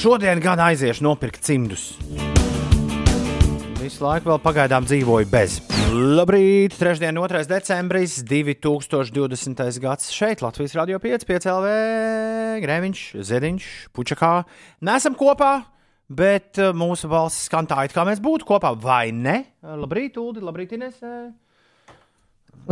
Šodien 0.00 0.38
gan 0.40 0.56
aiziešu 0.64 1.04
nopirkt 1.04 1.42
cimdus. 1.44 1.90
Visu 3.76 4.00
laiku 4.00 4.30
vēl 4.30 4.38
pagaidām 4.40 4.86
dzīvoju 4.88 5.28
bez. 5.28 5.58
Labrīt, 5.92 6.72
trešdien, 6.80 7.18
2. 7.20 7.42
decembris, 7.50 8.14
2020. 8.24 9.60
gads. 9.84 10.08
Šeit 10.16 10.40
Latvijas 10.40 10.78
Rādio 10.78 10.96
5, 11.04 11.26
5 11.28 11.48
LV, 11.52 11.74
Grēviņš, 12.64 13.02
Zediņš, 13.28 13.66
Puķakā. 13.92 14.32
Nesam 14.88 15.18
kopā, 15.20 15.50
bet 16.08 16.56
uh, 16.64 16.72
mūsu 16.72 17.10
balss 17.12 17.44
skan 17.50 17.68
tā, 17.68 17.84
it 17.84 17.92
kā 17.92 18.06
mēs 18.08 18.24
būtu 18.24 18.48
kopā, 18.48 18.72
vai 18.80 19.10
ne? 19.12 19.36
Labrīt, 19.60 20.16
Ulu, 20.16 20.40
labrīt, 20.48 20.72
Ines. 20.78 20.96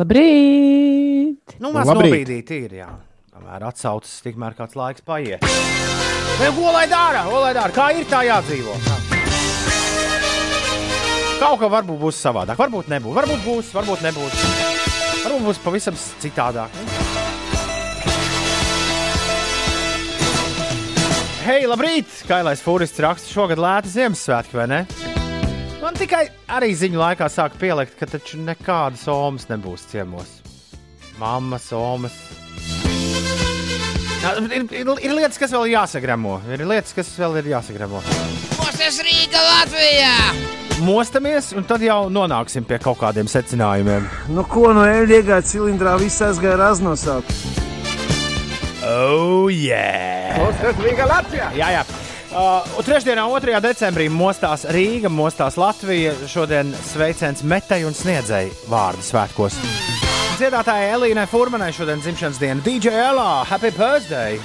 Labrīt! 0.00 1.58
Nu, 1.60 1.76
mēs 1.76 1.92
nobīdīt 1.92 2.56
ir, 2.56 2.80
jā. 2.80 2.88
Kamēr 3.36 3.68
atsaucas, 3.68 4.16
tikmēr 4.24 4.56
kāds 4.56 4.80
laiks 4.80 5.04
paiet. 5.04 5.44
Ne, 6.38 6.52
ko 6.54 6.70
lai 6.70 6.86
dara? 6.86 7.24
Ko 7.26 7.40
lai 7.42 7.50
dara? 7.56 7.72
Kā 7.74 7.88
ir 7.98 8.04
tā 8.06 8.20
jādzīvo? 8.22 8.76
Kaut 11.38 11.58
kā 11.58 11.70
varbūt 11.70 11.98
būs 11.98 12.20
savādāk, 12.22 12.58
varbūt 12.60 12.90
nebūs. 12.92 13.16
Varbūt 13.16 13.42
būs, 13.42 13.72
varbūt 13.74 14.04
nebūs. 14.06 14.44
Varbūt 15.24 15.44
būs 15.48 15.60
pavisam 15.64 15.98
citādāk. 16.22 16.78
Hei, 21.42 21.66
labrīt! 21.66 22.10
Kailais 22.28 22.62
Fūrists 22.62 23.02
raksta 23.02 23.34
šogad 23.34 23.58
lēti 23.58 23.96
Ziemassvētki, 23.96 24.58
vai 24.60 24.66
ne? 24.70 24.80
Man 25.82 25.98
tikai 25.98 26.26
arī 26.54 26.70
ziņu 26.76 27.02
laikā 27.02 27.26
sāk 27.34 27.58
pielikt, 27.58 27.98
ka 27.98 28.06
taču 28.14 28.38
nekādas 28.44 29.08
omas 29.10 29.50
nebūs 29.50 29.88
ciemos. 29.90 30.36
Mammas, 31.18 31.72
omas, 31.74 32.14
ir, 34.18 34.66
ir, 34.72 34.92
ir 35.02 35.14
lietas, 35.14 35.38
kas 35.38 35.52
vēl 35.54 35.68
jāsagramo. 35.72 36.38
Ir 36.50 36.64
lietas, 36.66 36.94
kas 36.96 37.10
vēl 37.18 37.38
ir 37.42 37.52
jāsagramo. 37.54 38.02
Mosties 38.58 39.00
Rīga, 39.04 39.42
Latvijā! 39.42 40.14
Mostamies, 40.86 41.50
un 41.58 41.66
tad 41.66 41.82
jau 41.82 42.04
nonāksim 42.12 42.66
pie 42.66 42.78
kaut 42.82 43.00
kādiem 43.00 43.30
secinājumiem. 43.30 44.06
Nu, 44.30 44.44
ko 44.46 44.70
no 44.76 44.84
eļļa 44.86 45.20
iegāja 45.20 45.46
cilindrā, 45.52 45.96
viss 45.98 46.22
aizgāja 46.22 46.58
raznosāk. 46.60 47.32
Oh, 48.86 49.48
yeah! 49.50 50.38
Mosties 50.38 50.82
Rīga, 50.84 51.08
Latvijā! 51.10 51.50
Jā, 51.58 51.72
jā. 51.78 51.86
Uh, 52.28 52.82
trešdienā, 52.84 53.24
2. 53.24 53.60
decembrī, 53.64 54.06
mostās 54.12 54.66
Rīga, 54.68 55.10
mostās 55.10 55.58
Latvija. 55.58 56.14
Šodien 56.30 56.74
sveiciens 56.90 57.42
metēji 57.42 57.88
un 57.88 57.96
sniedzēji 57.96 58.54
vārdu 58.70 59.06
svētkos. 59.08 59.62
Mm 59.62 59.97
dziedātājai 60.38 60.92
Elīnai 60.94 61.24
Furmanai 61.26 61.72
šodien 61.74 61.98
dzimšanas 61.98 62.36
diena. 62.38 62.62
DJ 62.62 62.92
Elā, 62.94 63.42
Happy 63.48 63.72
Birthday! 63.74 64.36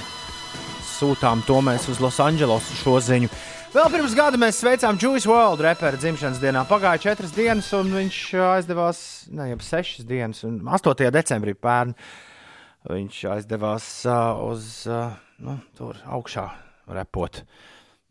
Sūtām 0.82 1.44
to 1.46 1.60
mēs 1.62 1.84
uz 1.92 2.00
Losandželosu 2.02 2.74
šo 2.80 2.96
ziņu. 3.04 3.28
Vēl 3.74 3.92
pirms 3.92 4.16
gada 4.18 4.40
mēs 4.40 4.58
sveicām 4.58 4.98
Juice 4.98 5.30
World 5.30 5.62
reperu 5.62 6.00
dzimšanas 6.02 6.40
dienā. 6.42 6.64
Pagāja 6.66 7.04
četras 7.04 7.30
dienas, 7.36 7.68
un 7.78 7.94
viņš 7.94 8.18
aizdevās, 8.48 9.04
ne 9.30 9.46
jau 9.52 9.60
sešas 9.62 10.08
dienas, 10.08 10.42
un 10.48 10.58
8. 10.66 11.04
decembrī 11.14 11.54
pērn 11.54 11.94
viņš 12.90 13.20
aizdevās 13.36 13.86
uh, 14.10 14.42
uz 14.50 14.72
uh, 14.90 15.14
nu, 15.46 15.60
tur 15.78 16.00
augšā 16.10 16.48
repot. 16.90 17.44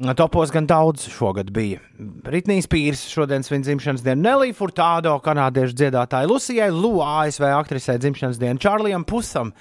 Topos 0.02 0.50
gan 0.50 0.66
daudz 0.66 1.06
šogad 1.14 1.52
bija. 1.54 1.78
Ritnijas 2.26 2.66
Pīrs 2.66 3.04
šodien 3.14 3.44
svin 3.46 3.62
dzimšanas 3.62 4.02
dienu, 4.02 4.24
Nelija 4.26 4.56
Furtādo, 4.58 5.12
kanādiešu 5.22 5.76
dziedātāja 5.78 6.26
Lucijai, 6.26 6.72
Lu 6.74 6.98
ASV 7.06 7.46
aktrisē 7.54 8.00
dzimšanas 8.02 8.40
dienu, 8.42 8.58
Čārlijam 8.58 9.06
Pusam, 9.06 9.52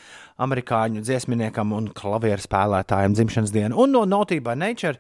amerikāņu 0.40 1.03
dziesminiekam 1.05 1.75
un 1.77 1.90
klavieru 1.92 2.40
spēlētājam 2.40 3.12
dzimšanas 3.18 3.53
dienu, 3.53 3.77
un 3.85 3.92
no 3.92 4.25
by 4.25 4.57
Nature. 4.57 4.97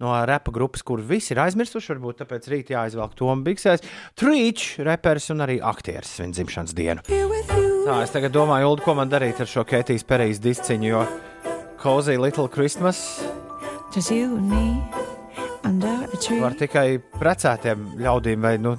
No 0.00 0.14
repa 0.24 0.48
grupas, 0.48 0.80
kur 0.80 1.02
visi 1.04 1.34
ir 1.34 1.42
aizmirsuši, 1.44 1.90
varbūt 1.92 2.22
tāpēc 2.22 2.46
rīt 2.48 2.70
jāizvelk 2.72 3.12
Toms 3.18 3.44
Bigsēs. 3.44 3.84
Trīčs, 4.16 4.78
reperis 4.80 5.28
un 5.28 5.44
arī 5.44 5.58
aktieris 5.60 6.14
svin 6.16 6.32
dzimšanas 6.32 6.72
dienu. 6.72 7.04
Tā, 7.04 7.98
es 8.00 8.14
tagad 8.16 8.32
domāju, 8.32 8.72
Ulu, 8.72 8.86
ko 8.86 8.96
man 8.96 9.12
darīt 9.12 9.44
ar 9.44 9.52
šo 9.52 9.66
Ketijas 9.68 10.08
Perijas 10.08 10.40
disciņu, 10.40 10.88
jo 10.88 11.04
Cozy 11.84 12.16
Little 12.16 12.48
Christmas 12.48 13.20
var 16.40 16.54
tikai 16.58 17.00
precētiem 17.16 17.82
ļaudīm 17.98 18.44
vai 18.46 18.52
nu, 18.62 18.76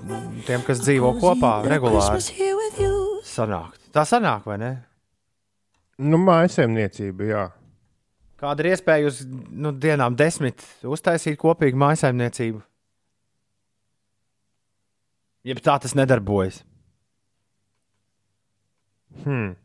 tiem, 0.48 0.64
kas 0.64 0.80
dzīvo 0.86 1.14
kopā 1.20 1.58
regulāri 1.68 2.14
Christmas 2.14 2.30
here 2.38 2.56
with 2.56 2.80
you. 2.80 3.20
sanākt. 3.28 3.80
Tā 3.92 4.06
sanāk, 4.08 4.46
vai 4.48 4.58
ne? 4.62 4.72
Nu, 6.02 6.18
mājsaimniecība, 6.24 7.28
jā. 7.28 7.46
Kāda 8.42 8.64
ir 8.64 8.72
iespēja 8.72 9.10
uz 9.12 9.20
nu, 9.28 9.74
dienām 9.76 10.16
desmit 10.18 10.64
uztaisīt 10.88 11.36
kopīgu 11.42 11.78
mājsaimniecību? 11.82 12.62
Jeb 15.52 15.60
tā 15.66 15.76
tas 15.82 15.94
nedarbojas. 15.98 16.62
Hmm. 19.26 19.58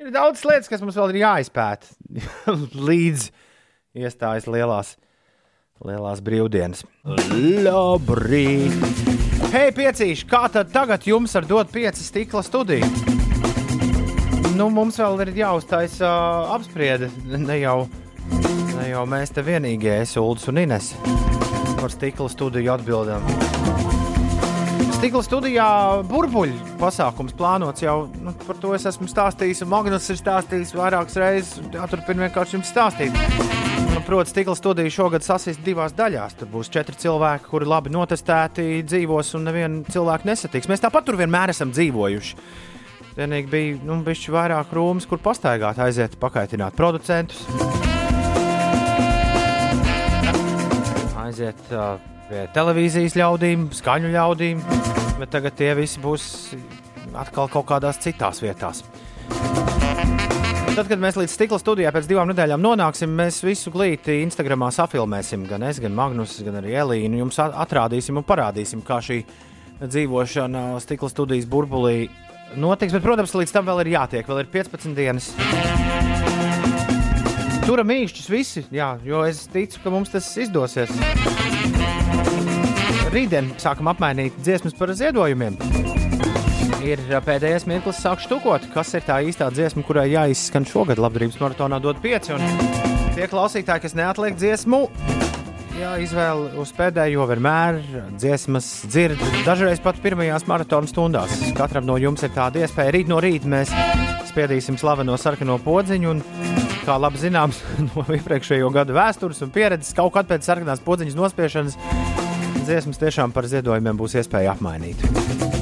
Ir 0.00 0.10
daudz 0.10 0.42
lietas, 0.48 0.68
kas 0.72 0.82
mums 0.82 0.96
vēl 0.98 1.14
ir 1.14 1.20
jāizpēta 1.22 1.86
līdz 2.90 3.30
iestājas 3.94 4.46
lielās, 4.46 4.94
lielās 5.82 6.20
brīvdienas. 6.22 6.84
Labrīt! 7.64 8.76
Hei, 9.50 9.70
piecīši, 9.74 10.26
kā 10.30 10.44
tad 10.52 10.70
tagad 10.70 11.06
jums 11.08 11.34
ar 11.34 11.46
dot 11.48 11.72
pieci 11.74 12.04
stikla 12.06 12.42
studiju? 12.46 12.86
Nu, 14.54 14.68
mums 14.70 14.98
vēl 15.00 15.24
ir 15.24 15.32
jāuztaisa 15.40 16.06
uh, 16.06 16.52
apspriede. 16.54 17.08
Ne 17.26 17.56
jau, 17.62 17.88
ne 18.76 18.90
jau 18.90 19.06
mēs 19.10 19.32
te 19.34 19.42
vienīgie, 19.42 19.96
es 20.04 20.14
Uldis 20.20 20.50
un 20.52 20.60
Ines, 20.60 20.92
par 21.80 21.90
stikla 21.90 22.28
studiju 22.30 22.74
atbildam. 22.76 23.24
Stikla 25.00 25.22
studijā 25.24 25.66
burbuļu 26.04 26.76
pasākums 26.78 27.32
plānots 27.32 27.82
jau 27.82 28.04
nu, 28.20 28.34
par 28.44 28.60
to 28.60 28.74
es 28.76 28.84
esmu 28.90 29.08
stāstījis, 29.08 29.64
un 29.64 29.72
Magnus 29.72 30.10
ir 30.12 30.20
stājis 30.20 30.76
vairākas 30.76 31.16
reizes. 31.22 31.72
Jāturpina 31.72 32.28
vienkārši 32.28 32.58
jums 32.58 32.74
stāstīt. 32.74 33.69
Protams, 34.06 34.30
stikla 34.32 34.54
studija 34.56 34.90
šogad 34.90 35.24
sasīs 35.24 35.58
divās 35.64 35.92
daļās. 35.96 36.34
Tur 36.40 36.48
būs 36.50 36.70
četri 36.72 36.96
cilvēki, 36.98 37.48
kuri 37.50 37.68
labi 37.68 37.92
notestēti, 37.94 38.82
dzīvos, 38.86 39.34
un 39.38 39.46
nevienu 39.46 39.82
cilvēku 39.92 40.28
nesatiks. 40.28 40.68
Mēs 40.70 40.82
tāpat 40.82 41.06
tur 41.06 41.18
vienmēr 41.20 41.52
esam 41.52 41.72
dzīvojuši. 41.74 42.36
Vienīgi 43.18 43.50
bija 43.50 43.78
nu, 43.84 44.00
vairāk 44.04 44.72
rūmas, 44.74 45.06
kur 45.10 45.20
pastaigāt, 45.22 45.78
aiziet, 45.82 46.16
pakaitināt 46.22 46.78
producentus. 46.78 47.42
Aiziet 51.20 51.74
uh, 51.74 51.98
pie 52.30 52.46
televīzijas 52.54 53.18
ļaudīm, 53.18 53.68
skaņu 53.76 54.14
ļaudīm, 54.14 54.62
bet 55.18 55.34
tagad 55.34 55.58
tie 55.58 55.74
visi 55.78 56.02
būs 56.02 56.30
atkal 57.14 57.50
kaut 57.52 57.68
kādās 57.70 58.00
citās 58.02 58.42
vietās. 58.42 58.82
Tad, 60.70 60.86
kad 60.86 61.00
mēs 61.02 61.16
līdz 61.18 61.32
stikla 61.34 61.58
studijā 61.58 61.90
pēc 61.90 62.06
divām 62.06 62.28
nedēļām 62.30 62.62
nonāksim, 62.62 63.10
mēs 63.18 63.40
visu 63.42 63.72
glīti 63.74 64.20
Instagramā 64.22 64.68
safilmēsim. 64.74 65.42
Gan 65.50 65.64
es, 65.66 65.80
gan 65.82 65.94
Magnus, 65.96 66.36
gan 66.46 66.60
arī 66.60 66.76
Elīnu. 66.78 67.18
Jums 67.24 67.40
atrādīsim 67.42 68.20
un 68.20 68.26
parādīsim, 68.26 68.84
kā 68.86 69.00
šī 69.02 69.18
dzīvošana 69.82 70.78
stikla 70.84 71.10
studijas 71.10 71.48
burbulī 71.50 72.06
notiks. 72.54 72.94
Bet, 72.94 73.02
protams, 73.02 73.34
līdz 73.34 73.56
tam 73.56 73.66
vēl 73.66 73.82
ir 73.82 73.92
jātiek. 73.96 74.30
Vēl 74.30 74.44
ir 74.44 74.52
15 74.54 74.94
dienas. 74.94 75.32
Turam 77.66 77.90
īšķus 77.94 78.30
visi, 78.30 78.64
jā, 78.74 78.92
jo 79.06 79.24
es 79.26 79.44
ticu, 79.50 79.82
ka 79.82 79.92
mums 79.94 80.14
tas 80.14 80.30
izdosies. 80.38 80.94
Rītdien 83.10 83.52
sākam 83.58 83.90
apmainīt 83.90 84.38
dziesmas 84.38 84.78
par 84.78 84.94
ziedojumiem. 84.94 85.58
Ir 86.80 87.00
pēdējais 87.26 87.66
mirklis, 87.68 87.98
sāk 88.00 88.22
štukot, 88.24 88.64
kas 88.72 88.94
ir 88.96 89.04
tā 89.04 89.18
īstā 89.26 89.50
dziesma, 89.52 89.84
kurai 89.84 90.06
jāizskan 90.14 90.64
šogad 90.68 91.00
labdarības 91.02 91.36
maratonā 91.42 91.80
dot 91.82 92.00
pieci. 92.00 92.32
Un 92.32 92.44
tie 93.16 93.28
klausītāji, 93.28 93.84
kas 93.84 93.96
neatliek 93.98 94.38
dziesmu, 94.38 94.86
jāizvēl 95.80 96.46
uz 96.60 96.72
pēdējo 96.76 97.26
vienmēr 97.30 97.82
dziesmas 98.16 98.68
dzird. 98.88 99.20
Dažreiz 99.46 99.82
pat 99.84 100.00
pirmajās 100.02 100.46
maratona 100.48 100.88
stundās. 100.90 101.36
Katram 101.58 101.86
no 101.88 101.98
jums 102.00 102.24
ir 102.24 102.32
tāda 102.36 102.64
iespēja. 102.64 102.94
Rīt 102.96 103.12
no 103.12 103.20
rīta 103.22 103.50
mēs 103.50 103.72
spiedīsim 104.30 104.80
slaveno 104.80 105.16
sarkano 105.20 105.60
podziņu. 105.62 106.16
Un, 106.16 106.24
kā 106.86 106.96
labi 107.00 107.20
zināms 107.20 107.60
no 107.90 108.08
iepriekšējo 108.08 108.72
gadu 108.74 108.96
vēstures 108.96 109.44
un 109.44 109.52
pieredzes, 109.54 109.94
kaut 109.96 110.14
kad 110.16 110.30
pēc 110.30 110.48
sarkanās 110.48 110.84
podziņas 110.84 111.18
nospiešanas 111.18 111.80
dziesmas 112.64 113.00
tiešām 113.00 113.36
par 113.36 113.48
ziedojumiem 113.50 114.00
būs 114.00 114.20
iespēja 114.20 114.56
apmainīt. 114.56 115.59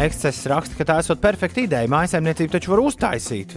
Ekscess 0.00 0.46
raksta, 0.48 0.78
ka 0.78 0.86
tā 0.88 1.00
esot 1.02 1.20
perfekta 1.20 1.60
ideja. 1.60 1.88
Mājsaimniecību 1.92 2.54
taču 2.54 2.72
var 2.72 2.80
uztaisīt. 2.86 3.56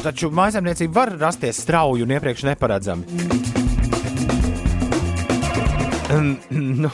Taču 0.00 0.30
mājsaimniecība 0.34 0.96
var 0.96 1.14
rasties 1.20 1.60
strauji 1.62 2.02
un 2.06 2.16
iepriekš 2.16 2.46
neparedzami. 2.48 3.04
nu, 6.50 6.90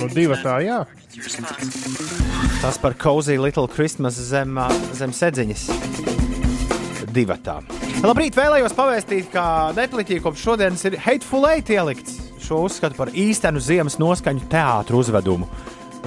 Nu, 0.00 0.08
divi 0.10 0.34
tā, 0.42 0.56
jā. 0.64 0.80
tas 2.62 2.78
par 2.82 2.96
Cozy 2.98 3.36
Little 3.38 3.68
Christmas 3.70 4.16
zem, 4.18 4.58
zem 4.96 5.12
sedziņas. 5.14 5.66
Divatā. 7.10 7.58
Labrīt, 8.06 8.38
vēlējos 8.38 8.74
pavēstīt, 8.78 9.28
ka 9.34 9.44
Netflixī 9.76 10.20
kopš 10.22 10.46
šodienas 10.46 10.86
ir 10.88 10.98
Hateful 11.04 11.46
Eight 11.50 11.70
ielikts. 11.74 12.16
Šo 12.40 12.62
uzskatu 12.66 12.96
par 12.98 13.10
īstenu 13.14 13.62
ziemas 13.62 13.98
noskaņu 14.00 14.46
teātru 14.50 15.02
uzvedumu. 15.02 15.50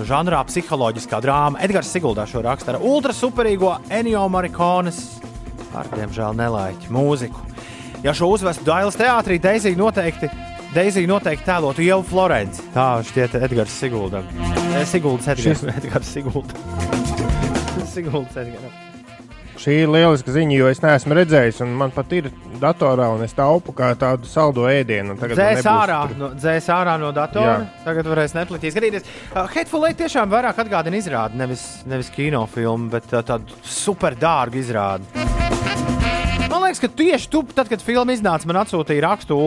Žanrā 0.02 0.40
psiholoģiskā 0.50 1.20
drāma 1.22 1.62
Edgars 1.62 1.92
Siguldā 1.94 2.26
šo 2.30 2.42
raksta 2.42 2.74
ar 2.74 2.82
ultra 2.82 3.14
superīgo 3.14 3.76
Enio 3.94 4.24
Marikonas, 4.32 5.20
ar 5.78 5.90
diemžēl 5.94 6.34
nelaiķu 6.40 6.94
mūziku. 6.94 7.44
Ja 8.04 8.16
šo 8.18 8.32
uzvestu 8.34 8.66
Dailas 8.68 8.98
teātrī, 9.00 9.38
Deizija 9.44 9.78
noteikti, 9.80 10.32
Deizija 10.74 11.08
noteikti 11.08 11.46
tēlotu 11.48 11.86
Ievu 11.86 12.04
Florenci. 12.10 12.66
Tā 12.74 12.88
šķiet 13.06 13.38
Edgars 13.46 13.78
Siguldam. 13.84 14.26
Eh, 14.74 14.82
Siguldas 14.90 15.30
Edgars, 15.36 15.64
Edgars 15.78 16.10
Sigulda. 16.10 16.58
Siguldas 17.94 18.42
Edgars. 18.42 18.93
Šī 19.64 19.78
ir 19.86 19.92
lieliska 19.94 20.34
ziņa, 20.36 20.56
jo 20.58 20.68
es 20.68 20.82
neesmu 20.84 21.16
redzējis, 21.16 21.62
un 21.64 21.70
man 21.80 21.92
pat 21.96 22.10
ir 22.12 22.26
datorā, 22.60 23.06
un 23.16 23.22
es 23.24 23.32
taupu 23.38 23.72
kā 23.78 23.94
tādu 23.96 24.28
saldo 24.28 24.66
ēdienu. 24.68 25.16
Dzēs 25.16 25.64
ārā, 25.72 26.02
tur- 26.10 26.20
no, 26.20 26.30
dzēs 26.36 26.68
ārā 26.74 26.98
no 27.00 27.14
datora. 27.16 27.54
Jā. 27.62 27.84
Tagad 27.86 28.10
varēs 28.12 28.36
Netflix 28.36 28.76
skatīties. 28.76 29.08
Uh, 29.32 29.48
Eight 29.56 30.02
tiešām 30.02 30.28
vairāk 30.34 30.60
atgādina 30.66 31.00
izrādi, 31.00 31.40
nevis, 31.40 31.64
nevis 31.88 32.12
kinofilmu, 32.12 32.90
bet 32.92 33.08
uh, 33.14 33.24
tādu 33.24 33.56
super 33.64 34.18
dārgu 34.20 34.60
izrādi. 34.60 35.08
Man 36.52 36.66
liekas, 36.66 36.84
ka 36.84 36.92
tieši 36.92 37.32
tu, 37.32 37.46
tad, 37.56 37.72
kad 37.72 37.82
filma 37.82 38.12
iznāca, 38.12 38.50
man 38.52 38.66
atsūtīja 38.66 39.06
rakstu 39.08 39.40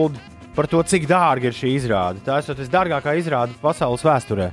par 0.57 0.65
to, 0.65 0.81
cik 0.81 1.05
dārga 1.05 1.51
ir 1.51 1.53
šī 1.53 1.75
izrāde. 1.77 2.25
Tā 2.25 2.41
esot 2.41 2.57
visdārgākā 2.57 3.13
izrāde 3.21 3.53
pasaules 3.61 4.01
vēsturē. 4.01 4.49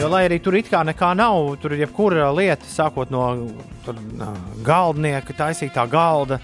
Jo, 0.00 0.08
lai 0.10 0.24
arī 0.26 0.40
tur 0.42 0.56
it 0.58 0.66
kā 0.72 0.80
nekā 0.84 1.12
nav, 1.16 1.52
tur 1.62 1.72
ir 1.76 1.84
jebkura 1.84 2.30
lieta, 2.34 2.66
sākot 2.66 3.10
no 3.14 3.22
tur, 3.84 3.94
galdnieka, 4.66 5.36
taisītā 5.38 5.84
galda, 5.90 6.40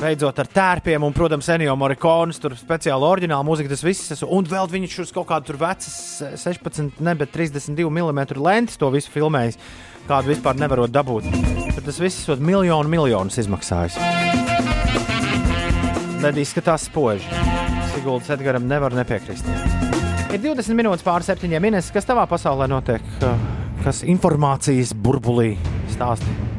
beidzot 0.00 0.38
ar 0.38 0.46
tērpiem, 0.52 1.02
un, 1.02 1.12
protams, 1.16 1.48
Enio 1.54 1.74
Morikonis, 1.80 2.38
tur 2.40 2.54
speciāli 2.58 3.08
oriģināla 3.08 3.46
mūzika, 3.48 3.72
tas 3.72 3.82
viss, 3.84 4.10
es- 4.14 4.22
un 4.22 4.44
vēl 4.46 4.68
viņš 4.70 4.98
uz 5.02 5.12
kaut 5.16 5.26
kādu 5.32 5.46
tur 5.50 5.56
vecas 5.64 5.96
16, 6.36 7.00
ne, 7.00 7.14
bet 7.14 7.32
32 7.34 7.90
mm 7.90 8.22
lentes 8.38 8.76
to 8.76 8.90
visu 8.94 9.10
filmējis, 9.10 9.58
kādu 10.08 10.30
vispār 10.34 10.54
nevarot 10.60 10.92
dabūt. 10.94 11.26
Bet 11.74 11.84
tas 11.84 11.98
viss 11.98 12.28
ir 12.28 12.36
miljonu 12.40 12.88
miljonus 12.88 13.40
izmaksājis. 13.42 13.98
Bet 16.22 16.38
izskatās 16.40 16.86
spoži. 16.88 17.26
Siguldas 17.94 18.30
Edgaram 18.30 18.66
nevar 18.68 18.92
nepiekrist. 18.96 19.46
Ir 20.34 20.40
20 20.42 20.74
minūtes 20.74 21.04
pāri 21.06 21.22
septiņiem 21.22 21.68
minūtes, 21.68 21.92
kas 21.94 22.08
tavā 22.08 22.24
pasaulē 22.26 22.66
notiek, 22.70 23.04
kas 23.84 24.02
informācijas 24.02 24.90
burbulī 24.98 25.52
stāsta. 25.94 26.55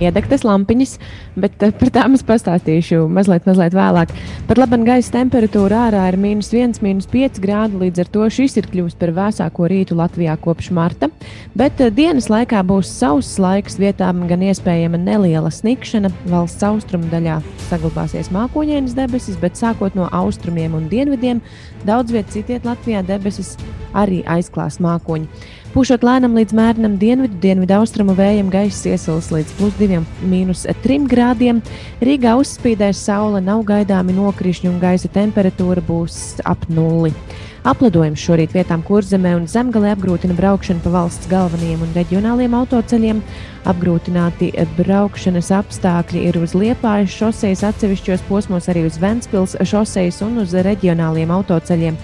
Iedegtas 0.00 0.44
lampiņas, 0.46 0.96
bet 1.40 1.62
eh, 1.64 1.72
par 1.76 1.92
tām 1.94 2.16
es 2.16 2.24
pastāstīšu 2.26 3.04
mazliet, 3.12 3.46
mazliet 3.48 3.76
vēlāk. 3.76 4.12
Pat 4.48 4.60
labi, 4.60 4.80
gaisa 4.86 5.14
temperatūra 5.18 5.86
ārā 5.88 6.06
ir 6.10 6.18
mīnus 6.20 6.50
1, 6.54 6.80
mīnus 6.84 7.08
5 7.10 7.40
grādi. 7.42 7.80
Līdz 7.84 8.04
ar 8.04 8.10
to 8.14 8.28
šis 8.32 8.58
ir 8.60 8.68
kļuvis 8.70 8.98
par 9.00 9.14
vēsāko 9.16 9.68
rītu 9.70 9.98
Latvijā 9.98 10.36
kopš 10.40 10.70
marta. 10.76 11.10
Bet 11.58 11.80
eh, 11.80 11.92
dienas 11.94 12.30
laikā 12.32 12.62
būs 12.66 12.90
sauss 13.00 13.38
laiks, 13.42 13.78
vietām 13.80 14.26
gan 14.30 14.44
iespējama 14.48 15.00
neliela 15.00 15.52
snikšana. 15.54 16.12
Valsts 16.30 16.66
austrumu 16.66 17.10
daļā 17.12 17.40
saglabāsies 17.68 18.32
mākoņdienas 18.34 18.96
debesis, 18.98 19.38
bet 19.40 19.60
sākot 19.60 19.96
no 19.98 20.08
austrumiem 20.12 20.74
un 20.78 20.88
dienvidiem, 20.90 21.44
daudz 21.86 22.14
vietā 22.14 22.30
citiet 22.30 22.66
Latvijā 22.68 23.02
debesis 23.06 23.56
arī 23.96 24.20
aizklās 24.30 24.78
mākoņi. 24.82 25.58
Pūšot 25.70 26.02
lēnam 26.02 26.32
līdz 26.34 26.54
mērenam 26.58 26.96
dienvidu, 26.98 27.36
dienvidu 27.38 27.76
austrumu 27.76 28.16
vējam 28.18 28.48
gaiss 28.50 28.82
iesils 28.90 29.28
līdz 29.30 29.52
plus 29.54 29.76
2,3 29.78 31.04
grādiem. 31.06 31.60
Rīgā 32.02 32.32
uzspīdēs 32.40 33.04
saule, 33.06 33.38
nav 33.38 33.62
gaidāmi 33.68 34.16
nokrišņi 34.16 34.66
un 34.66 34.80
gaisa 34.82 35.06
temperatūra 35.14 35.84
būs 35.86 36.40
ap 36.42 36.64
nulli. 36.74 37.12
Apledojums 37.70 38.18
šorīt 38.18 38.56
vietām 38.56 38.82
kurzemē 38.82 39.36
un 39.36 39.44
zemgalē 39.46 39.92
apgrūtina 39.94 40.34
braukšanu 40.34 40.82
pa 40.82 40.90
valsts 40.94 41.30
galvenajiem 41.30 41.84
un 41.86 41.92
reģionāliem 41.94 42.56
autoceļiem. 42.56 43.20
Apgrūtināti 43.70 44.48
braukšanas 44.78 45.52
apstākļi 45.58 46.24
ir 46.32 46.40
uz 46.40 46.56
Liepājas 46.56 47.14
šosejas 47.14 47.62
atsevišķos 47.68 48.26
posmos, 48.26 48.66
arī 48.72 48.88
uz 48.88 48.98
Ventspils 48.98 49.54
šosejas 49.70 50.18
un 50.26 50.42
uz 50.42 50.56
reģionāliem 50.66 51.30
autoceļiem. 51.36 52.00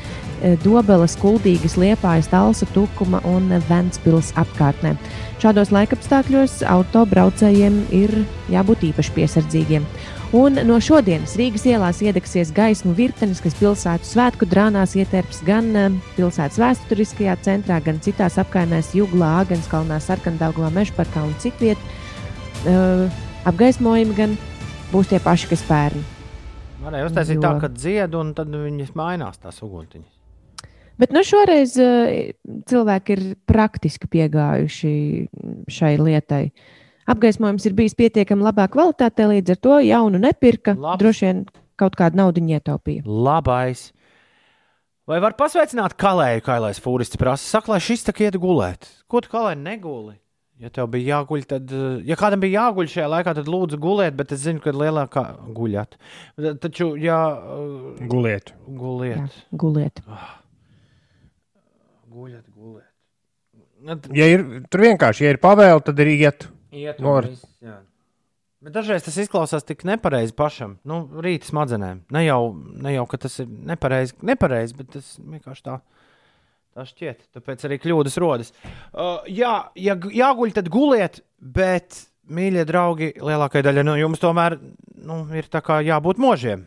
Dobeles, 0.65 1.17
Kuldīgas, 1.21 1.77
Liepājas, 1.81 2.29
Talsa, 2.33 2.67
Tukuma 2.75 3.23
un 3.29 3.49
Ventspils 3.69 4.33
apkārtnē. 4.37 4.97
Šādos 5.43 5.73
laikapstākļos 5.75 6.63
autobraucējiem 6.73 7.81
ir 7.95 8.13
jābūt 8.53 8.87
īpaši 8.91 9.15
piesardzīgiem. 9.17 9.87
Un 10.37 10.59
no 10.67 10.81
šodienas 10.83 11.37
Rīgas 11.39 11.63
ielās 11.71 12.01
iedegsies 12.03 12.51
gaismu 12.55 12.97
virtenis, 12.99 13.39
kas 13.45 13.55
pilsētu 13.61 14.09
svētku 14.09 14.49
drānās 14.51 14.97
ietērps 14.99 15.45
gan 15.47 15.71
eh, 15.79 16.01
pilsētas 16.17 16.59
vēsturiskajā 16.59 17.37
centrā, 17.47 17.79
gan 17.85 18.03
citās 18.03 18.41
apkaimēs, 18.43 18.91
Juglā, 18.99 19.37
Agenskalnā, 19.45 20.01
Sarkandauglā, 20.03 20.73
Mežparkā 20.75 21.23
un 21.29 21.37
citviet. 21.43 21.79
Uh, 22.67 23.07
apgaismojumi 23.47 24.17
gan 24.17 24.35
būs 24.91 25.13
tie 25.13 25.21
paši, 25.23 25.51
kas 25.53 25.63
pērn. 25.69 26.03
Varēja 26.83 27.09
uztaisīt 27.11 27.39
Jo- 27.39 27.45
tā, 27.45 27.53
ka 27.63 27.69
dzied, 27.71 28.15
un 28.19 28.35
tad 28.35 28.51
viņas 28.51 28.95
mainās 28.99 29.39
tās 29.39 29.63
uguntiņas. 29.63 30.16
Bet 31.01 31.13
nu, 31.13 31.23
šoreiz 31.27 31.77
uh, 31.83 32.33
cilvēki 32.71 33.17
ir 33.17 33.23
praktiski 33.49 34.09
piegājuši 34.13 34.95
šai 35.73 35.95
lietai. 36.01 36.45
Apgaismojums 37.07 37.67
ir 37.69 37.77
bijis 37.79 37.95
pietiekami 37.99 38.43
labā 38.43 38.67
kvalitātē, 38.73 39.29
līdz 39.31 39.55
ar 39.55 39.61
to 39.63 39.77
jaunu 39.87 40.19
nepirka. 40.23 40.75
Labs. 40.75 40.99
Droši 41.03 41.29
vien 41.29 41.45
kaut 41.79 41.95
kādu 41.99 42.19
naudu 42.19 42.43
ietaupīja. 42.43 43.05
Labais. 43.07 43.91
Vai 45.07 45.21
var 45.23 45.37
pasveicināt 45.39 45.95
kalēju, 46.01 46.43
kā 46.43 46.57
lai 46.59 46.73
fūrists 46.83 47.19
prasa? 47.21 47.45
Saka, 47.47 47.77
lai 47.77 47.83
šis 47.85 48.03
tā 48.09 48.15
iet 48.25 48.39
gulēt. 48.43 48.89
Ko 49.07 49.21
tu 49.23 49.31
kalēji 49.31 49.61
neguli? 49.63 50.17
Ja 50.59 50.71
tev 50.73 50.89
bija 50.89 51.19
jāguļ, 51.19 51.45
tad, 51.47 51.69
eh, 51.71 52.01
ja 52.09 52.17
kādam 52.17 52.41
bija 52.41 52.63
jāguļ 52.63 52.89
šajā 52.89 53.07
laikā, 53.13 53.35
tad 53.37 53.51
lūdzu 53.53 53.77
guliet, 53.79 54.17
bet 54.17 54.33
es 54.33 54.41
zinu, 54.41 54.63
ka 54.65 54.73
lielākā 54.73 55.25
guļat. 55.53 55.99
Taču, 56.65 56.95
ja 56.99 57.21
eh, 57.37 58.09
Guliet. 58.09 58.55
Jā, 58.57 58.79
guliet, 58.81 59.37
guliet. 59.53 60.03
Guļat, 62.17 62.47
guliet. 62.55 62.93
Nu, 63.87 63.97
Ja 64.17 64.27
ir, 64.33 64.43
tur 64.73 64.83
vienkārši 64.85 65.25
ja 65.27 65.35
ir 65.35 65.39
pavēle, 65.43 65.83
tad 65.85 66.01
ir 66.05 66.11
iet. 66.15 66.49
Iet 66.77 66.99
Nu, 67.01 67.13
var- 67.15 67.29
viss, 67.29 67.45
jā. 67.65 67.79
Bet 68.67 68.73
dažreiz 68.75 69.05
tas 69.05 69.17
izklausās 69.21 69.65
tik 69.69 69.85
nepareizi 69.87 70.33
pašam. 70.35 70.79
Nu, 70.85 71.03
rīta 71.23 71.47
smadzenēm. 71.51 72.01
Ne 72.11 72.25
jau, 72.27 72.41
ne 72.57 72.95
jau 72.97 73.05
ka 73.07 73.21
tas 73.23 73.37
ir 73.45 73.47
nepareizi, 73.47 74.17
nepareizi 74.27 74.75
bet 74.81 74.91
tas 74.97 75.13
vienkārši 75.21 75.63
tā. 75.69 75.77
Tā 76.77 76.85
šķiet, 76.89 77.21
tāpēc 77.37 77.63
arī 77.69 77.79
kļūdas 77.81 78.17
rodas. 78.21 78.51
Uh, 78.93 79.23
jā, 79.33 79.53
ja 79.81 79.95
gu- 79.97 80.11
jāguļ, 80.13 80.53
tad 80.59 80.69
guliet, 80.73 81.21
bet, 81.41 82.03
mīļie 82.29 82.65
draugi, 82.69 83.13
lielākajai 83.17 83.65
daļai 83.69 83.85
no 83.87 83.95
jums 83.97 84.21
tomēr 84.21 84.59
nu, 85.07 85.23
ir 85.33 85.49
tā 85.53 85.63
kā 85.65 85.79
jābūt 85.87 86.19
možiem. 86.21 86.67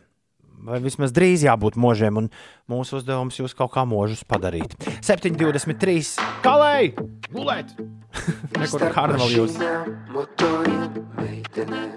Vai 0.60 0.76
vismaz 0.84 1.12
drīz 1.16 1.44
jābūt 1.46 1.78
možiem, 1.80 2.18
un 2.20 2.26
mūsu 2.68 2.98
uzdevums 2.98 3.38
jūs 3.38 3.54
kaut 3.56 3.72
kā 3.72 3.86
možus 3.88 4.20
padarīt. 4.28 4.74
7,23. 5.06 6.10
Kalēji! 6.44 6.92
Gulēt! 7.32 7.72
Nekur 8.60 8.84
karnevāli 8.92 9.38
jūs! 9.38 9.56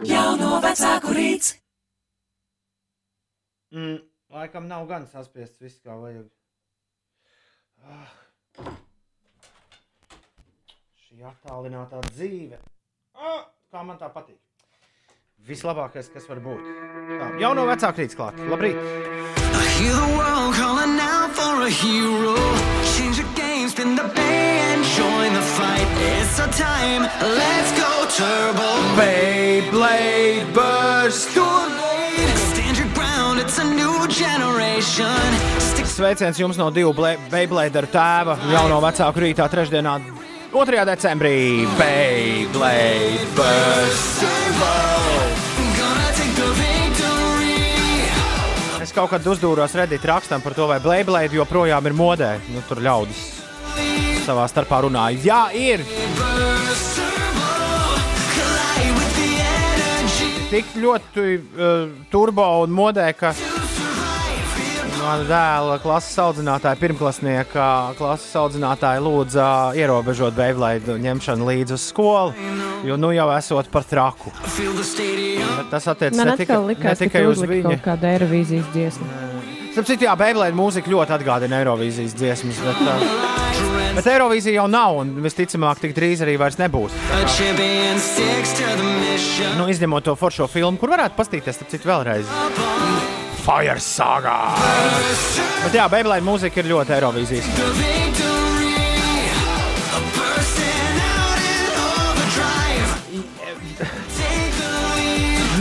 Jauno 0.08 0.62
vecāku 0.64 1.18
rīts. 1.18 1.58
Mm, 3.74 4.00
laikam 4.32 4.70
nav 4.70 4.88
gan 4.88 5.10
saspiests 5.12 5.60
viss, 5.60 5.82
kā 5.84 5.98
vajag. 6.00 6.30
Ah. 7.84 8.16
Šī 11.04 11.26
attālinātā 11.28 12.00
dzīve. 12.14 12.62
Ah, 13.18 13.44
kā 13.74 13.84
man 13.84 14.00
tā 14.00 14.08
patīk. 14.14 14.40
Vislabākais, 15.44 16.08
kas 16.08 16.24
var 16.30 16.40
būt. 16.40 16.68
Tā, 17.20 17.26
jau 17.42 17.50
no 17.52 17.66
vecāka 17.68 18.00
rīta 18.00 18.16
klāta. 18.16 18.46
Labrīt! 18.48 18.78
I 18.80 19.64
hear 19.76 19.92
the 19.92 20.16
world 20.16 20.56
calling 20.56 20.96
out 21.04 21.36
for 21.36 21.68
a 21.68 21.70
hero. 21.70 22.36
Change 22.96 23.20
the 23.20 23.28
game, 23.36 23.68
spin 23.68 23.98
the 23.98 24.08
bay 24.16 24.64
and 24.72 24.86
join 24.96 25.34
the 25.36 25.44
fight. 25.44 25.90
It's 26.16 26.40
our 26.40 26.48
time. 26.48 27.04
Let's 27.20 27.76
go 27.76 27.92
turbo. 28.16 28.70
Beyblade 28.96 30.48
burst! 30.56 31.36
Stand 31.36 32.78
your 32.80 32.88
ground. 32.96 33.44
It's 33.44 33.60
a 33.60 33.68
new 33.68 34.08
generation. 34.08 35.20
Stick 35.60 35.92
Sveiciens 35.92 36.40
jums 36.40 36.56
no 36.56 36.72
divu 36.72 36.96
Beybladeru 36.96 37.92
tēva 37.92 38.40
jauno 38.48 38.80
vecāku 38.80 39.28
rītā 39.28 39.52
trešdienā, 39.52 40.00
2. 40.56 40.88
decembrī. 40.88 41.68
Beyblade 41.76 43.28
burst! 43.36 44.24
gonna 44.64 45.23
Es 48.94 49.00
kaut 49.02 49.10
kad 49.10 49.26
uzdūros 49.26 49.74
Reddit 49.74 50.04
rakstam 50.06 50.44
par 50.46 50.54
to, 50.54 50.68
vai 50.70 50.76
Beyblade 50.78 51.34
joprojām 51.34 51.88
ir 51.90 51.96
modē. 51.98 52.28
Nu, 52.54 52.60
tur 52.68 52.78
ļaudis 52.86 53.24
savā 54.22 54.44
starpā 54.46 54.84
runāja. 54.86 55.18
Jā, 55.26 55.40
ir! 55.58 55.82
Tik 60.52 60.78
ļoti 60.78 61.26
uh, 61.26 61.90
turbo 62.14 62.46
un 62.62 62.78
modē, 62.78 63.08
ka 63.18 63.34
mana 65.00 65.26
dēla 65.26 65.80
klases 65.82 66.14
audzinātāja, 66.28 66.78
pirmklasnieka 66.86 67.66
klases 67.98 68.30
audzinātāja 68.44 69.02
lūdza 69.02 69.48
ierobežot 69.74 70.38
Beyblade 70.38 71.02
ņemšanu 71.02 71.50
līdzi 71.50 71.80
uz 71.80 71.90
skolu, 71.90 72.38
jo 72.84 72.98
nu 73.00 73.12
jau 73.16 73.30
esot 73.38 73.70
par 73.72 73.84
traku. 73.88 74.32
Bet 74.34 75.70
Tas 75.72 75.88
attiecas 75.88 76.18
ne 76.20 76.36
tikai, 76.38 76.58
atkal 76.58 76.68
ne 76.90 76.96
tikai 77.00 77.26
uz 77.30 77.42
viņu. 77.42 77.64
kaut 77.70 77.86
kādu 77.86 78.10
Eirovīzijas 78.12 78.68
dziesmu. 78.74 79.08
Starp 79.74 79.88
citu, 79.90 80.06
jā, 80.06 80.14
Beyblade 80.20 80.54
mūzika 80.54 80.92
ļoti 80.92 81.16
atgādina 81.16 81.58
Eirovīzijas 81.64 82.14
dziesmas, 82.14 82.60
bet, 82.62 82.82
uh, 82.86 83.96
bet 83.98 84.06
Eirovīzija 84.12 84.60
jau 84.60 84.68
nav 84.70 85.00
un 85.02 85.16
visticamāk 85.24 85.82
tik 85.82 85.96
drīz 85.98 86.22
arī 86.22 86.36
vairs 86.38 86.60
nebūs. 86.62 86.94
Nu, 89.58 89.66
izņemot 89.74 90.06
to 90.06 90.14
foršo 90.20 90.46
filmu, 90.52 90.78
kur 90.78 90.94
varētu 90.94 91.18
paskatīties, 91.18 91.58
starp 91.58 91.74
citu, 91.74 91.90
vēlreiz. 91.90 92.30
Fire 93.44 93.80
Saga! 93.84 94.38
Bet 95.66 95.74
jā, 95.76 95.90
Beyblade 95.92 96.24
mūzika 96.24 96.62
ir 96.62 96.70
ļoti 96.70 96.96
Eirovīzijas. 97.00 98.23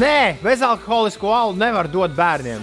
Nē, 0.03 0.37
bezalkoholisko 0.43 1.31
alu 1.35 1.53
nevar 1.59 1.87
dot 1.91 2.11
bērniem. 2.17 2.63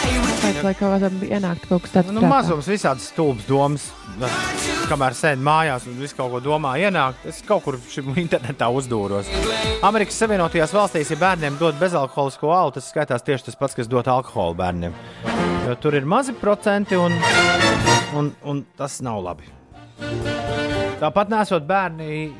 Collide 0.00 0.20
with 0.24 0.40
Pēc 0.40 0.56
tam, 0.56 0.72
kā 0.74 0.88
kādam 0.96 1.18
ienākt 1.28 1.66
kaut 1.68 1.84
kas 1.84 1.92
tāds 1.94 2.10
Nu, 2.10 2.22
prātā. 2.22 2.30
mazums, 2.32 2.66
visādas 2.70 3.06
stulbas 3.12 3.46
domas. 3.46 3.84
Kamēr 4.90 5.14
sēž 5.14 5.38
mājās 5.46 5.86
un 5.86 5.94
visu 6.00 6.16
kaut 6.18 6.32
ko 6.32 6.40
domā, 6.42 6.72
ienāk, 6.82 7.20
es 7.30 7.38
kaut 7.46 7.62
kur 7.62 7.78
šim 7.92 8.10
internetā 8.24 8.66
uzdūros. 8.74 9.30
Amerikas 9.86 10.18
Savienotajās 10.18 10.74
valstīs, 10.74 11.12
ja 11.14 11.20
bērniem 11.20 11.60
dod 11.60 11.78
bezalkoholisko 11.78 12.50
alu, 12.56 12.74
tas 12.74 12.90
skaitās 12.90 13.22
tieši 13.22 13.50
tas 13.52 13.60
pats, 13.60 13.78
kas 13.78 13.88
dod 13.88 14.08
alkoholu 14.10 14.58
bērniem. 14.58 14.96
Jo 15.68 15.76
tur 15.78 15.94
ir 16.00 16.08
mazi 16.08 16.34
procenti 16.34 16.98
un, 16.98 17.14
un, 18.18 18.32
un 18.42 18.64
tas 18.80 18.98
nav 19.06 19.22
labi. 19.28 19.46
Tāpat 21.00 21.30
nesot 21.32 21.68
bērni. 21.68 22.32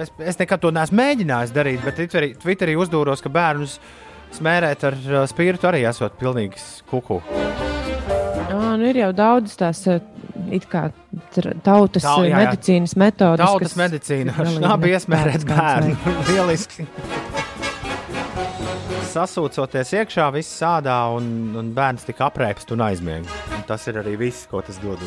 Es, 0.00 0.10
es 0.20 0.38
nekad 0.40 0.60
to 0.62 0.70
neesmu 0.74 0.98
mēģinājis 1.00 1.52
darīt, 1.56 1.80
bet 1.84 1.96
Twitterī, 1.98 2.32
Twitterī 2.40 2.74
uzdūros, 2.80 3.22
ka 3.24 3.32
bērnus 3.32 3.78
smērēt 4.36 4.84
ar 4.86 4.96
spirtu 5.30 5.68
arī 5.70 5.84
esot 5.88 6.18
pilnīgs 6.20 6.82
kuku. 6.90 7.20
Jā, 8.50 8.76
nu 8.78 8.86
ir 8.90 9.00
jau 9.00 9.10
daudz 9.16 9.56
tās 9.58 9.80
tautas 11.64 12.02
Tau- 12.04 12.24
jā, 12.24 12.30
jā. 12.30 12.36
medicīnas 12.44 12.96
metodas. 12.98 13.46
Tautas 13.46 13.76
medicīna. 13.78 14.34
galīgi 14.36 14.62
Labi 14.64 14.90
ne- 14.90 14.96
iesmērēt 14.98 15.46
bērns 15.46 15.48
bērnu. 15.48 15.96
Lieliski. 16.30 16.86
Sasūcoties 19.10 19.90
iekšā, 19.98 20.28
viss 20.36 20.52
sādā 20.60 21.00
un, 21.16 21.26
un 21.58 21.72
bērns 21.74 22.06
tika 22.06 22.28
apreipts 22.28 22.68
un 22.70 22.84
aizmiega. 22.86 23.26
Un 23.56 23.64
Tas 23.66 23.86
ir 23.90 23.98
arī 24.02 24.16
viss, 24.18 24.46
ko 24.50 24.62
tas 24.62 24.78
dod. 24.82 25.02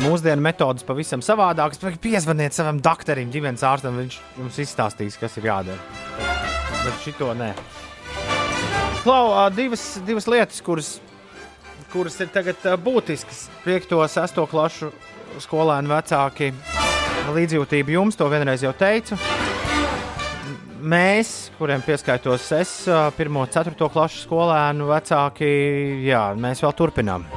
Mūsdienu 0.00 0.40
metodas 0.40 0.84
pavisam 0.86 1.20
savādākas. 1.24 1.80
Piezvaniet 2.00 2.56
savam 2.56 2.78
doktoram, 2.80 3.28
ģimenes 3.32 3.64
ārstam, 3.68 3.98
viņš 4.00 4.16
jums 4.38 4.60
izstāstīs, 4.64 5.18
kas 5.20 5.36
ir 5.36 5.50
jādara. 5.50 5.76
Bet 6.80 7.02
šito 7.04 7.28
nē. 7.36 7.50
Klau, 9.04 9.34
divas, 9.52 9.84
divas 10.06 10.28
lietas, 10.28 10.62
kuras, 10.64 10.94
kuras 11.92 12.16
ir 12.24 12.32
tagad 12.32 12.64
būtiskas. 12.80 13.48
5. 13.66 13.92
un 13.98 14.08
6. 14.08 14.40
klasu 14.48 14.90
skolēnu 15.44 15.92
vecāki 15.92 16.50
līdzjūtība 17.36 17.94
jums, 17.98 18.16
to 18.16 18.28
vienreiz 18.32 18.64
jau 18.64 18.72
teicu. 18.76 19.18
Mēs, 20.80 21.50
kuriem 21.58 21.84
pieskaitos 21.84 22.46
es, 22.56 22.72
ā, 22.88 23.10
1. 23.12 23.36
un 23.36 23.52
4. 23.52 23.76
klasu 23.92 24.24
skolēnu 24.24 24.88
vecāki, 24.88 25.50
jā, 26.08 26.30
mēs 26.40 26.64
vēl 26.64 26.76
turpinām. 26.78 27.28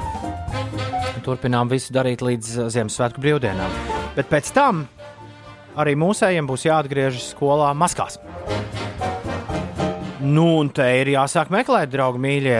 Turpinām 1.24 1.70
visu 1.72 1.94
darīt 1.94 2.22
līdz 2.24 2.50
ā, 2.66 2.70
Ziemassvētku 2.74 3.22
brīvdienām. 3.24 3.76
Bet 4.16 4.28
pēc 4.30 4.50
tam 4.54 4.84
arī 5.80 5.94
mūsējiem 5.98 6.48
būs 6.48 6.66
jāatgriežas 6.68 7.30
skolā 7.32 7.70
maskās. 7.76 8.18
Nu, 10.24 10.46
un 10.62 10.70
te 10.72 10.84
ir 11.02 11.10
jāsāk 11.14 11.50
meklēt, 11.52 11.90
draugi, 11.92 12.20
mīļie. 12.24 12.58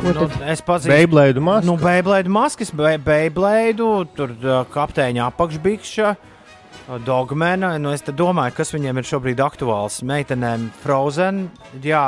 Ko 0.00 0.14
Nu, 0.16 0.26
es 0.48 0.62
pazīstu. 0.64 0.92
Beiblēdu 0.94 1.42
maska. 1.44 1.66
Nu, 1.68 1.76
Beiblēdu 1.80 2.32
maskas, 2.32 2.70
be, 2.74 2.94
Beiblēdu, 3.04 3.88
tur 4.16 4.32
uh, 4.38 4.60
kapteiņa 4.72 5.26
apakšbikša, 5.28 6.12
uh, 6.14 6.94
dogmena. 7.04 7.74
Nu, 7.82 7.92
es 7.92 8.06
domāju, 8.06 8.56
kas 8.56 8.72
viņiem 8.74 9.02
ir 9.02 9.08
šobrīd 9.10 9.42
aktuāls. 9.44 10.00
Meitenēm 10.06 10.70
Frozen, 10.84 11.48
jā, 11.84 12.04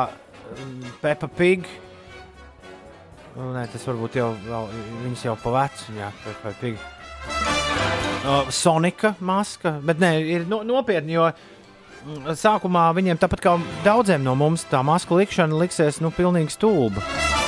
Peppa 1.02 1.28
Pig. 1.36 1.68
Nu, 1.68 1.91
Nē, 3.32 3.62
tas 3.72 3.84
varbūt 3.88 4.18
jau, 4.18 4.28
viņas 5.06 5.22
jau 5.24 5.34
pa 5.40 5.54
vecu, 5.54 5.94
jā, 5.96 6.10
Peppa 6.20 6.52
Pig. 6.60 6.76
Uh, 8.22 8.50
Sonika 8.52 9.14
maska, 9.24 9.78
bet 9.82 10.02
nē, 10.02 10.10
ir 10.34 10.44
no, 10.50 10.60
nopietni, 10.66 11.16
jo 11.16 11.30
mm, 11.30 12.34
sākumā 12.38 12.84
viņiem 12.98 13.18
tāpat 13.22 13.42
kā 13.42 13.54
daudziem 13.86 14.22
no 14.22 14.36
mums 14.38 14.66
tā 14.68 14.82
maska 14.84 15.16
likšana 15.16 15.58
liksies, 15.64 16.02
nu, 16.04 16.12
pilnīgi 16.14 16.52
stulba. 16.54 17.02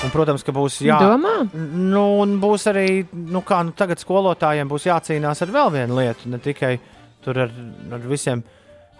Un, 0.04 0.12
protams, 0.12 0.42
ka 0.44 0.52
būs 0.56 0.80
jā, 0.84 0.96
Domā? 1.00 1.36
Nu, 1.52 2.06
un 2.24 2.38
būs 2.40 2.66
arī, 2.72 3.04
nu, 3.12 3.44
kā 3.44 3.60
nu, 3.68 3.76
tagad 3.76 4.00
skolotājiem 4.00 4.68
būs 4.72 4.88
jācīnās 4.88 5.44
ar 5.44 5.52
vēl 5.52 5.72
vienu 5.78 6.00
lietu, 6.00 6.32
ne 6.32 6.40
tikai 6.42 6.74
tur 7.24 7.44
ar, 7.44 7.52
ar 7.92 8.08
visiem, 8.08 8.42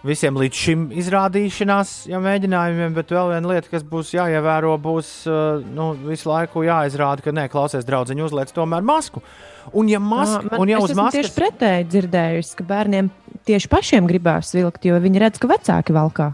visiem 0.05 0.37
līdz 0.37 0.59
šim 0.61 0.85
izrādīšanās 1.01 1.93
ja, 2.11 2.19
mēģinājumiem, 2.23 2.93
bet 2.95 3.11
vēl 3.13 3.33
viena 3.33 3.51
lieta, 3.53 3.71
kas 3.71 3.83
būs 3.89 4.13
jāievēro, 4.15 4.75
būs 4.81 5.11
uh, 5.29 5.65
nu, 5.65 5.91
visu 6.05 6.29
laiku 6.29 6.63
jāizrāda, 6.67 7.25
ka 7.25 7.33
nē, 7.35 7.47
klausies, 7.53 7.85
draugiņ, 7.87 8.23
uzliec 8.27 8.53
tomēr 8.55 8.85
masku. 8.85 9.23
Un, 9.73 9.89
ja, 9.89 9.99
mask, 9.99 10.45
Ā, 10.45 10.51
man- 10.51 10.61
un 10.61 10.71
ja 10.71 10.79
es 10.79 10.91
esmu 10.91 11.01
maskas 11.01 11.19
tieši 11.19 11.35
pretēji 11.39 11.89
dzirdējusi, 11.91 12.57
ka 12.59 12.67
bērniem 12.69 13.11
tieši 13.49 13.71
pašiem 13.71 14.09
gribās 14.09 14.53
vilkt, 14.55 14.85
jo 14.85 14.97
viņi 15.01 15.23
redz, 15.25 15.41
ka 15.41 15.49
vecāki 15.49 15.95
valkā. 15.95 16.31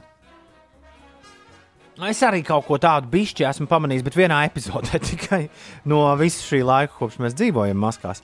Es 2.09 2.21
arī 2.25 2.39
kaut 2.41 2.65
ko 2.65 2.79
tādu 2.81 3.11
bišķi 3.11 3.45
esmu 3.45 3.67
pamanījis, 3.69 4.03
bet 4.07 4.15
vienā 4.17 4.39
epizodē 4.47 4.99
tikai 5.11 5.43
no 5.91 6.03
visa 6.19 6.41
šī 6.47 6.63
laika, 6.65 6.95
kopš 6.97 7.19
mēs 7.21 7.37
dzīvojam 7.37 7.77
maskās. 7.77 8.23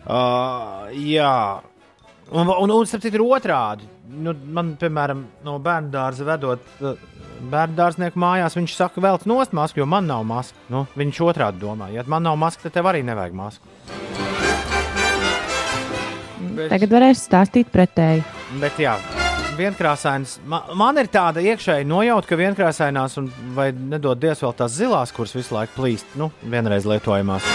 Uh, 0.00 0.88
jā, 0.96 1.60
un, 2.32 2.48
un, 2.48 2.72
un 2.72 2.88
starp 2.88 3.04
citu 3.04 3.18
ir 3.20 3.24
otrādi. 3.24 3.88
Nu, 4.10 4.32
man, 4.56 4.74
piemēram, 4.80 5.24
no 5.46 5.58
bērnu 5.62 5.90
dārza 5.94 6.24
vedot 6.26 6.64
uh, 6.82 6.96
bērnu 7.52 7.76
dārznieku 7.78 8.18
mājās, 8.20 8.56
viņš 8.58 8.74
saka, 8.76 9.00
velc 9.04 9.26
nost 9.30 9.54
masku, 9.56 9.80
jo 9.82 9.86
man 9.88 10.08
nav 10.10 10.24
maska. 10.26 10.58
Nu, 10.72 10.84
viņš 10.98 11.20
otrādi 11.28 11.62
domā, 11.62 11.90
ja 11.94 12.02
man 12.10 12.26
nav 12.26 12.36
maska, 12.40 12.66
tad 12.66 12.74
tev 12.80 12.88
arī 12.90 13.04
nevajag 13.06 13.36
masku. 13.38 13.70
Bet- 16.56 16.70
Tagad 16.72 16.92
varēs 16.92 17.22
stāstīt 17.28 17.70
pretēji. 17.72 18.24
Bet 18.60 18.78
jā, 18.80 18.96
vienkrāsains. 19.58 20.38
Man, 20.48 20.72
man 20.76 20.98
ir 21.00 21.08
tāda 21.12 21.42
iekšēja 21.44 21.86
nojauta, 21.88 22.28
ka 22.32 22.38
vienkrāsainās 22.40 23.16
un 23.20 23.30
vai 23.56 23.70
nedod 23.72 24.18
Dievs 24.20 24.42
vēl 24.44 24.56
tās 24.58 24.74
zilās, 24.76 25.12
kuras 25.14 25.36
visu 25.36 25.54
laiku 25.56 25.76
plīst, 25.78 26.16
nu, 26.20 26.30
vienreiz 26.42 26.88
lietojamās. 26.88 27.46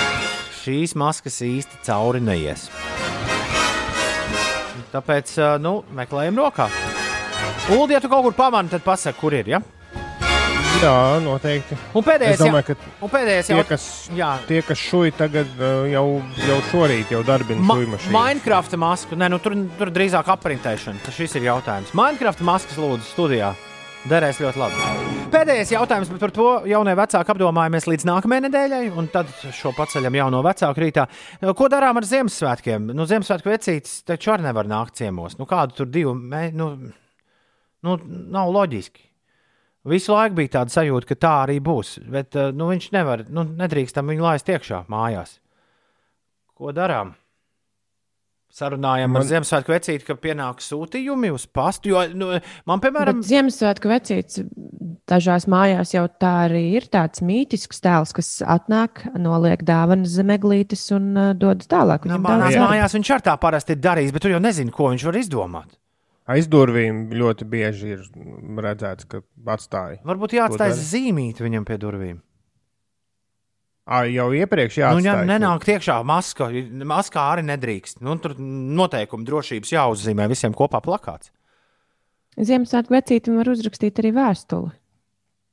Šīs 0.63 0.95
maskas 0.97 1.41
īsti 1.45 1.83
cauri 1.85 2.23
neies. 2.25 2.69
Tāpēc, 4.95 5.35
nu, 5.59 5.81
meklējam 5.95 6.37
rokā. 6.39 6.69
Ulu, 7.73 7.89
ja 7.91 7.99
tu 7.99 8.07
kaut 8.07 8.23
kur 8.23 8.35
pamani, 8.37 8.71
tad 8.71 8.85
pasaki, 8.85 9.19
kur 9.19 9.35
ir. 9.35 9.49
Ja? 9.51 9.59
Jā, 10.75 11.19
noteikti. 11.23 11.75
Un 11.95 12.03
Es 12.03 12.07
pēdējais, 12.07 12.41
domāju, 12.41 12.73
ka 12.75 13.05
un 13.05 13.11
pēdējais 13.11 13.47
tie, 13.49 13.55
jau 13.55 13.65
kas, 13.67 13.85
jā, 14.15 14.31
tie, 14.47 14.57
kas 14.65 14.81
šuj 14.81 15.13
tagad, 15.17 15.51
jau, 15.91 16.03
jau 16.45 16.57
šorīt 16.71 17.13
jau 17.15 17.21
darbina 17.27 17.63
Ma 17.63 17.77
šuju 17.77 17.91
mašīnu. 17.93 18.13
Minecraft 18.15 18.75
masku, 18.83 19.19
nē, 19.19 19.29
nu, 19.31 19.39
tur, 19.43 19.55
tur 19.79 19.91
drīzāk 19.95 20.29
aprintēšana. 20.35 21.01
Tas 21.05 21.15
šis 21.15 21.37
ir 21.39 21.47
jautājums. 21.47 21.95
Minecraft 21.95 22.43
maskas 22.45 22.79
lūdzu 22.81 23.07
studijā. 23.07 23.53
Derēs 24.05 24.37
ļoti 24.37 24.59
labi. 24.61 25.05
Pēdējais 25.33 25.71
jautājums, 25.73 26.11
par 26.21 26.31
to 26.33 26.49
jaunie 26.69 26.93
vecāki 26.95 27.31
apdomājamies 27.33 27.87
līdz 27.89 28.05
nākamajai 28.05 28.43
nedēļai, 28.45 28.81
un 29.01 29.07
tad 29.09 29.31
šo 29.57 29.71
paceļam 29.73 30.17
jau 30.19 30.27
no 30.29 30.43
vecāku 30.45 30.83
rītā. 30.83 31.07
Ko 31.57 31.69
darām 31.73 31.97
ar 31.97 32.05
Ziemassvētkiem? 32.05 32.91
Nu, 32.93 33.07
Ziemassvētku 33.09 33.49
vecītis 33.49 34.03
taču 34.05 34.35
arī 34.35 34.45
nevar 34.45 34.69
nākt 34.69 35.01
ciemos. 35.01 35.39
Nu, 35.39 35.49
kādu 35.49 35.79
tur 35.79 35.89
divu 35.89 36.13
mēnešu? 36.13 36.53
Nu, 36.61 36.69
nu, 37.87 37.97
nav 38.37 38.53
loģiski. 38.53 39.09
Visu 39.89 40.13
laiku 40.13 40.37
bija 40.37 40.53
tāda 40.59 40.73
sajūta, 40.73 41.09
ka 41.09 41.19
tā 41.25 41.33
arī 41.47 41.57
būs, 41.65 41.97
bet 42.09 42.37
eh, 42.37 42.53
nu, 42.53 42.69
viņš 42.69 42.91
nevar, 42.93 43.25
nu, 43.33 43.43
nedrīkstam 43.57 44.13
viņu 44.13 44.25
laist 44.25 44.49
iekšā 44.49 44.85
mājās. 44.89 45.39
Ko 46.57 46.73
darām? 46.73 47.17
Sarunājam 48.55 49.11
Man... 49.11 49.19
ar 49.19 49.27
Ziemassvētku 49.27 49.73
vecīti, 49.73 50.05
ka 50.07 50.15
pienāk 50.15 50.61
sūtījumi 50.63 51.33
uz 51.35 51.43
pastu. 51.51 51.91
Jo, 51.91 52.05
nu, 52.15 52.29
man, 52.69 52.81
piemēram, 52.83 53.19
Bet 53.19 53.27
Ziemassvētku 53.27 53.91
vecīts 53.91 54.39
dažās 55.11 55.47
mājās 55.51 55.91
jau 55.91 56.05
tā 56.23 56.31
arī 56.45 56.61
ir 56.77 56.87
tāds 56.91 57.19
mītisks 57.25 57.83
tēls, 57.83 58.13
kas 58.15 58.29
atnāk, 58.41 59.03
noliek 59.19 59.65
dāvanas 59.67 60.13
zem 60.15 60.31
eglītes 60.37 60.85
un 60.95 61.09
uh, 61.13 61.33
dodas 61.35 61.67
tālāk. 61.71 62.07
Viņam 62.07 62.23
daudz 62.23 62.45
darba. 62.47 62.69
mājās 62.69 62.95
viņš 62.95 63.11
ar 63.17 63.25
tā 63.27 63.35
parasti 63.41 63.75
ir 63.75 63.81
darījis, 63.83 64.13
bet 64.15 64.23
tu 64.23 64.31
jau 64.31 64.39
nezini, 64.43 64.73
ko 64.75 64.87
viņš 64.93 65.05
var 65.09 65.19
izdomāt. 65.19 65.75
Aiz 66.31 66.47
durvīm 66.49 67.09
ļoti 67.13 67.45
bieži 67.45 67.91
ir 67.97 68.07
redzēts, 68.65 69.05
ka 69.11 69.19
atstāja. 69.51 69.99
Varbūt 70.07 70.39
jāatstāj 70.39 70.73
zīmīt 70.79 71.43
viņam 71.43 71.67
pie 71.67 71.77
durvīm. 71.83 72.15
Ā, 73.85 73.99
jau 74.09 74.31
iepriekš 74.33 74.79
Nu, 74.79 74.81
jāatstāj. 74.81 75.05
ja 75.05 75.25
nenāk 75.29 75.67
iekšā 75.69 75.99
maska, 76.09 76.47
maskā 76.89 77.25
arī 77.35 77.43
nedrīkst. 77.45 77.99
Nu, 78.01 78.15
tur 78.17 78.33
noteikumi 78.39 79.27
drošības 79.27 79.73
jāuzzīmē 79.75 80.25
visiem 80.31 80.55
kopā 80.57 80.81
plakāts. 80.81 81.29
Ziemassvētku 82.35 82.95
vecītam 82.95 83.37
var 83.37 83.51
uzrakstīt 83.53 84.01
arī 84.01 84.11
vēstuli. 84.15 84.73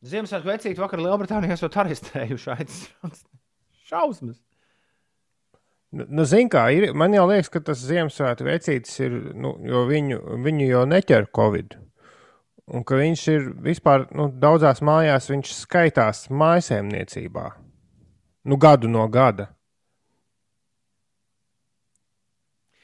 Ziemassvētku 0.09 0.49
vecīti 0.49 0.81
vakar 0.81 1.03
Lielbritānijā 1.05 1.59
esat 1.59 1.77
arestējuši 1.85 2.51
aizsardzības. 2.57 3.23
Šausmas! 3.93 4.41
Nu, 5.93 6.07
nu, 6.09 6.25
zin 6.25 6.49
kā, 6.49 6.65
ir, 6.73 6.89
man 6.97 7.13
jau 7.13 7.27
liekas, 7.29 7.53
ka 7.53 7.61
tas 7.61 7.85
Ziemassvētku 7.85 8.49
vecītis 8.49 8.97
ir, 9.05 9.19
nu, 9.37 9.53
jo 9.69 9.85
viņu, 9.91 10.23
viņu 10.43 10.71
jau 10.71 10.87
neķer 10.89 11.29
Covid. 11.37 11.77
Un 12.73 12.87
ka 12.89 12.97
viņš 12.97 13.25
ir 13.29 13.51
vispār, 13.61 14.09
nu, 14.17 14.31
daudzās 14.41 14.81
mājās 14.81 15.29
viņš 15.29 15.53
skaitās 15.67 16.31
mājasēmniecībā. 16.33 17.51
Nu, 18.45 18.59
gadu 18.59 18.91
no 18.91 19.07
gada. 19.09 19.53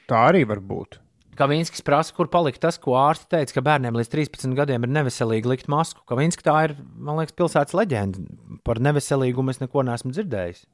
Tā 0.09 0.23
arī 0.31 0.45
var 0.49 0.63
būt. 0.65 1.01
Kavinskis 1.39 1.85
prasa, 1.87 2.15
kur 2.17 2.27
palika 2.31 2.59
tas, 2.65 2.79
ko 2.83 2.97
ārsti 2.99 3.29
teica, 3.35 3.55
ka 3.55 3.63
bērniem 3.67 3.99
līdz 3.99 4.11
13 4.11 4.57
gadiem 4.59 4.87
ir 4.87 4.91
neveselīgi 4.91 5.51
likt 5.51 5.69
masku. 5.71 6.03
Kavinskis 6.09 6.47
tā 6.47 6.57
ir, 6.67 6.75
man 6.95 7.21
liekas, 7.21 7.37
pilsētas 7.39 7.77
leģenda. 7.79 8.25
Par 8.67 8.81
neveselīgumu 8.83 9.55
es 9.55 9.61
neko 9.63 9.85
neesmu 9.87 10.15
dzirdējis. 10.17 10.65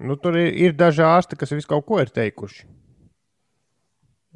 Nu, 0.00 0.16
tur 0.16 0.38
ir, 0.38 0.52
ir 0.54 0.76
daži 0.78 1.02
ārsti, 1.04 1.38
kas 1.40 1.50
visu 1.52 1.68
kaut 1.70 1.88
ko 1.88 1.98
ir 2.00 2.12
teikuši. 2.14 2.68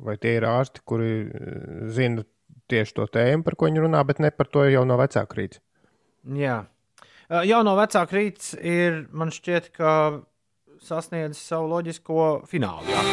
Vai 0.04 0.16
tie 0.18 0.34
ir 0.40 0.46
ārsti, 0.48 0.82
kuri 0.84 1.12
eh, 1.22 1.60
zina 1.94 2.26
tieši 2.70 2.96
to 2.98 3.06
tēmu, 3.14 3.46
par 3.46 3.56
ko 3.56 3.70
viņi 3.70 3.84
runā, 3.86 4.02
bet 4.08 4.20
ne 4.20 4.32
par 4.34 4.50
to 4.50 4.66
jau 4.66 4.82
no 4.88 4.98
vecāka 5.00 5.38
rīta. 5.38 5.62
Jā. 6.24 6.62
Uh, 7.28 7.42
Jau 7.48 7.62
no 7.66 7.76
vecāka 7.78 8.16
rīts 8.16 8.54
ir, 8.60 9.04
man 9.12 9.32
šķiet, 9.34 9.72
ka 9.76 9.90
sasniedzis 10.84 11.44
savu 11.48 11.70
loģisko 11.72 12.44
finālu. 12.48 12.88
Jā. 12.92 13.04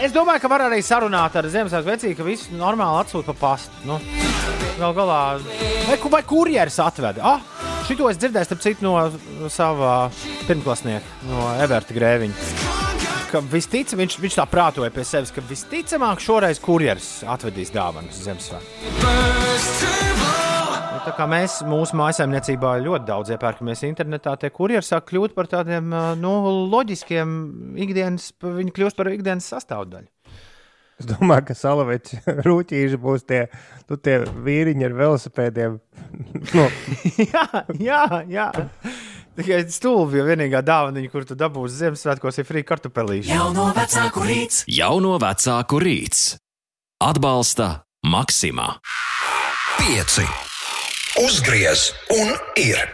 Es 0.00 0.14
domāju, 0.16 0.40
ka 0.40 0.48
var 0.48 0.62
arī 0.64 0.78
sarunāt 0.80 1.34
ar 1.36 1.46
Ziemassvētku 1.52 1.90
vecīku, 1.90 2.16
ka 2.22 2.24
viss 2.24 2.48
normāli 2.56 3.02
atsūta 3.02 3.34
pa 3.34 3.36
pastu. 3.42 3.82
Nu, 3.84 3.98
gal 4.80 4.96
galā, 4.96 5.20
vai, 5.90 5.98
vai 6.16 6.22
kurjeris 6.24 6.80
atveda? 6.80 7.20
Ah, 7.20 7.44
šito 7.84 8.08
es 8.08 8.16
dzirdēju, 8.16 8.48
starp 8.48 8.64
citu, 8.64 8.88
no 8.88 9.52
sava 9.52 9.94
pirmklasnieka, 10.48 11.18
no 11.28 11.50
Everta 11.60 11.94
Grēviņa. 12.00 12.79
Ka 13.30 13.38
visticamāk, 13.46 14.00
viņš, 14.00 14.14
viņš 14.24 14.36
tā 14.40 14.44
prātoja 14.50 14.90
pie 14.90 15.04
sevis, 15.06 15.30
ka 15.30 15.42
visticamāk 15.46 16.18
šoreiz 16.24 16.58
kurjeris 16.58 17.20
atvedīs 17.30 17.70
dāvanas 17.70 18.18
Ziemassvētku. 18.24 18.66
Nu, 20.90 20.98
tā 21.04 21.12
kā 21.14 21.28
mēs 21.30 21.60
mūsu 21.62 21.94
mājsaimniecībā 22.00 22.72
ļoti 22.82 23.06
daudz 23.06 23.30
iepērkamies 23.36 23.84
internetā, 23.86 24.34
tie 24.34 24.50
kurjeri 24.50 24.82
sāk 24.82 25.06
kļūt 25.12 25.36
par 25.36 25.46
tādiem 25.52 25.94
nu, 26.18 26.32
loģiskiem 26.72 27.36
ikdienas, 27.86 28.32
viņi 28.42 28.74
kļūst 28.74 28.98
par 28.98 29.12
ikdienas 29.14 29.46
sastāvdaļu. 29.54 30.10
Es 31.00 31.06
domāju, 31.08 31.46
ka 31.48 31.56
salavēķi 31.56 32.18
rūtīši 32.48 32.98
būs 33.00 33.24
tie, 33.30 33.44
nu, 33.88 33.96
tie 33.96 34.18
vīriņi 34.26 34.90
ar 34.90 34.98
velosipēdiem. 34.98 35.78
nu, 36.58 36.66
jā, 37.32 37.46
jā, 37.78 38.02
jā. 38.28 38.50
Tikai 39.40 39.62
stulbi, 39.72 40.18
jo 40.20 40.26
vienīgā 40.28 40.60
dāvana, 40.60 41.00
kur 41.08 41.24
tu 41.24 41.32
dabūsi 41.38 41.78
Ziemassvētkos, 41.78 42.40
ir 42.42 42.44
free 42.44 42.66
kartupelīši. 42.68 43.30
Jauno 43.32 43.70
vecāku 43.72 44.24
rīts. 44.26 44.64
Jauno 44.68 45.14
vecāku 45.22 45.80
rīts. 45.80 46.34
Atbalsta 47.00 47.70
Maksimā. 48.04 48.66
Pieci. 49.78 50.26
Uzgriez 51.24 51.86
un 52.12 52.34
ir. 52.60 52.84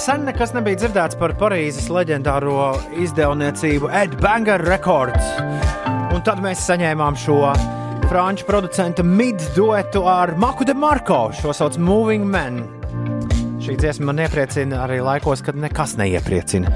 Sen 0.00 0.24
nekas 0.24 0.56
nebija 0.56 0.80
dzirdēts 0.80 1.20
par 1.20 1.36
Parīzes 1.36 1.92
leģendāro 1.92 2.72
izdevniecību 3.04 3.92
Ed 4.00 4.16
Banger 4.24 4.64
Records. 4.64 5.28
Un 6.16 6.24
tad 6.24 6.40
mēs 6.40 6.64
saņēmām 6.70 7.20
šo 7.20 7.52
franču 8.08 8.48
producenta 8.48 9.04
mid-duetu 9.04 10.08
ar 10.08 10.38
Maku 10.40 10.64
de 10.64 10.72
Marko. 10.72 11.26
Šo 11.36 11.52
sauc 11.52 11.76
Moving 11.76 12.24
Man. 12.24 12.79
Šī 13.70 13.76
dziesma 13.78 14.08
man 14.08 14.18
iepriecina 14.18 14.80
arī 14.82 14.96
laikos, 14.98 15.44
kad 15.46 15.54
nekas 15.54 15.92
neiepriecina. 15.94 16.72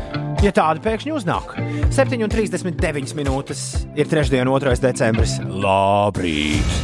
Ja 0.46 0.52
tāda 0.54 0.78
pēkšņi 0.84 1.10
uznāk, 1.10 1.56
7,39 1.90 3.16
minūtes 3.18 3.62
ir 3.98 4.06
trešdiena, 4.06 4.46
2. 4.46 4.76
decembris. 4.78 5.32
Labrīt! 5.42 6.76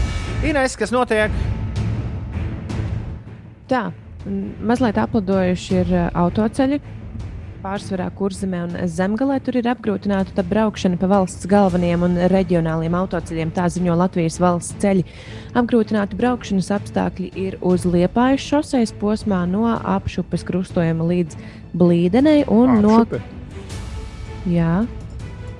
Ines, 0.42 0.74
kas 0.80 0.90
notiek? 0.90 1.30
Tā, 3.70 3.84
mazliet 4.66 4.98
apladojuši 4.98 5.78
ir 5.84 5.94
ā, 5.94 6.04
autoceļi. 6.24 6.80
Pārsvarā 7.60 8.06
kurzemē 8.16 8.58
un 8.64 8.76
zemgalē 8.88 9.34
tur 9.44 9.58
ir 9.60 9.66
apgrūtināta 9.68 10.40
braukšana 10.48 10.96
pa 10.96 11.10
valsts 11.10 11.44
galvenajiem 11.50 12.06
un 12.06 12.14
reģionāliem 12.32 12.94
autoceļiem. 12.96 13.50
Tā 13.52 13.66
ziņo 13.74 13.98
Latvijas 14.00 14.38
valsts 14.40 14.78
ceļi. 14.80 15.04
Apgrūtināti 15.60 16.16
braukšanas 16.16 16.70
apstākļi 16.78 17.28
ir 17.42 17.58
uz 17.60 17.84
Liepājas 17.84 18.46
šoseis 18.46 18.94
posmā 18.96 19.42
no 19.50 19.66
apšupes 19.76 20.46
krustojuma 20.48 21.10
līdz 21.10 21.36
Blīdenei 21.76 22.46
un 22.48 22.80
no 22.80 22.96
apšupe. 23.02 23.20
Jā, 24.48 24.86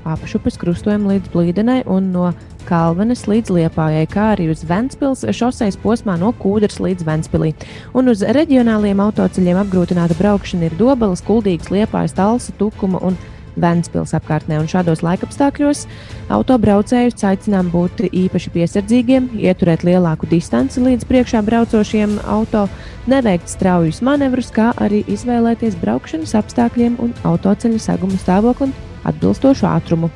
apšupes 0.09 0.57
krustojuma 0.63 1.19
līdz 1.19 1.35
Blīdenai 1.35 1.83
un 1.85 2.09
no 2.15 2.31
Kalvenes 2.69 3.27
līdz 3.31 3.53
Liepājai, 3.57 4.05
kā 4.11 4.31
arī 4.35 4.51
uz 4.53 4.63
Ventspils 4.67 5.25
šoseis 5.37 5.79
posmā 5.81 6.17
no 6.21 6.31
Kūdras 6.37 6.81
līdz 6.83 7.07
Ventspilī. 7.07 7.53
Un 7.97 8.13
uz 8.13 8.23
reģionāliem 8.23 9.03
autoceļiem 9.05 9.61
apgrūtināta 9.65 10.17
braukšana 10.19 10.69
ir 10.69 10.79
Dobelas, 10.79 11.25
Kuldīgas, 11.27 11.73
Liepājas, 11.75 12.17
Talsa, 12.19 12.55
Tukuma 12.59 13.03
un 13.07 13.19
Ventspils 13.61 14.15
apkārtnē. 14.17 14.61
Un 14.63 14.69
šādos 14.71 15.03
laikapstākļos 15.05 15.85
autobraucējus 16.33 17.27
aicinām 17.31 17.71
būt 17.73 18.05
īpaši 18.09 18.55
piesardzīgiem, 18.55 19.31
ieturēt 19.41 19.85
lielāku 19.87 20.29
distanci 20.31 20.83
līdz 20.85 21.07
priekšā 21.11 21.43
braucošiem 21.47 22.19
auto, 22.31 22.67
neveikt 23.11 23.51
straujus 23.51 24.03
manevrus, 24.07 24.53
kā 24.55 24.71
arī 24.79 25.03
izvēlēties 25.11 25.79
braukšanas 25.83 26.37
apstākļiem 26.43 27.01
un 27.03 27.15
autoceļa 27.29 27.87
seguma 27.91 28.21
stāvokli 28.21 28.71
un 28.71 28.77
atbilstošu 29.11 29.67
ātrumu. 29.71 30.13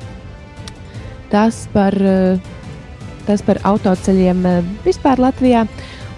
Tas 1.29 1.67
par, 1.73 1.95
eh, 2.01 2.37
tas 3.25 3.41
par 3.41 3.59
autoceļiem 3.63 4.45
eh, 4.45 4.73
vispār 4.85 5.21
Latvijā. 5.21 5.65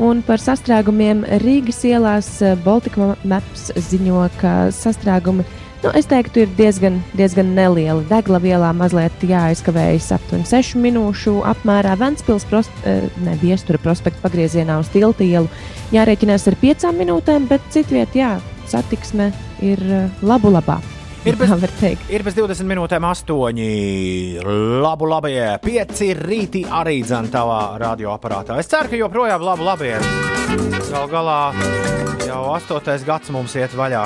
Un 0.04 0.20
par 0.22 0.38
sastrēgumiem 0.38 1.24
Rīgas 1.42 1.82
ielās 1.88 2.42
eh, 2.42 2.58
Baltika 2.66 3.16
Maps 3.24 3.72
ziņo, 3.90 4.28
ka 4.42 4.70
sastrēgumi 4.76 5.46
nu, 5.84 5.94
es 5.94 6.10
teiktu, 6.10 6.44
ir 6.44 6.52
diezgan, 6.58 7.00
diezgan 7.18 7.54
nelieli. 7.56 8.06
Degla 8.10 8.42
vielā 8.44 8.74
mazliet 8.76 9.24
jāaizkavējas 9.24 10.12
aptuveni 10.18 10.50
6 10.50 10.82
minūšu 10.84 11.38
apmērā. 11.54 11.96
Ventspils 12.02 12.46
pros, 12.50 12.70
ne, 12.84 13.38
viestura 13.42 13.80
prospekta 13.82 14.26
pagriezienā 14.26 14.80
uz 14.82 14.92
tilta 14.94 15.26
ielu 15.26 15.48
jārēķinās 15.96 16.50
ar 16.52 16.60
5 16.66 16.92
minūtēm, 16.98 17.48
bet 17.50 17.72
citviet, 17.74 18.18
jā, 18.18 18.36
satiksme 18.68 19.32
ir 19.64 19.82
labu 20.26 20.52
labā. 20.52 20.82
Ir 21.26 21.36
bez- 21.36 21.50
teikt. 21.80 22.10
Ir 22.10 22.24
bez 22.24 22.36
20 22.36 22.68
minūtēm 22.68 23.04
8. 23.04 24.44
Labu, 24.82 25.06
labi, 25.10 25.34
5 25.64 26.14
rītī 26.16 26.66
arī 26.70 27.02
dzēn 27.04 27.28
tavā 27.34 27.78
radioaparātā. 27.82 28.60
Es 28.60 28.68
ceru, 28.68 28.90
ka 28.90 28.96
joprojām 28.96 29.42
labu, 29.42 29.64
labi. 29.64 29.92
Gal 30.92 31.08
galā 31.12 31.54
jau 32.28 32.44
8. 32.56 33.04
gads 33.06 33.30
mums 33.30 33.56
iet 33.56 33.72
vaļā. 33.76 34.06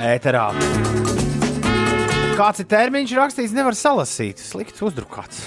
Ēterā. 0.00 0.46
Kāds 2.40 2.62
ir 2.62 2.66
termiņš 2.70 3.10
rakstīts, 3.18 3.52
nevar 3.52 3.74
salasīt. 3.76 4.38
Slikts 4.40 4.80
uzdrukāts. 4.80 5.42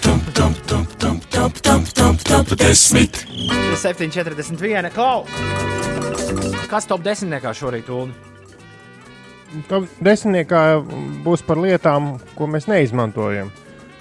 7,41. 3.82 4.92
Klau! 4.94 5.26
Kas 6.70 6.86
top 6.86 7.02
10 7.02 7.34
šorīt? 7.58 7.90
Ulu? 7.90 8.33
Top 9.70 9.86
desmitniekā 10.02 10.62
būs 11.26 11.44
par 11.46 11.60
lietām, 11.62 12.16
ko 12.38 12.48
mēs 12.50 12.66
neizmantojam. 12.72 13.52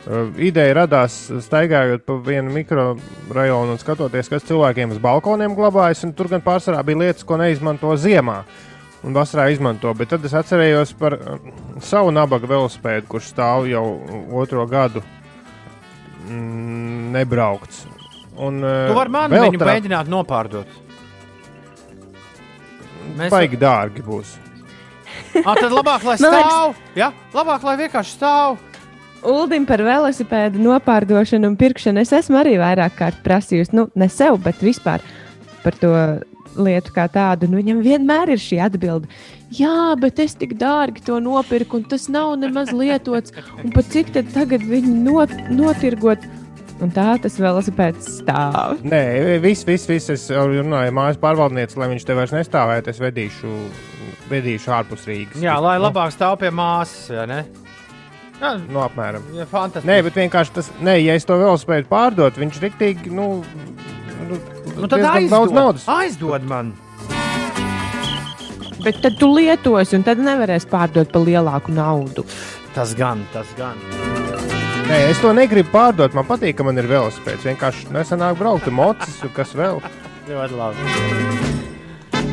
Uh, 0.02 0.32
Ideja 0.42 0.74
radās 0.80 1.14
staigājot 1.44 2.02
pa 2.08 2.16
vienu 2.26 2.50
mikrorajonu 2.56 3.76
un 3.76 3.78
skatoties, 3.78 4.30
kas 4.32 4.46
cilvēkiem 4.48 4.90
uz 4.96 4.98
balkoniem 5.02 5.54
glabājas. 5.54 6.02
un 6.08 6.14
Tur 6.18 6.30
gan 6.32 6.42
pārsvarā 6.42 6.80
bija 6.88 6.98
lietas, 7.04 7.24
ko 7.28 7.36
neizmanto 7.38 7.92
ziemā. 8.00 8.40
Un 9.02 9.14
vasarā 9.14 9.48
izmanto, 9.50 9.90
bet 9.98 10.12
tad 10.14 10.24
es 10.24 10.34
atcerējos 10.38 10.92
par 10.98 11.16
savu 11.82 12.12
nabaga 12.14 12.46
velosipēdu, 12.46 13.08
kurš 13.10 13.32
stāv 13.32 13.66
jau 13.66 13.82
otro 14.38 14.62
gadu 14.70 15.02
mm, 16.28 17.10
nebraukts. 17.16 17.82
Un, 18.38 18.62
uh, 18.62 18.86
Tu 18.88 18.94
vari 18.94 19.10
man 19.10 19.30
viņu 19.34 19.58
trāk- 19.58 19.72
mēģināt 19.74 20.08
nopārdot. 20.10 20.78
Mēs 23.18 23.30
Baigi 23.34 23.58
dārgi 23.58 24.02
būs. 24.06 24.36
Ah, 25.46 25.54
tad 25.58 25.72
labāk, 25.72 26.04
lai 26.04 26.16
Man 26.20 26.34
liekas- 26.34 26.52
stāv. 26.52 26.74
Ja? 26.98 27.12
Labāk, 27.34 27.64
lai 27.66 27.76
vienkārši 27.84 28.16
stāv. 28.18 28.58
Uldim 29.22 29.64
par 29.68 29.78
velosipēdu 29.86 30.58
nopārdošanu 30.58 31.46
un 31.52 31.56
pirkšanu 31.56 32.02
es 32.02 32.10
esmu 32.12 32.40
arī 32.40 32.56
vairāk 32.58 32.96
kārt 32.98 33.20
prasījusi, 33.22 33.72
nu, 33.78 33.86
ne 33.94 34.08
sev, 34.10 34.40
bet 34.42 34.58
vispār 34.64 35.00
par 35.62 35.76
to 35.78 35.92
lietu 36.58 36.92
kā 36.92 37.06
tādu. 37.08 37.46
Nu, 37.48 37.60
viņam 37.62 37.84
vienmēr 37.86 38.32
ir 38.34 38.42
šī 38.42 38.58
atbilde. 38.66 39.08
Jā, 39.54 39.94
bet 40.00 40.18
es 40.20 40.34
tik 40.36 40.56
dārgi 40.60 41.04
to 41.06 41.20
nopirku, 41.22 41.78
un 41.80 41.84
tas 41.88 42.08
nav 42.12 42.34
nemaz 42.40 42.72
lietots. 42.74 43.32
Un 43.62 43.70
pat 43.72 43.88
cik 43.94 44.10
tad 44.16 44.32
tagad 44.34 44.64
viņu 44.66 44.94
not, 45.06 45.32
notirgot? 45.52 46.24
Un 46.82 46.90
tā 46.90 47.12
tas 47.22 47.36
velosipēds 47.38 48.08
stāv. 48.18 48.80
Nē, 48.82 49.38
viss, 49.44 49.62
viss, 49.68 49.86
viss. 49.86 50.10
Es 50.10 50.24
runāju 50.34 50.88
ar 50.90 50.96
mājas 50.96 51.20
pārvaldnieci, 51.22 51.78
lai 51.78 51.92
viņš 51.92 52.06
te 52.08 52.16
vairs 52.18 52.32
nestāvētu. 52.34 52.90
Es 52.90 52.98
vedīšu, 52.98 53.52
vedīšu 54.32 54.72
ārpus 54.74 55.04
Rīgas. 55.08 55.40
Jā, 55.44 55.56
lai 55.62 55.76
labāk 55.82 56.12
stāv 56.14 56.38
pie 56.42 56.50
māsas. 56.54 57.10
Ja, 57.12 57.26
ne? 57.30 57.42
Jā, 58.42 58.56
Nu, 58.68 58.80
apmēram. 58.82 59.22
ja 59.38 59.44
fantastiski. 59.46 59.86
Nē, 59.92 60.00
bet 60.08 60.16
vienkārši 60.18 60.54
tas, 60.56 60.70
nē, 60.82 60.96
ja 61.04 61.14
es 61.14 61.26
to 61.28 61.36
vēl 61.38 61.54
spēju 61.62 61.86
pārdot, 61.90 62.40
viņš 62.42 62.56
ir 62.58 62.64
rīktīgi, 62.66 63.12
nu, 63.14 63.26
nu, 64.26 64.38
nu, 64.80 64.88
tad 64.90 64.98
aizdod, 65.12 65.30
daudz 65.36 65.54
naudas. 65.54 65.84
aizdod 65.86 66.48
man. 66.50 66.72
Bet 68.82 68.98
tad 69.04 69.14
tu 69.20 69.28
lietosi, 69.30 69.94
un 69.94 70.02
tad 70.02 70.18
nevarēsi 70.18 70.66
pārdot 70.72 71.12
par 71.14 71.22
lielāku 71.22 71.70
naudu. 71.76 72.24
Tas 72.74 72.96
gan, 72.98 73.22
tas 73.30 73.46
gan. 73.58 73.78
Nē, 74.88 74.98
es 75.12 75.22
to 75.22 75.30
negribu 75.36 75.70
pārdot. 75.70 76.16
Man 76.18 76.26
patīk, 76.26 76.56
ka 76.58 76.66
man 76.66 76.82
ir 76.82 76.90
velosipēds. 76.90 77.46
Vienkārši 77.46 77.92
nesanāk 77.94 78.40
braukt 78.42 78.66
ar 78.66 78.74
mocis, 78.74 79.22
un 79.22 79.30
kas 79.38 79.54
vēl. 79.54 79.78
Ļoti 80.26 80.58
labi. 80.58 81.51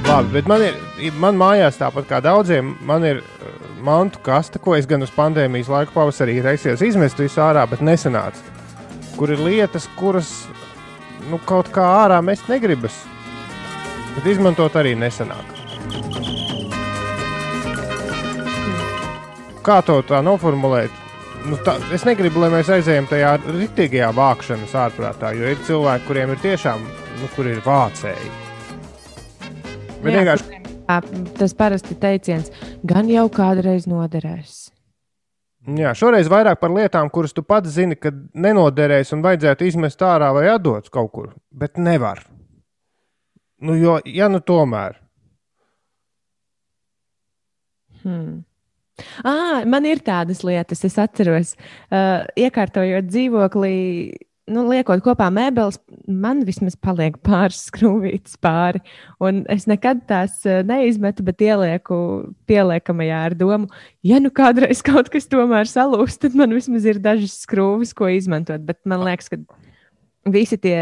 Labi, 0.09 0.31
bet 0.33 0.47
man 0.49 0.63
ir, 0.65 0.77
man 1.21 1.37
mājās 1.37 1.75
tāpat 1.77 2.07
kā 2.09 2.17
daudziem, 2.25 2.71
man 2.81 3.03
ir 3.05 3.19
uh, 3.21 3.49
mantu 3.85 4.17
kaste, 4.25 4.57
ko 4.57 4.73
es 4.73 4.87
gan 4.89 5.05
uz 5.05 5.11
pandēmijas 5.13 5.69
laika 5.69 5.93
pavasarī 5.93 6.39
reizēs 6.41 6.81
izmestu 6.81 7.27
visu 7.27 7.43
ārā, 7.45 7.67
bet 7.69 7.83
nesanāca. 7.85 8.41
Kur 9.19 9.29
ir 9.35 9.43
lietas, 9.45 9.85
kuras 9.99 10.31
nu, 11.29 11.37
kaut 11.45 11.69
kā 11.75 11.85
ārā 12.01 12.17
mest 12.25 12.49
negribas. 12.49 12.97
Bet 14.15 14.31
izmantot 14.33 14.81
arī 14.81 14.95
nesanāk. 14.97 15.53
Kā 19.61 19.79
to 19.85 20.01
tā 20.09 20.25
noformulēt? 20.25 21.05
Nu, 21.45 21.61
tā, 21.61 21.77
es 21.93 22.09
negribu, 22.09 22.41
lai 22.41 22.49
mēs 22.57 22.73
aizējām 22.79 23.13
tajā 23.13 23.37
rītīgajā 23.45 24.09
vākšanas 24.17 24.77
ārprātā, 24.87 25.37
jo 25.37 25.53
ir 25.53 25.65
cilvēki, 25.69 26.09
kuriem 26.09 26.33
ir 26.33 26.45
tiešām, 26.49 26.93
nu, 27.21 27.35
kur 27.37 27.53
ir 27.53 27.61
vācēji. 27.61 28.48
Bet 29.99 30.13
Jā, 30.13 30.19
vienkārši 30.21 30.59
Tā, 30.89 31.03
tas 31.37 31.53
parasti 31.53 31.93
teiciens, 32.01 32.47
gan 32.81 33.09
jau 33.13 33.27
kādreiz 33.29 33.85
noderēs. 33.85 34.71
Jā, 35.77 35.91
šoreiz 35.93 36.25
vairāk 36.31 36.57
par 36.57 36.73
lietām, 36.73 37.11
kuras 37.13 37.35
tu 37.35 37.43
pats 37.45 37.69
zini, 37.75 37.93
ka 37.99 38.09
nenoderēs 38.33 39.13
un 39.13 39.21
vajadzētu 39.21 39.67
izmest 39.69 40.01
ārā 40.01 40.31
vai 40.33 40.47
atdot 40.49 40.89
kaut 40.89 41.11
kur, 41.13 41.27
bet 41.53 41.77
nevar. 41.77 42.23
Nu, 43.61 43.75
jo, 43.77 43.99
ja 44.09 44.31
nu 44.33 44.41
tomēr. 44.41 44.97
Hmm. 48.01 48.39
À, 49.21 49.61
man 49.69 49.85
ir 49.85 50.01
tādas 50.01 50.41
lietas, 50.47 50.81
es 50.87 50.97
atceros, 50.97 51.53
uh, 51.91 52.25
iekārtojot 52.39 53.05
dzīvoklī, 53.11 53.75
nu, 54.49 54.65
liekot 54.69 55.01
kopā 55.05 55.29
mēbeles, 55.33 55.77
man 56.09 56.43
vismaz 56.47 56.75
paliek 56.79 57.17
pāris 57.25 57.61
skrūvītas 57.69 58.35
pāri. 58.41 58.81
Un 59.23 59.43
es 59.51 59.67
nekad 59.69 60.03
tās 60.09 60.41
uh, 60.47 60.59
neizmetu, 60.67 61.25
bet 61.27 61.43
ielieku 61.45 61.99
pieliekamajā 62.49 63.21
ar 63.29 63.37
domu, 63.39 63.69
ja 64.05 64.19
nu 64.21 64.33
kādreiz 64.33 64.83
kaut 64.85 65.11
kas 65.13 65.29
tomēr 65.31 65.69
salūst, 65.69 66.21
tad 66.25 66.37
man 66.39 66.55
vismaz 66.55 66.87
ir 66.89 67.01
dažas 67.03 67.37
skrūves, 67.45 67.95
ko 67.97 68.11
izmantot. 68.11 68.65
Bet 68.67 68.81
man 68.89 69.05
liekas, 69.07 69.31
ka 69.31 69.39
visi 70.29 70.59
tie. 70.61 70.79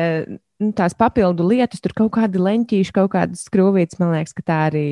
Nu, 0.58 0.72
tās 0.74 0.96
papildu 0.98 1.46
lietas, 1.46 1.84
tur 1.84 1.94
kaut 1.94 2.16
kādi 2.16 2.40
leņķīši, 2.42 2.94
kaut 2.96 3.12
kādas 3.14 3.44
skrūvītas, 3.46 4.00
man 4.02 4.16
liekas, 4.16 4.34
ka 4.34 4.42
tā 4.42 4.56
arī 4.72 4.88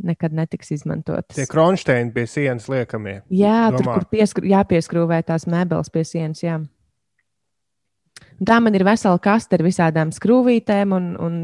nekad 0.00 0.32
netiks 0.32 0.72
izmantotas. 0.72 1.36
Tie 1.36 1.44
kronšteini 1.50 2.14
pie 2.14 2.24
sienas 2.30 2.68
liekamie. 2.72 3.18
Jā, 3.28 3.66
tur, 3.74 3.84
Domā. 3.84 3.98
kur 3.98 4.06
pieskru, 4.12 4.48
jāpieskrūvē 4.48 5.20
tās 5.28 5.44
mēbeles 5.50 5.92
pie 5.92 6.04
sienas. 6.08 6.40
Jā. 6.40 6.62
Un 8.42 8.46
Tā 8.48 8.56
man 8.58 8.74
ir 8.74 8.82
vesela 8.82 9.20
kaste 9.22 9.54
ar 9.54 9.62
visādām 9.62 10.10
skrūvītēm 10.10 10.90
un, 10.96 11.04
un 11.22 11.34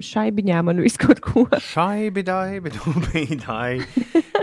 šaibiņām 0.00 0.70
un 0.72 0.78
visu 0.80 1.02
kaut 1.02 1.18
ko. 1.20 1.42
Šaibi, 1.60 2.22
daibi, 2.24 2.72
dubīdai. 2.72 3.82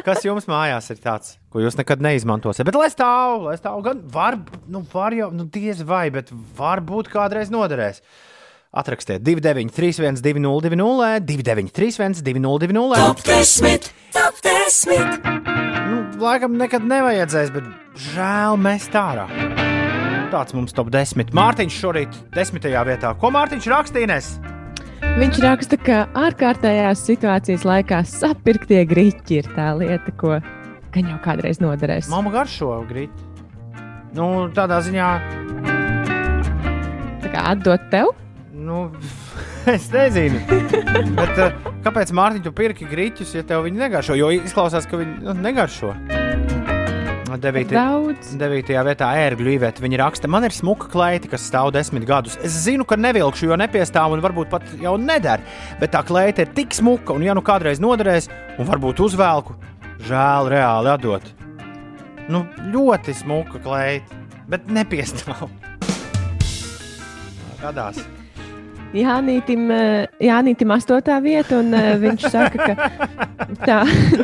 Kas 0.05 0.21
jums 0.21 0.45
mājās 0.45 0.91
ir 0.93 0.99
tāds, 1.01 1.39
ko 1.49 1.63
jūs 1.63 1.79
nekad 1.79 2.05
neizmantosiet? 2.05 2.61
Bet 2.69 2.77
lai 2.77 2.91
stāv, 2.93 3.47
lai 3.47 3.55
stāv, 3.57 3.81
gan 3.87 4.05
var, 4.13 4.37
nu, 4.69 4.83
var 4.93 5.17
jau, 5.17 5.31
nu, 5.33 5.47
diez 5.49 5.81
vai, 5.81 6.11
bet 6.13 6.29
varbūt 6.29 7.09
kādreiz 7.09 7.49
noderēs. 7.49 8.03
Atrakstiet 8.69 9.25
293, 9.25 10.21
202, 10.21 11.25
293, 11.25 12.21
202. 12.21 13.01
Top 13.01 13.25
10, 13.25 13.91
top 14.13 14.45
10. 14.45 15.29
Nu, 15.89 16.05
laikam 16.21 16.61
nekad 16.61 16.85
nevajadzēs, 16.85 17.55
bet 17.57 17.75
žēl 18.13 18.61
mest 18.61 18.93
ārā. 18.93 19.54
Tāds 20.35 20.51
mums 20.51 20.73
top 20.75 20.89
10. 20.91 21.29
Mārtiņš 21.31 21.75
šorīt 21.79 22.15
desmitajā 22.35 22.81
vietā. 22.89 23.13
Ko 23.15 23.29
Mārtiņš 23.31 23.67
rakstījis? 23.71 24.25
Viņš 25.15 25.37
raksta, 25.39 25.77
ka 25.79 25.99
ārkārtējās 26.25 27.03
situācijas 27.07 27.63
laikā 27.63 28.01
sapirktie 28.09 28.81
grīķi 28.89 29.37
ir 29.39 29.47
tā 29.55 29.69
lieta, 29.79 30.11
ko 30.19 30.41
gan 30.91 31.07
jau 31.13 31.21
kādreiz 31.23 31.61
noderēs. 31.63 32.09
Mama 32.11 32.33
garšo 32.33 32.73
grīti. 32.89 33.31
Nu, 34.15 34.49
tādā 34.55 34.81
ziņā, 34.83 35.07
Tā 37.23 37.31
kā 37.31 37.47
atdot 37.53 37.87
tev? 37.93 38.11
nu, 38.51 38.89
es 39.75 39.87
nezinu. 39.93 40.41
Bet, 41.15 41.39
uh, 41.39 41.71
kāpēc 41.85 42.11
Mārtiņ, 42.11 42.43
tu 42.43 42.51
pirki 42.55 42.87
grīķus, 42.91 43.37
ja 43.39 43.47
tev 43.47 43.63
viņi 43.69 43.85
negaršo? 43.85 44.19
Jo 44.19 44.33
izklausās, 44.35 44.87
ka 44.89 44.99
viņi 44.99 45.19
nu, 45.29 45.39
negaršo. 45.47 45.95
Devīti, 47.41 47.75
Daudz. 47.75 48.33
devītajā 48.39 48.81
vietā 48.87 49.09
ērgļu 49.25 49.53
īvēta. 49.55 49.83
Viņa 49.83 49.99
raksta, 50.01 50.29
man 50.31 50.45
ir 50.47 50.53
smuka 50.55 50.87
kleita, 50.91 51.29
kas 51.31 51.45
stāv 51.49 51.71
desmit 51.75 52.05
gadus. 52.07 52.37
Es 52.45 52.55
zinu, 52.65 52.85
ka 52.87 52.97
nevilkšu, 52.99 53.49
jo 53.49 53.57
nepiestāv 53.59 54.15
un 54.15 54.23
varbūt 54.23 54.51
pat 54.51 54.67
jau 54.81 54.95
neder. 55.01 55.43
Bet 55.81 55.93
tā 55.95 56.03
kleita 56.07 56.45
ir 56.45 56.53
tik 56.57 56.75
smuka, 56.75 57.15
un 57.15 57.25
ja 57.25 57.35
nu 57.37 57.43
kādreiz 57.45 57.81
noderēs, 57.83 58.29
un 58.59 58.69
varbūt 58.69 59.03
uzvelku, 59.05 59.57
žēl 60.07 60.51
reāli 60.53 60.93
atdot. 60.93 61.31
Nu, 62.31 62.45
ļoti 62.73 63.13
smuka 63.19 63.61
kleita, 63.61 64.21
bet 64.49 64.69
nepiestāv. 64.71 65.47
Gadās. 67.63 68.01
Jānītim, 68.95 69.67
eh, 69.75 70.07
Jānītim 70.23 70.71
astotā 70.75 71.17
vieta, 71.23 71.59
un 71.59 71.73
eh, 71.75 71.91
viņš 71.99 72.27
saka, 72.31 72.67
ka 72.69 73.47
tā, 73.67 73.79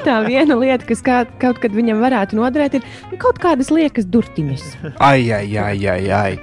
tā 0.06 0.18
viena 0.24 0.56
lieta, 0.56 0.88
kas 0.88 1.04
kā, 1.04 1.22
kaut 1.42 1.60
kad 1.64 1.76
viņam 1.76 2.00
varētu 2.04 2.40
noderēt, 2.40 2.80
ir 2.80 3.20
kaut 3.22 3.42
kādas 3.44 3.72
liekas 3.74 4.08
durtiņas. 4.12 4.68
Ai, 5.04 5.28
ai, 5.36 5.46
ai, 5.60 5.76
ai, 5.92 6.04
ai. 6.16 6.34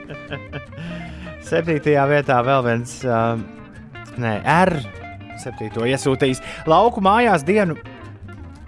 Septītajā 1.49 2.05
vietā 2.11 2.43
vēl 2.45 2.65
viens, 2.67 2.99
uh, 3.09 3.41
nē, 4.21 4.35
R. 4.45 4.77
Septīto 5.39 5.87
iesūtījis 5.89 6.43
lauku 6.69 7.01
mājās 7.05 7.47
dienu. 7.47 7.79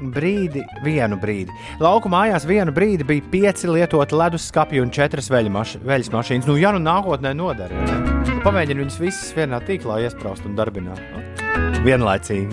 Brīdi, 0.00 0.62
vienu 0.84 1.18
brīdi. 1.20 1.52
Lauku 1.82 2.08
mājās 2.08 2.46
vienu 2.48 2.72
brīdi 2.72 3.04
bija 3.04 3.26
pieci 3.32 3.68
lietoti 3.68 4.16
leduskapi 4.16 4.80
un 4.80 4.92
četras 4.94 5.28
veļu 5.32 5.52
maš 5.52 5.74
veļas 5.84 6.08
mašīnas. 6.14 6.48
Nu, 6.48 6.56
ja 6.56 6.72
nu 6.72 6.80
nākotnē 6.80 7.34
ne? 7.36 8.00
pamēģini 8.44 8.84
viņus 8.84 9.00
visus 9.00 9.34
vienā 9.36 9.60
tīklā 9.66 10.00
iesprāst 10.06 10.46
un 10.48 10.56
darbināt. 10.56 11.00
Nu, 11.12 11.84
vienlaicīgi. 11.84 12.48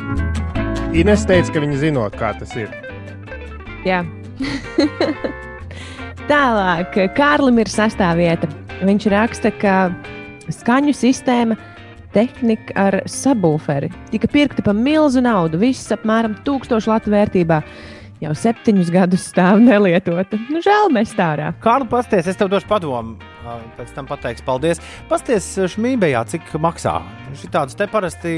Ines 0.97 1.23
teica, 1.29 1.53
ka 1.53 1.63
viņi 1.63 1.79
zinot, 1.85 2.17
kā 2.19 2.33
tas 2.39 2.51
ir. 2.59 2.71
Jā. 3.87 4.01
Tālāk, 6.31 6.99
Kārlim 7.15 7.61
ir 7.63 7.71
sastāvvieta. 7.71 8.49
Viņš 8.83 9.07
raksta, 9.13 9.51
ka 9.61 9.77
skaņu 10.51 10.93
sistēma, 10.95 11.55
tehnika 12.15 12.75
ar 12.87 13.01
sabūferi 13.09 13.91
tika 14.11 14.29
pirkta 14.31 14.65
par 14.65 14.77
milzu 14.77 15.23
naudu. 15.23 15.59
Viss 15.61 15.93
apmēram 15.93 16.37
1000 16.47 16.89
latu 16.89 17.13
vērtībā. 17.13 17.61
Jau 18.17 18.31
septiņus 18.33 18.89
gadus 18.89 19.27
stāv 19.29 19.59
nelietota. 19.61 20.39
Nu, 20.49 20.57
žēl, 20.65 20.89
mēs 20.89 21.11
tā 21.13 21.35
ārā. 21.35 21.51
Kārli, 21.61 21.85
pasties, 21.91 22.25
es 22.31 22.39
tev 22.39 22.49
došu 22.49 22.65
padomu. 22.69 23.13
Pēc 23.77 23.93
tam 23.93 24.09
pateiks, 24.09 24.41
paldies. 24.41 24.81
Pasties 25.11 25.51
šmībējā, 25.75 26.23
cik 26.33 26.49
maksā. 26.63 26.97
Šī 27.37 27.51
tādas 27.53 27.77
te 27.77 27.85
parasti 27.91 28.33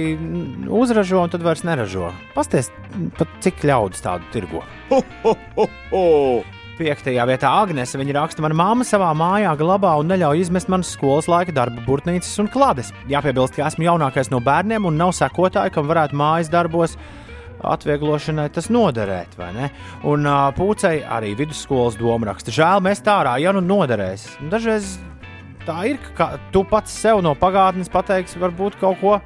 uzražo 0.68 1.24
un 1.24 1.32
tad 1.32 1.48
vairs 1.48 1.64
neražo. 1.64 2.12
Pasties, 2.36 2.74
pat 3.16 3.40
cik 3.46 3.64
ļaudis 3.72 4.04
tādu 4.04 4.28
tirgo. 4.36 4.66
Piektajā 6.80 7.26
vietā 7.28 7.50
Agnese 7.60 8.00
viņa 8.00 8.14
raksta, 8.16 8.44
mana 8.46 8.56
mamma 8.56 8.86
savā 8.88 9.10
mājā 9.18 9.52
glabā 9.60 9.98
un 10.00 10.08
neļauj 10.08 10.46
izmest 10.46 10.70
manas 10.72 10.94
skolas 10.96 11.28
laika 11.28 11.52
darba, 11.52 11.82
burtnīcas 11.84 12.38
un 12.40 12.48
klādes. 12.54 12.94
Jāpiebilst, 13.12 13.58
ka 13.58 13.66
esmu 13.68 13.84
jaunākais 13.84 14.32
no 14.32 14.40
bērniem 14.46 14.88
un 14.88 14.96
nav 14.96 15.12
sekotāji, 15.18 15.74
kam 15.76 15.90
varētu 15.90 16.16
mājas 16.16 16.48
darbos 16.54 16.96
atvieglošanai 17.68 18.46
tas 18.56 18.70
noderēt, 18.72 19.36
vai 19.36 19.50
ne? 19.58 19.68
Un 20.08 20.24
uh, 20.24 20.46
pūcei 20.56 21.02
arī 21.04 21.34
vidusskolas 21.42 22.00
doma 22.00 22.32
raksta, 22.32 22.54
žēl 22.56 22.80
mēs 22.86 23.04
tā 23.04 23.18
ārā, 23.26 23.36
ja 23.44 23.52
nu 23.52 23.60
noderēs. 23.66 24.24
Dažreiz 24.48 24.96
tā 25.68 25.82
ir, 25.92 26.00
ka 26.16 26.38
tu 26.56 26.64
pats 26.64 26.96
sev 26.96 27.20
no 27.26 27.36
pagātnes 27.36 27.92
pateiksi, 27.92 28.40
varbūt 28.40 28.80
kaut 28.80 29.04
ko. 29.04 29.20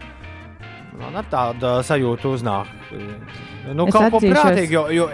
Man 0.98 1.22
ar 1.22 1.30
tādu 1.30 1.78
sajūtu 1.86 2.34
uznāk. 2.34 2.74
Nu, 3.74 3.86
Es 3.86 3.94
kaut 3.94 4.10
ko 4.10 4.20
atzīšos. 4.20 4.34
prātīgu, 4.42 4.74
jo, 4.74 4.84
jo 4.94 5.08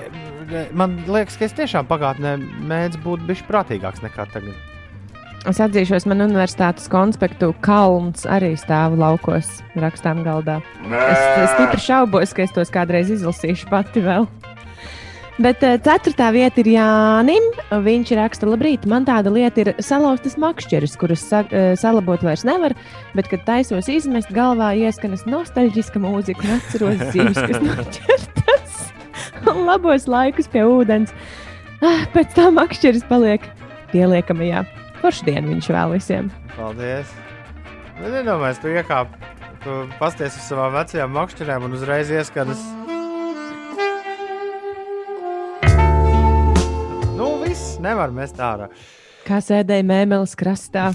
man 0.73 0.97
liekas, 1.07 1.37
ka 1.39 1.47
es 1.47 1.55
tiešām 1.57 1.87
pagātnē 1.89 2.35
mēdzu 2.69 3.01
būt 3.05 3.23
bijis 3.29 3.45
prātīgāks 3.47 4.03
nekā 4.05 4.27
tagad. 4.33 4.57
Es 5.47 5.59
atzīšos, 5.63 6.03
man 6.09 6.19
universitātes 6.25 6.89
konspektu 6.91 7.53
kalns 7.63 8.25
arī 8.27 8.51
stāv 8.59 8.97
laukos, 8.99 9.47
rakstām 9.79 10.25
galdā. 10.25 10.57
Es, 10.89 11.21
es 11.45 11.53
stipri 11.53 11.79
šaubos, 11.85 12.35
ka 12.35 12.43
es 12.43 12.51
tos 12.55 12.73
kādreiz 12.73 13.11
izlasīšu 13.15 13.69
pati 13.71 14.03
vēl. 14.03 14.27
Bet 15.39 15.63
uh, 15.63 15.77
ceturtā 15.79 16.33
vieta 16.35 16.59
ir 16.59 16.67
Jānim. 16.73 17.45
Viņš 17.71 18.11
raksta, 18.19 18.49
labrīt, 18.51 18.83
man 18.91 19.07
tāda 19.07 19.31
lieta 19.31 19.63
ir 19.63 19.71
salauztas 19.79 20.35
makšķeres, 20.41 20.97
kuras 20.99 21.23
sa 21.23 21.45
uh, 21.47 21.71
salabot 21.79 22.19
vairs 22.27 22.43
nevar, 22.47 22.75
bet, 23.15 23.31
kad 23.31 23.45
taisos 23.47 23.87
izmest, 23.87 24.33
galvā 24.35 24.73
ieskanas 24.83 25.23
nostalģiska 25.29 26.03
mūzika 26.03 26.43
un 26.43 26.57
atceros 26.57 27.05
dzīves, 27.13 27.39
kas 27.39 27.63
noķertas 27.63 28.58
un 28.58 28.58
labos 29.69 30.07
laikus 30.09 30.49
pie 30.51 30.65
ūdens. 30.67 31.13
Ah, 31.79 32.03
pēc 32.13 32.35
tam 32.35 32.57
makšķeres 32.59 33.05
paliek 33.07 33.45
pieliekamajā. 33.93 34.65
Foršu 34.99 35.29
dienu 35.29 35.53
viņš 35.53 35.69
vēl 35.71 35.95
visiem. 35.95 36.29
Paldies! 36.57 37.11
Nu, 37.99 38.09
nedomājies, 38.13 38.59
tu 38.63 38.71
iekāp, 38.71 39.11
tu 39.63 39.81
pasties 39.99 40.35
uz 40.39 40.45
savām 40.47 40.75
vecajām 40.75 41.11
makšķerēm 41.15 41.65
un 41.67 41.75
uzreiz 41.75 42.11
ieskanas. 42.11 42.61
Nu, 47.19 47.33
viss 47.43 47.75
nevar 47.83 48.11
mest 48.15 48.39
ārā. 48.39 48.69
Kā 49.27 49.41
sēdēja 49.43 49.83
mēmeles 49.87 50.35
krastā. 50.39 50.89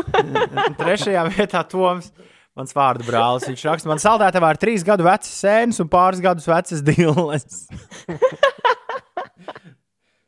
Trešajā 0.80 1.22
vietā 1.36 1.62
Toms. 1.70 2.10
Mans 2.54 2.74
vārdu 2.76 3.06
brālis. 3.06 3.48
Viņš 3.50 3.64
raksta, 3.66 3.90
man 3.90 4.02
saldētavā 4.02 4.52
ir 4.54 4.60
trīs 4.62 4.84
gadu 4.86 5.06
vecs 5.06 5.30
sēnes 5.40 5.80
un 5.82 5.90
pāris 5.90 6.22
gadus 6.22 6.46
vecas 6.46 6.84
dilles. 6.86 7.64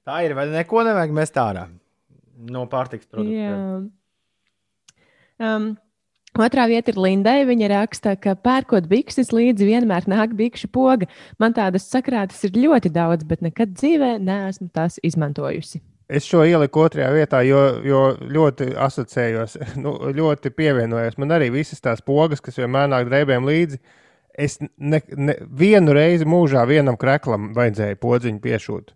Tā 0.06 0.20
ir, 0.26 0.34
vai 0.38 0.46
neko 0.50 0.82
nevajag 0.86 1.14
mest 1.14 1.38
ārā. 1.42 1.66
no 2.50 2.66
pārtiks 2.70 3.08
produktiem. 3.10 3.90
Um, 5.42 5.74
Otrā 6.36 6.66
vieta 6.68 6.92
ir 6.92 6.98
Lindai. 7.00 7.38
Viņa 7.48 7.68
raksta, 7.72 8.12
ka 8.20 8.34
pērkot 8.36 8.88
bikses 8.90 9.32
līdzi 9.32 9.70
vienmēr 9.70 10.04
nāk 10.10 10.34
bikšu 10.36 10.68
poga. 10.72 11.08
Man 11.40 11.56
tādas 11.56 11.88
sakrātas 11.88 12.42
ir 12.44 12.58
ļoti 12.58 12.92
daudz, 12.92 13.24
bet 13.24 13.44
nekad 13.44 13.72
dzīvē 13.72 14.16
neesmu 14.20 14.68
tās 14.74 15.00
izmantojusi. 15.06 15.80
Es 16.06 16.26
šo 16.30 16.44
ieliku 16.46 16.84
otrajā 16.84 17.08
vietā, 17.10 17.40
jo, 17.42 17.60
jo 17.82 18.00
ļoti 18.30 18.70
asociējos, 18.78 19.56
nu, 19.82 19.96
ļoti 20.14 20.52
pievienojos. 20.54 21.18
Man 21.18 21.34
arī 21.34 21.50
visas 21.54 21.82
tās 21.82 22.02
pogas, 22.06 22.42
kas 22.44 22.60
vienmēr 22.60 22.90
nāk 22.92 23.08
drēbēm 23.10 23.48
līdzi. 23.48 23.80
Es 24.36 24.58
ne, 24.60 25.00
ne, 25.16 25.34
vienu 25.58 25.94
reizi 25.96 26.28
mūžā 26.28 26.62
vienam 26.68 26.98
kreklam 27.00 27.50
vajadzēja 27.56 27.98
podziņu 27.98 28.42
piešūt. 28.44 28.92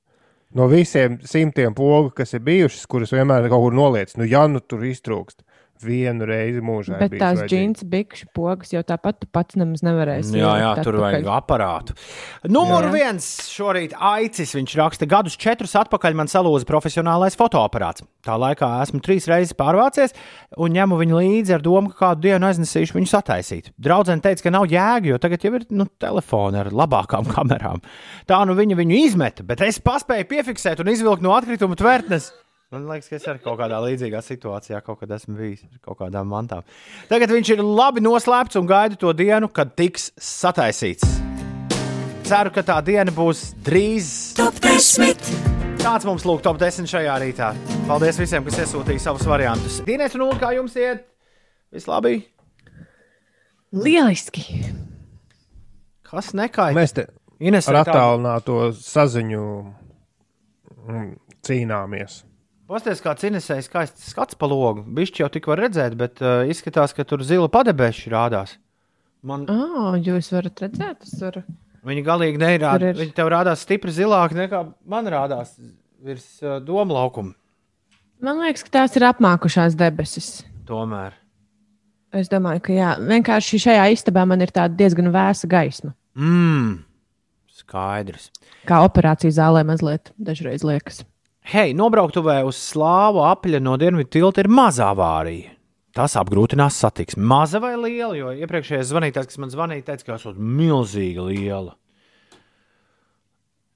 No 0.54 0.66
visiem 0.70 1.18
simtiem 1.26 1.74
pogu, 1.74 2.10
kas 2.14 2.34
ir 2.34 2.42
bijušas, 2.46 2.86
kuras 2.90 3.14
vienmēr 3.14 3.48
kaut 3.48 3.64
kur 3.64 3.74
noliec, 3.74 4.12
nu, 4.18 4.26
ja 4.26 4.44
nu 4.50 4.60
tur 4.60 4.82
iztrūkst. 4.86 5.42
Vienu 5.80 6.26
reizi 6.28 6.60
mūžā. 6.64 6.98
Bet 7.00 7.14
tās 7.20 7.40
džins, 7.48 7.84
bikšu 7.88 8.26
pogas 8.36 8.72
jau 8.74 8.82
tāpat 8.84 9.22
tu 9.22 9.28
pats 9.32 9.56
nemaz 9.56 9.80
nevarēsi. 9.86 10.34
Jā, 10.36 10.50
jā, 10.60 10.72
tur 10.82 10.98
atpakaļ. 10.98 11.04
vajag 11.06 11.28
aparātu. 11.32 11.96
Numur 12.52 12.84
Jā, 12.84 12.90
jā. 12.90 12.92
viens 12.98 13.28
šorīt 13.48 13.94
aicis. 13.96 14.52
Viņš 14.58 14.74
raksta, 14.80 15.08
gadus 15.08 15.38
četrus 15.40 15.76
atpakaļ 15.80 16.18
man 16.20 16.28
salūza 16.28 16.68
profesionālais 16.68 17.38
fotoaparāts. 17.40 18.04
Tā 18.26 18.36
laikā 18.36 18.68
esmu 18.84 19.00
trīs 19.04 19.24
reizes 19.30 19.56
pārvācies 19.56 20.12
un 20.60 20.76
ņemu 20.76 20.98
viņu 21.00 21.22
līdzi 21.22 21.56
ar 21.56 21.64
domu, 21.64 21.94
ka 21.94 22.10
kādu 22.10 22.28
dienu 22.28 22.50
aiznesīšu 22.50 22.98
viņu 22.98 23.08
sataisīt. 23.14 23.72
Draudzene 23.80 24.20
teica, 24.24 24.44
ka 24.44 24.52
nav 24.52 24.68
jēga, 24.68 25.14
jo 25.14 25.18
tagad 25.22 25.46
jau 25.48 25.54
ir 25.56 25.64
nu, 25.72 25.88
telefoni 26.02 26.60
ar 26.60 26.68
labākām 26.74 27.30
kamerām. 27.32 27.80
Tā 28.28 28.42
nu 28.44 28.58
viņa 28.58 28.76
viņu 28.82 29.00
izmeta, 29.06 29.46
bet 29.48 29.64
es 29.64 29.80
paspēju 29.80 30.28
piefiksēt 30.28 30.84
un 30.84 30.92
izvilkt 30.92 31.24
no 31.24 31.32
atkrituma 31.38 31.78
tvertnes. 31.80 32.28
Man 32.70 32.84
liekas, 32.86 33.08
ka 33.10 33.16
es 33.18 33.24
arī 33.26 33.40
kaut 33.42 33.56
kādā 33.58 33.80
līdzīgā 33.82 34.20
situācijā 34.22 34.78
kaut 34.86 35.00
kad 35.00 35.10
esmu 35.16 35.32
bijis 35.34 35.64
ar 35.66 35.80
kaut 35.82 35.96
kādām 36.04 36.28
mantām. 36.30 36.62
Tagad 37.10 37.32
viņš 37.34 37.48
ir 37.56 37.62
labi 37.66 37.98
noslēpts 38.04 38.60
un 38.60 38.68
gaida 38.70 38.94
to 38.94 39.10
dienu, 39.18 39.48
kad 39.50 39.72
tiks 39.74 40.12
sataisīts. 40.14 41.02
Ceru, 42.30 42.52
ka 42.54 42.62
tā 42.68 42.76
diena 42.86 43.10
būs 43.10 43.40
drīz. 43.66 44.12
Top 44.38 44.62
10. 44.62 45.18
Tāds 45.82 46.06
mums 46.06 46.22
lūk, 46.22 46.44
top 46.46 46.62
10 46.62 46.86
šajā 46.94 47.18
rītā. 47.24 47.50
Paldies 47.90 48.22
visiem, 48.22 48.46
kas 48.46 48.62
iesūtīja 48.62 49.02
savus 49.02 49.26
variantus. 49.26 49.82
Dienas 49.90 50.14
un 50.14 50.30
kā 50.38 50.54
jums 50.54 50.78
iet? 50.78 51.02
Viss 51.74 51.90
labi? 51.90 52.20
Lieliski! 53.74 54.46
Kas 56.06 56.30
nekaitē? 56.38 56.78
Mēs 56.78 56.94
te 56.94 57.10
Ines, 57.42 57.66
ar 57.66 57.82
attālināto 57.82 58.62
saziņu 58.78 59.44
mm, 60.86 61.14
cīnāmies. 61.42 62.22
Pastāstiet, 62.70 63.02
kāds 63.02 63.24
Inesējas 63.26 63.66
skaists 63.66 64.10
skats 64.12 64.36
pa 64.38 64.46
logu. 64.46 64.84
Bišķi 64.94 65.24
jau 65.24 65.28
tik 65.34 65.48
var 65.50 65.58
redzēt, 65.64 65.96
bet 65.98 66.20
uh, 66.22 66.44
izskatās, 66.50 66.92
ka 66.94 67.02
tur 67.08 67.24
zila 67.26 67.48
padebeši 67.50 68.12
rādās. 68.12 68.52
Man 69.26 69.42
Oh, 69.50 69.96
jūs 69.98 70.30
varat 70.32 70.62
redzēt, 70.62 71.00
tas 71.02 71.16
var. 71.20 71.40
Viņa 71.84 72.04
galīgi 72.06 72.38
neirāda. 72.40 72.92
Ir- 72.92 73.00
Viņa 73.02 73.16
tev 73.16 73.30
rādās 73.34 73.64
stipri 73.66 73.90
zilāka 73.96 74.38
nekā 74.38 74.62
man 74.86 75.10
rādās 75.10 75.56
virs 76.04 76.28
uh, 76.46 76.60
doma 76.62 76.94
laukuma. 77.00 77.34
Man 78.22 78.38
liekas, 78.44 78.62
ka 78.68 78.74
tās 78.78 78.94
ir 79.00 79.06
apmākušās 79.08 79.74
debesis. 79.80 80.30
Tomēr. 80.68 81.16
Es 82.14 82.28
domāju, 82.30 82.62
ka 82.68 82.74
jā, 82.76 82.94
vienkārši 83.00 83.58
šajā 83.66 83.84
istabā 83.96 84.22
man 84.28 84.42
ir 84.44 84.50
tāda 84.54 84.76
diezgan 84.78 85.10
vēsa 85.14 85.48
gaisma. 85.50 85.92
Mmm, 86.18 86.82
skaidrs. 87.60 88.30
Kā 88.68 88.80
operācijas 88.86 89.38
zālē 89.40 89.62
mazliet 89.66 90.10
dažreiz 90.18 90.62
liekas. 90.66 91.02
Hei, 91.48 91.72
nobrauktuvē 91.74 92.42
uz 92.46 92.58
slāvu 92.60 93.22
apļa 93.24 93.60
no 93.64 93.76
dienvidu 93.80 94.10
tilta 94.12 94.42
ir 94.44 94.48
maza 94.52 94.90
avārija. 94.92 95.54
Tas 95.96 96.14
apgrūtinās 96.20 96.76
satiksmi. 96.78 97.24
Maza 97.26 97.58
vai 97.58 97.72
liela, 97.80 98.14
jo 98.14 98.30
iepriekšējais 98.44 98.90
zvanītājs, 98.92 99.26
kas 99.32 99.40
man 99.42 99.50
zvanīja, 99.50 99.86
teica, 99.88 100.04
ka 100.06 100.18
esot 100.20 100.36
milzīga 100.38 101.24
liela. 101.26 101.74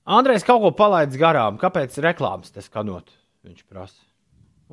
Andrejs 0.07 0.45
kaut 0.47 0.61
ko 0.63 0.71
palaidis 0.77 1.19
garām. 1.19 1.57
Kāpēc 1.59 1.97
reklāmas 2.05 2.53
te 2.55 2.63
skanot? 2.63 3.11
Viņš 3.49 3.65
prasa. 3.67 3.99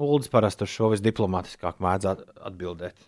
Uldis 0.01 0.29
parasti 0.31 0.67
uz 0.67 0.71
šo 0.75 0.91
visdiplomātiskāk 0.93 1.79
mēdz 1.81 2.09
at- 2.11 2.23
atbildēt. 2.51 3.07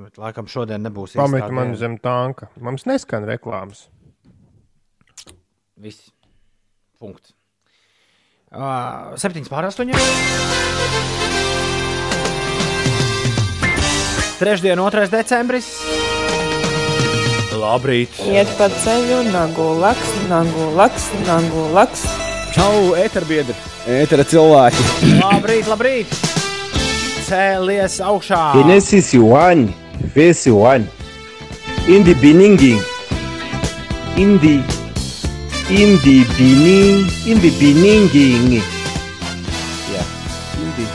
Bet, 0.00 0.18
laikam 0.20 0.46
šodien 0.50 0.82
nebūs 0.84 1.16
Pameti 1.18 1.46
īstā 1.46 1.52
man 1.56 1.74
zem 1.76 1.96
tanka. 1.98 2.48
Mums 2.60 2.84
neskan 2.86 3.24
reklāmas. 3.26 3.86
Viss. 5.80 6.10
Punkts. 7.00 7.32
Uh, 8.50 9.14
septiņas 9.16 9.48
pār 9.48 9.68
astoņiem. 9.70 9.96
Trešdien, 14.40 14.80
2. 14.80 15.06
decembris. 15.12 15.68
Labrīt! 17.60 18.16
Iet 18.24 18.50
pa 18.56 18.70
ceļu, 18.72 19.20
nagu 19.34 19.66
laks, 19.80 20.12
nagu 20.30 20.70
laks, 20.76 21.10
nagu 21.28 21.66
laks. 21.76 22.06
Čau, 22.54 22.96
eterbiedri, 22.98 23.54
etera 23.86 24.24
cilvēki. 24.26 24.86
Labrīt, 25.20 25.68
labrīt! 25.70 26.16
Cēlies 27.28 28.00
augšā! 28.02 28.42
Genesis 28.56 29.12
1, 29.14 29.68
verse 30.16 30.50
1. 30.50 30.88
In 31.88 32.04
the 32.04 32.16
beginning, 32.24 32.80
in 34.16 34.38
the 34.42 34.79
in 35.70 35.98
the 36.02 36.24
beginning, 36.36 37.06
in 37.26 37.38
the 37.38 37.50
beginning. 37.58 38.62
Yeah. 39.90 40.04
In 40.58 40.70
the 40.76 40.86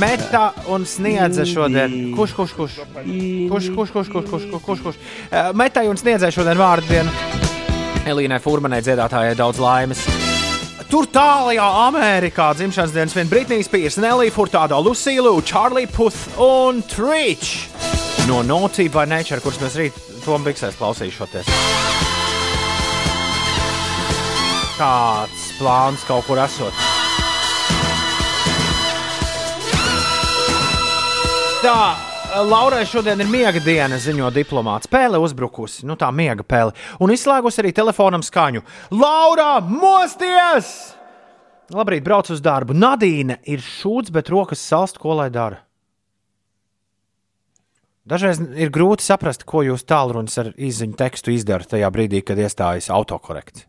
Meta 0.00 0.52
un 0.68 0.86
sniedza 0.86 1.44
šodien. 1.44 2.14
Kurš, 2.16 2.32
kurš, 2.32 2.52
kurš? 2.56 2.72
Kurš, 3.50 3.68
kurš, 3.74 3.90
kurš, 3.90 4.08
kurš, 4.08 4.30
kurš, 4.30 4.44
kurš, 4.50 4.62
kurš, 4.62 4.80
kurš? 4.84 4.96
Metai 5.58 5.88
un 5.90 5.98
sniedzēja 5.98 6.32
šodien 6.38 6.60
vārdu 6.60 6.88
dienu. 6.88 7.10
Elīnai 8.08 8.40
Furmanai 8.40 8.80
dziedātājai 8.84 9.36
daudz 9.36 9.60
laimes. 9.60 10.06
Tur 10.88 11.08
tālākajā 11.10 11.68
Amerikā 11.88 12.52
dzimšanas 12.54 12.94
dienas 12.94 13.16
vien 13.16 13.28
Britnijas 13.28 13.68
Spears, 13.68 13.98
Nelija 13.98 14.32
Furtādo, 14.32 14.78
Lū, 14.84 14.94
Charlie 15.42 15.88
Puth 15.90 16.38
un 16.38 16.84
Trīč 16.86 17.56
no 18.28 18.42
Naughty 18.46 18.88
by 18.88 19.04
Nature, 19.08 19.42
kurus 19.44 19.60
mēs 19.60 19.76
rīt 19.80 20.04
Tom 20.24 20.46
Biksēs 20.46 20.78
klausīšoties. 20.78 22.13
Kāds 24.74 25.52
plāns 25.54 26.02
kaut 26.08 26.24
kur 26.26 26.40
esot? 26.42 26.74
Tā, 31.62 31.82
Laurai 32.42 32.82
šodien 32.82 33.22
ir 33.22 33.28
miega 33.30 33.60
diena, 33.62 33.94
ziņo 34.02 34.32
diplomāts. 34.34 34.90
Pēle 34.90 35.20
uzbrukusi, 35.22 35.84
nu 35.86 35.94
tā 35.94 36.08
miega 36.10 36.42
pēle. 36.42 36.74
Un 36.98 37.12
izslēgusi 37.14 37.62
arī 37.62 37.70
telefonam 37.76 38.24
skaņu. 38.26 38.64
Laura, 38.98 39.60
mosties! 39.62 40.72
Labrīt, 41.70 42.02
brauc 42.04 42.32
uz 42.34 42.42
darbu. 42.42 42.74
Nadīna 42.74 43.38
ir 43.46 43.62
šūts, 43.62 44.10
bet 44.12 44.32
rokas 44.34 44.64
salst, 44.64 44.98
ko 44.98 45.14
lai 45.20 45.28
dara. 45.32 45.62
Dažreiz 48.04 48.42
ir 48.58 48.74
grūti 48.74 49.06
saprast, 49.06 49.46
ko 49.48 49.62
jūs 49.64 49.86
tālrunis 49.86 50.34
ar 50.42 50.50
izziņu 50.58 50.98
tekstu 50.98 51.32
izdarāt 51.32 51.70
tajā 51.70 51.88
brīdī, 51.94 52.20
kad 52.26 52.42
iestājas 52.42 52.90
autokorekts. 52.92 53.68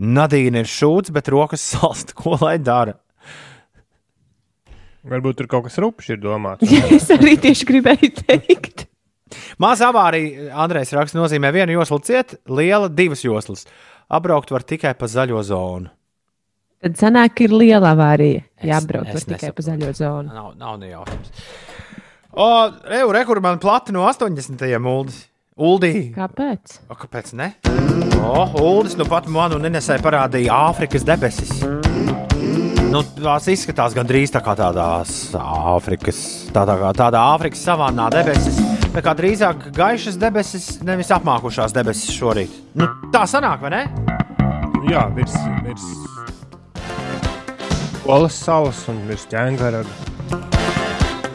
Nadīna 0.00 0.62
ir 0.62 0.70
šūts, 0.70 1.12
bet 1.12 1.28
rokas 1.32 1.64
salst, 1.72 2.14
ko 2.16 2.38
lai 2.40 2.56
dara. 2.58 2.96
Varbūt 5.10 5.38
tur 5.38 5.48
kaut 5.48 5.64
kas 5.68 5.78
rupšs 5.80 6.12
ir 6.12 6.20
domāts. 6.20 6.72
es 6.96 7.08
arī 7.12 7.36
tieši 7.40 7.68
gribēju 7.68 8.10
teikt. 8.20 8.86
Māsa 9.62 9.88
avārija, 9.92 10.50
Andrejs 10.58 10.90
raksta, 10.96 11.20
nozīmē 11.20 11.52
vienu 11.54 11.76
joslu 11.78 12.00
ciet, 12.04 12.34
liela 12.50 12.90
divas 12.90 13.22
joslas. 13.24 13.64
Apbraukt 14.10 14.50
var 14.50 14.64
tikai 14.66 14.92
pa 14.98 15.06
zaļo 15.08 15.40
zonu. 15.46 15.92
Tad 16.80 16.96
sanāk, 16.96 17.36
ka 17.36 17.44
ir 17.44 17.54
liela 17.54 17.92
avārija. 17.94 18.42
Jā, 18.64 18.80
braukt 18.88 19.12
es 19.12 19.22
var 19.22 19.36
tikai 19.36 19.52
pa 19.56 19.64
zaļo 19.64 19.92
zonu. 19.96 20.32
Nav, 20.32 20.54
nav 20.58 20.78
nejautājums. 20.80 21.32
O, 22.30 22.46
Eju, 22.96 23.10
rekur 23.14 23.40
man 23.44 23.60
plati 23.62 23.94
no 23.94 24.06
80. 24.08 24.64
mūldis. 24.82 25.24
Uldī. 25.60 26.08
Kāpēc? 26.14 26.78
O, 26.88 26.96
kāpēc 26.96 27.34
ne? 27.36 27.50
O, 28.24 28.46
Uldis 28.62 28.96
nu 28.96 29.04
pat 29.08 29.28
man 29.28 29.52
un 29.52 29.68
Inesai 29.68 29.98
parādīja 30.00 30.56
Āfrikas 30.70 31.04
debesis. 31.04 31.52
Nu, 32.90 33.02
tās 33.04 33.44
izskatās 33.52 33.92
gandrīz 33.94 34.32
tā 34.32 34.40
kā 34.42 34.56
tādās 34.58 35.12
Āfrikas, 35.36 36.22
tādā, 36.54 36.78
tādā 36.96 37.20
Āfrikas 37.36 37.60
savānā 37.68 38.08
debesis. 38.14 38.56
Tā 38.90 39.04
kā 39.04 39.12
drīzāk 39.18 39.68
gaišas 39.76 40.16
debesis, 40.18 40.70
nevis 40.86 41.12
apmākušās 41.14 41.76
debesis 41.76 42.16
šorīt. 42.16 42.56
Nu, 42.80 42.88
tā 43.12 43.26
sanāk, 43.30 43.60
vai 43.62 43.76
ne? 43.76 43.82
Jā, 44.90 45.04
virs, 45.14 45.36
virs 45.66 45.84
Olas 48.10 48.34
salas 48.34 48.80
un 48.90 49.04
virs 49.06 49.28
ķēngaraga. 49.30 50.09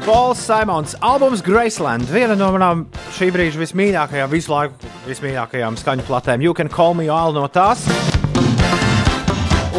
Pols 0.06 0.38
Simons, 0.46 0.94
albums 1.02 1.42
Graceland, 1.42 2.06
viena 2.14 2.36
no 2.38 2.52
manām 2.54 2.84
šī 3.16 3.32
brīža 3.34 3.58
vismīļākajām, 3.58 4.30
visu 4.30 4.52
laiku 4.54 4.92
vismīļākajām 5.08 5.80
skaņu 5.82 6.06
platēm. 6.06 6.44
You 6.46 6.54
can 6.54 6.70
call 6.70 6.94
me 6.94 7.08
all 7.10 7.34
no 7.34 7.48
tās. 7.50 7.82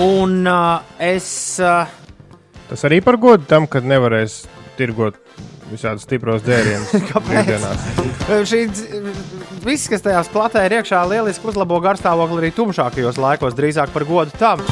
Un 0.03 0.43
uh, 0.51 0.83
es. 0.99 1.29
Uh, 1.63 1.87
Tas 2.67 2.83
arī 2.89 2.99
par 3.07 3.21
godu 3.23 3.47
tam, 3.47 3.69
ka 3.71 3.79
nevarēs 3.79 4.41
tirgot 4.77 5.21
visādus 5.71 6.03
stipros 6.09 6.43
dzērienus. 6.43 6.91
brīvdienās. 7.29 7.87
Šī 8.51 8.65
viss, 9.63 9.87
kas 9.93 10.03
tajās 10.03 10.33
platē 10.35 10.67
ir 10.67 10.81
iekšā, 10.81 11.05
lieliski 11.07 11.47
uzlabo 11.53 11.79
garstāvokli 11.87 12.43
arī 12.43 12.51
tumšākajos 12.59 13.23
laikos, 13.23 13.55
drīzāk 13.59 13.95
par 13.95 14.09
godu 14.11 14.35
tam. 14.43 14.67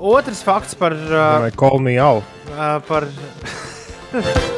Otrs 0.00 0.40
fakts 0.44 0.72
par. 0.80 0.96
Uh, 0.96 1.44
Vai 1.50 1.52
kolmī 1.52 1.98
jau? 1.98 2.22
uh, 2.56 2.78
par 2.88 3.10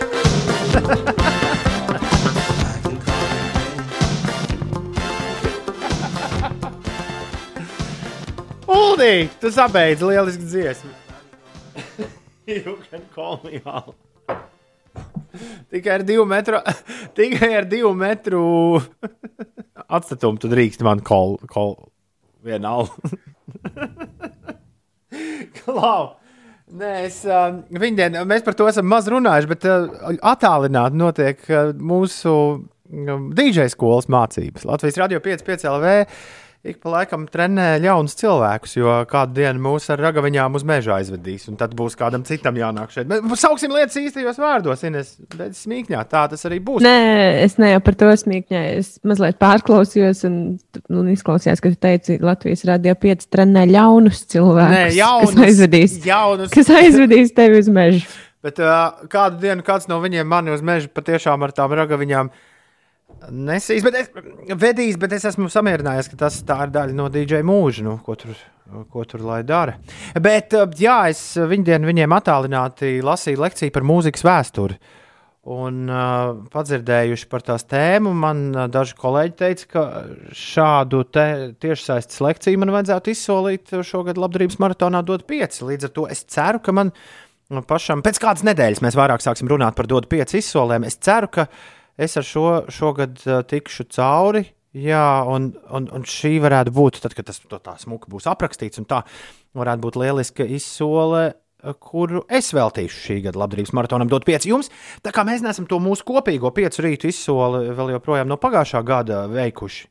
Uldī, 8.66 9.28
tu 9.40 9.48
sabeidz 9.52 10.02
lielisku 10.04 10.44
dziesmu. 10.44 10.90
you 12.46 12.76
can 12.90 13.00
call 13.14 13.40
me 13.44 13.62
out. 13.64 13.96
Tikai 15.70 15.94
ar 15.94 16.04
divu 16.04 16.26
metru, 16.28 16.60
tikai 17.16 17.54
ar 17.56 17.64
divu 17.70 17.94
metru 17.96 18.44
atstatumu 19.96 20.40
tu 20.40 20.48
drīkst 20.52 20.84
man 20.84 21.00
kol, 21.00 21.36
kol 21.48 21.76
vienalga. 22.44 22.92
Klau! 25.62 26.16
Nē, 26.76 26.92
es, 27.06 27.22
uh, 27.24 27.54
viņdien, 27.72 28.18
mēs 28.28 28.44
par 28.44 28.56
to 28.58 28.66
esam 28.68 28.88
maz 28.90 29.06
runājuši, 29.08 29.48
bet 29.48 29.66
uh, 29.70 29.86
attālināti 30.28 30.98
notiek 31.00 31.46
uh, 31.48 31.70
mūsu 31.76 32.32
DJ 32.86 33.70
skolas 33.72 34.10
mācības. 34.12 34.66
Latvijas 34.68 34.98
radio 35.00 35.22
5,5 35.24 35.64
LV 35.72 35.94
ik 36.64 36.78
pa 36.82 36.92
laikam 36.92 37.26
trenē 37.30 37.66
jaunus 37.84 38.16
cilvēkus, 38.18 38.76
jo 38.78 38.94
kādu 39.10 39.36
dienu 39.38 39.62
mūs 39.66 39.88
ar 39.92 40.00
ragaviņām 40.06 40.58
uz 40.58 40.64
meža 40.66 40.96
aizvedīs, 40.96 41.46
un 41.50 41.58
tad 41.60 41.74
būs 41.78 41.96
kādam 41.98 42.24
citam 42.26 42.56
jānāk 42.58 42.94
šeit. 42.94 43.08
Bet 43.10 43.24
sauksim 43.40 43.74
lietas 43.74 43.98
īstajos 44.00 44.40
vārdos, 44.40 44.84
Ines, 44.88 45.14
bet 45.36 45.56
smīkņā 45.58 46.02
tā 46.10 46.26
tas 46.32 46.48
arī 46.48 46.60
būs. 46.64 46.84
Nē, 46.86 46.96
es 47.44 47.58
ne 47.62 47.72
jau 47.74 47.82
par 47.86 47.98
to 48.00 48.10
smīkņēju. 48.22 48.82
Es 48.82 48.92
mazliet 49.06 49.40
pārklausījos 49.42 50.24
un, 50.30 50.36
un 50.90 51.12
izklausījos, 51.12 51.62
ka 51.62 51.72
tu 51.74 51.80
teici, 51.86 52.18
Latvijas 52.24 52.66
radio 52.68 52.96
5 53.06 53.28
trenē 53.32 53.66
jaunus 53.70 54.24
cilvēkus. 54.32 54.76
Nē, 54.76 54.84
jaunus, 54.96 55.34
kas 55.36 55.50
aizvedīs, 55.50 55.98
jaunus. 56.06 56.54
kas 56.54 56.72
aizvedīs 56.82 57.34
tevi 57.36 57.62
uz 57.62 57.70
mežu. 57.72 58.06
Bet 58.46 58.60
uh, 58.62 59.06
kādu 59.10 59.40
dienu 59.42 59.64
kāds 59.66 59.88
no 59.90 59.98
viņiem 60.02 60.28
mani 60.28 60.52
uz 60.54 60.60
meža 60.62 60.90
patiešām 60.94 61.42
ar 61.42 61.54
tām 61.56 61.72
ragaviņām 61.74 62.30
nesīs, 63.30 63.84
bet 63.86 63.96
es, 64.00 64.10
vedīs, 64.58 64.98
bet 65.00 65.14
es 65.16 65.26
esmu 65.30 65.48
samierinājies, 65.52 66.10
ka 66.12 66.20
tas 66.26 66.42
ir 66.42 66.74
daļa 66.74 66.96
no 66.96 67.08
DJ 67.12 67.42
mūža, 67.46 67.86
nu, 67.86 67.98
ko 68.04 68.18
tur. 68.18 68.36
Ko 68.90 69.04
tur 69.06 69.22
lai 69.22 69.44
dara? 69.46 69.76
Bet, 70.18 70.50
uh, 70.58 70.66
jā, 70.74 71.04
es 71.12 71.20
viņdien 71.38 71.86
viņiem 71.86 72.10
attālināti 72.16 72.96
lasīju 72.98 73.38
lekciju 73.38 73.70
par 73.70 73.84
mūzikas 73.86 74.24
vēsturi. 74.26 74.78
Un 75.54 75.84
uh, 75.86 76.32
padzirdējuši 76.50 77.28
par 77.30 77.44
tās 77.46 77.62
tēmu, 77.70 78.10
man 78.18 78.40
uh, 78.50 78.64
daži 78.66 78.96
kolēģi 78.98 79.36
teica, 79.38 79.68
ka 79.70 79.84
šādu 80.34 81.04
tiešsaistes 81.14 82.18
lekciju 82.26 82.58
man 82.64 82.74
vajadzētu 82.74 83.14
izsolīt 83.14 83.76
šogad 83.86 84.18
labdarības 84.18 84.58
maratonā 84.64 85.04
dot 85.06 85.22
pieci. 85.30 85.62
Līdz 85.68 85.86
ar 85.86 85.94
to 86.00 86.08
es 86.10 86.24
ceru, 86.34 86.58
ka 86.58 86.74
man 86.74 86.90
pašam 87.70 88.02
pēc 88.02 88.18
kādas 88.18 88.42
nedēļas 88.50 88.82
mēs 88.82 88.98
vairāk 88.98 89.22
sāksim 89.22 89.46
runāt 89.54 89.78
par 89.78 89.86
dot 89.86 90.10
pieci 90.10 90.42
izsolēm. 90.42 90.90
Es 90.90 90.98
ceru, 90.98 91.30
ka 91.30 91.46
es 91.96 92.16
ar 92.16 92.26
šo 92.26 92.46
šogad 92.72 93.22
tikšu 93.50 93.88
cauri. 93.96 94.44
Jā, 94.76 95.24
un, 95.32 95.54
un, 95.72 95.86
un 95.94 96.02
šī 96.04 96.34
varētu 96.44 96.72
būt, 96.76 96.98
tad, 97.00 97.14
kad 97.16 97.30
tas 97.30 97.38
tā 97.48 97.76
smuki 97.80 98.10
būs 98.12 98.26
aprakstīts, 98.28 98.76
un 98.82 98.84
tā 98.88 99.00
varētu 99.56 99.84
būt 99.86 99.96
lieliska 100.02 100.44
izsole, 100.52 101.30
kuru 101.80 102.20
es 102.28 102.50
veltīšu 102.52 102.98
šī 103.06 103.16
gada 103.24 103.40
labdarības 103.40 103.72
maratonam, 103.78 104.10
dot 104.12 104.26
pieci 104.28 104.50
jums. 104.52 104.68
Tā 105.02 105.14
kā 105.16 105.24
mēs 105.24 105.40
neesam 105.44 105.64
to 105.70 105.78
mūsu 105.80 106.04
kopīgo 106.06 106.50
piecu 106.54 106.84
rītu 106.84 107.08
izsoli 107.08 107.72
vēl 107.78 107.94
joprojām 107.94 108.28
no 108.28 108.36
pagājušā 108.42 108.82
gada 108.86 109.22
veikuši. 109.32 109.88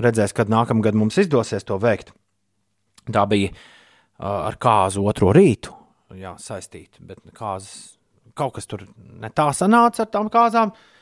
Redzēs, 0.00 0.32
kad 0.34 0.48
nākamgad 0.50 0.96
mums 0.96 1.20
izdosies 1.20 1.68
to 1.68 1.76
veikt. 1.82 2.14
Tā 3.04 3.26
bija 3.28 3.52
ar 4.24 4.56
kāzu 4.56 5.04
otro 5.04 5.34
rītu, 5.36 5.74
jā, 6.16 6.32
saistīta, 6.40 7.04
bet 7.04 7.20
kāzas 7.36 7.98
kaut 8.34 8.56
kas 8.56 8.66
tur 8.66 8.88
ne 8.96 9.28
tā 9.30 9.50
sanāca 9.54 10.06
ar 10.06 10.10
tām 10.10 10.32
kāzām. 10.32 10.72
Uh, 10.72 10.93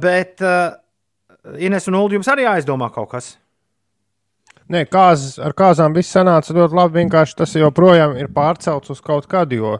bet 0.00 0.42
uh, 0.44 0.74
Ines 1.58 1.88
un 1.90 1.98
Ulu 1.98 2.18
jums 2.18 2.28
arī 2.30 2.46
aizdomā 2.46 2.90
kaut 2.94 3.10
kas. 3.14 3.32
Nē, 4.70 4.84
kāzas, 4.88 5.40
ar 5.42 5.54
kāzām 5.58 5.94
viss 5.96 6.14
sanāca 6.14 6.54
ļoti 6.54 6.76
labi. 6.78 7.00
Vienkārši 7.02 7.36
tas 7.40 7.56
joprojām 7.58 8.14
ir 8.20 8.30
pārcelts 8.32 8.92
uz 8.94 9.02
kaut 9.04 9.26
kādu, 9.30 9.58
jo 9.58 9.72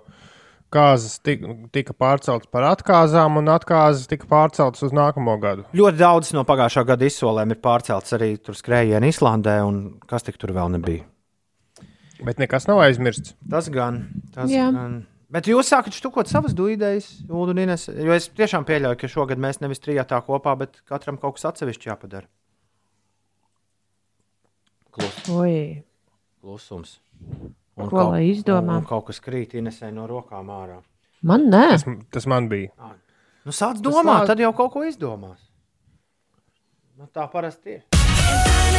kāzas 0.72 1.20
tika, 1.24 1.54
tika 1.72 1.94
pārceltas 1.96 2.50
par 2.52 2.66
atkāzām, 2.72 3.38
un 3.40 3.52
atkāzas 3.52 4.10
tika 4.10 4.26
pārceltas 4.28 4.82
uz 4.88 4.94
nākamo 4.96 5.36
gadu. 5.40 5.64
Ļoti 5.76 6.00
daudz 6.00 6.32
no 6.36 6.44
pagājušā 6.48 6.84
gada 6.88 7.08
izsolēm 7.08 7.54
ir 7.54 7.62
pārcelts 7.62 8.16
arī 8.16 8.34
tur 8.42 8.58
skrējienā 8.58 9.12
Islandē, 9.12 9.60
un 9.68 9.82
kas 10.10 10.26
tik 10.26 10.40
tur 10.40 10.54
vēl 10.56 10.74
nebija. 10.74 11.06
Bet 12.22 12.42
nekas 12.42 12.68
nav 12.70 12.82
aizmirsts. 12.84 13.34
Tas 13.50 13.68
gan. 13.72 14.04
Tas 14.34 14.50
Jā. 14.50 14.68
gan. 14.74 15.02
Bet 15.32 15.48
jūs 15.48 15.70
sākat 15.72 15.94
štukot 15.96 16.28
savas 16.28 16.52
idejas, 16.52 17.06
Ulu 17.30 17.54
un 17.54 17.60
Ines, 17.62 17.86
jo 17.88 18.12
es 18.12 18.28
tiešām 18.36 18.66
pieļauju, 18.68 18.98
ka 19.00 19.08
šogad 19.08 19.40
mēs 19.40 19.62
nevis 19.62 19.80
trijotā 19.80 20.18
kopā, 20.26 20.52
bet 20.60 20.82
katram 20.84 21.16
kaut 21.16 21.38
kas 21.38 21.48
atsevišķi 21.52 21.88
jāpadara. 21.88 22.28
Klus, 24.92 25.14
Oi, 25.32 25.80
klusums. 26.42 26.98
Ko 27.80 28.10
lai 28.10 28.26
izdomā? 28.28 28.76
Un, 28.76 28.82
un 28.82 28.88
kaut 28.90 29.06
kas 29.08 29.22
krīt 29.24 29.54
Inesē 29.56 29.88
no 29.94 30.04
rokām 30.10 30.52
ārā. 30.52 30.82
man 31.24 31.48
nē. 31.48 31.62
Tas, 31.72 31.86
tas 32.12 32.28
man 32.28 32.50
bija. 32.52 32.68
Nu, 33.46 33.56
sāc 33.56 33.80
domāt, 33.80 34.26
tad 34.28 34.42
jau 34.42 34.52
kaut 34.52 34.74
ko 34.74 34.84
izdomās. 34.84 35.40
Nu, 37.00 37.08
tā 37.08 37.24
parasti 37.32 37.78
ir. 37.78 37.82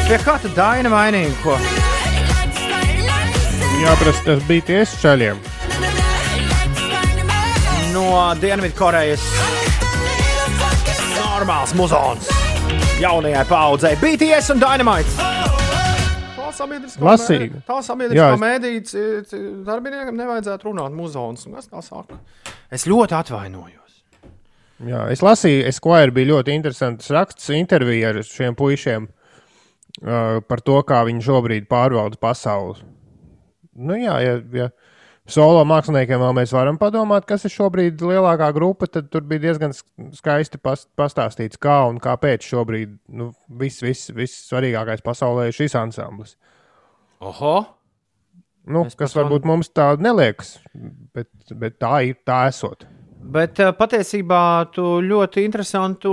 Pie 0.05 0.21
kā 0.21 0.37
tu 0.43 0.53
daini 0.53 0.93
vainīgi? 0.93 1.33
Ko? 1.41 1.57
Jāprasa, 3.81 4.21
tas 4.29 4.45
bija 4.47 4.69
tieši 4.69 5.01
ceļiem. 5.01 5.62
No 8.13 8.35
Dienvidkorejas 8.37 9.21
normāls 11.17 11.71
muzons. 11.73 12.27
Jaunajai 13.01 13.41
paudzei 13.49 13.95
BTS 13.97 14.51
un 14.53 14.59
Dynamite. 14.61 15.15
Lasīgi. 17.01 17.63
Tā 17.65 17.79
sabiedriskā 17.81 18.19
Jā, 18.19 18.27
es- 18.35 18.43
mēdīte 18.43 19.63
darbiniekam 19.65 20.19
nevajadzētu 20.19 20.69
runāt 20.69 20.93
muzons. 20.93 21.47
Kas 21.55 21.71
tā 21.71 21.81
saka? 21.81 22.19
Es 22.69 22.85
ļoti 22.85 23.17
atvainojos. 23.17 23.97
Jā, 24.85 25.07
es 25.09 25.25
lasīju, 25.25 25.65
Esquire 25.73 26.13
bija 26.13 26.35
ļoti 26.35 26.53
interesants 26.53 27.09
raksts, 27.09 27.49
intervija 27.49 28.13
ar 28.13 28.21
šiem 28.21 28.53
puišiem 28.53 29.09
uh, 29.09 30.37
par 30.45 30.61
to, 30.61 30.77
kā 30.85 31.01
viņi 31.09 31.25
šobrīd 31.31 31.65
pārvalda 31.65 32.21
pasauli. 32.21 32.77
Nu, 33.73 33.97
jā, 33.97 34.21
ja, 34.21 34.37
ja 34.53 34.69
solo 35.29 35.61
māksliniekiem 35.67 36.19
vēl 36.19 36.33
mēs 36.37 36.51
varam 36.55 36.77
padomāt, 36.81 37.25
kas 37.29 37.45
ir 37.47 37.53
šobrīd 37.53 38.01
lielākā 38.03 38.49
grupa, 38.55 38.87
tad 38.91 39.07
tur 39.13 39.21
bija 39.27 39.45
diezgan 39.49 39.71
sk- 39.75 40.09
skaisti 40.19 40.59
pas, 40.59 40.85
pastāstīts, 40.99 41.59
kā 41.61 41.77
un 41.89 41.99
kāpēc 42.03 42.43
šobrīd 42.49 42.97
nu, 43.15 43.29
viss 43.47 43.81
vis, 43.85 44.09
vis 44.15 44.35
svarīgākais 44.49 45.03
pasaulē 45.05 45.47
ir 45.51 45.55
šis 45.55 45.75
ansamblis. 45.79 46.35
Oho! 47.23 47.55
Nu, 48.65 48.85
Es 48.87 48.95
kas 48.95 49.11
to- 49.11 49.19
varbūt 49.23 49.43
mums 49.47 49.67
tā 49.75 49.89
neliekas, 49.99 50.57
bet, 51.15 51.27
bet 51.59 51.79
tā 51.83 51.97
ir, 52.07 52.15
tā 52.27 52.45
esot. 52.47 52.85
Bet 53.23 53.59
uh, 53.63 53.71
patiesībā 53.75 54.71
tu 54.75 54.83
ļoti 55.03 55.43
interesantu 55.47 56.11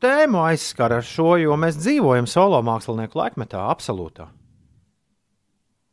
tēmu 0.00 0.40
aizskar 0.48 0.92
ar 0.98 1.04
šo, 1.04 1.34
jo 1.40 1.56
mēs 1.60 1.76
dzīvojam 1.80 2.28
solo 2.28 2.60
mākslinieku 2.64 3.16
laikmetā, 3.20 3.64
absolūtā. 3.72 4.28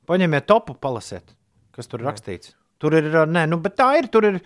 Paņemiet 0.08 0.46
topu, 0.48 0.76
palasiet, 0.80 1.34
kas 1.78 1.92
tur 1.92 2.04
rakstīts. 2.06 2.56
Tur 2.82 2.98
ir, 2.98 3.10
nē, 3.30 3.46
nu, 3.50 3.60
bet 3.62 3.78
tā 3.80 3.92
ir, 3.98 4.10
tur 4.14 4.28
ir, 4.30 4.40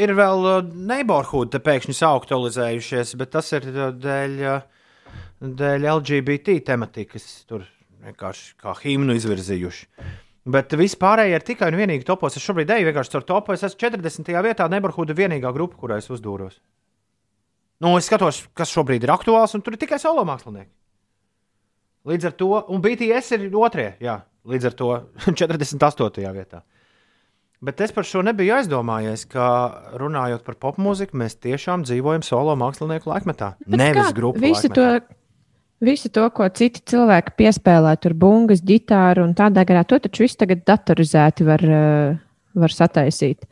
ir 0.00 0.14
vēl 0.16 0.48
neighborhood, 0.74 1.52
te 1.52 1.60
pēkšņi 1.64 1.96
sauktualizējušies, 2.00 3.14
bet 3.20 3.32
tas 3.36 3.52
ir 3.56 3.68
dēļ, 4.00 4.40
dēļ 5.60 5.86
LGBT 5.94 6.58
tematikas, 6.72 7.28
tur 7.48 7.64
vienkārši 8.04 8.58
kā 8.60 8.74
himnu 8.82 9.16
izvirzījuši. 9.16 9.88
Bet 10.50 10.72
viss 10.80 10.96
pārējie 11.00 11.36
ir 11.36 11.44
tikai 11.44 11.68
un 11.68 11.78
vienīgi 11.78 12.06
topos. 12.08 12.36
Es 12.36 12.44
šobrīd 12.44 12.70
eju 12.72 12.88
vienkārši 12.88 13.12
caur 13.12 13.24
topu. 13.28 13.52
Es 13.54 13.64
esmu 13.66 13.82
40. 13.82 14.30
vietā, 14.46 14.68
Nebarhuda 14.72 15.16
vienīgā 15.16 15.52
grupa, 15.52 15.76
kurā 15.80 15.98
es 16.00 16.08
uzdūros. 16.10 16.56
Nu, 17.80 17.92
es 17.96 18.08
skatos, 18.08 18.42
kas 18.56 18.72
šobrīd 18.72 19.04
ir 19.04 19.12
aktuāls, 19.12 19.54
un 19.56 19.64
tur 19.64 19.76
ir 19.76 19.80
tikai 19.80 20.00
solo 20.00 20.24
mākslinieki. 20.28 20.72
Līdz 22.08 22.30
ar 22.30 22.34
to, 22.40 22.48
un 22.72 22.80
BTS 22.84 23.36
ir 23.36 23.46
otrajā, 23.56 23.94
jā, 24.00 24.16
līdz 24.48 24.70
ar 24.70 24.76
to 24.76 24.90
48. 25.40 26.26
vietā. 26.36 26.64
Bet 27.60 27.80
es 27.84 27.92
par 27.92 28.06
šo 28.08 28.22
nebiju 28.24 28.54
aizdomājies, 28.56 29.26
ka 29.28 29.46
runājot 30.00 30.46
par 30.46 30.56
popmūziku, 30.62 31.18
mēs 31.20 31.36
tiešām 31.44 31.82
dzīvojam 31.84 32.24
solo 32.24 32.54
mākslinieku 32.56 33.10
laikmetā. 33.10 33.52
Nevis 33.68 34.06
kā 34.06 34.14
grupu 34.16 34.40
Visu 34.40 34.70
laikmetā. 34.70 35.00
to, 35.10 35.16
Visu 35.84 36.10
to, 36.12 36.26
ko 36.36 36.44
citi 36.52 36.82
cilvēki 36.92 37.32
piespēlē, 37.40 37.94
tur 38.00 38.12
bungas, 38.16 38.60
ģitāru 38.64 39.24
un 39.24 39.30
tādā 39.36 39.64
garā, 39.68 39.84
to 39.88 39.96
taču 40.00 40.26
viss 40.26 40.36
tagad 40.40 40.60
datorizēti 40.68 41.44
var, 41.48 41.64
uh, 41.64 42.18
var 42.60 42.74
sataisīt. 42.74 43.46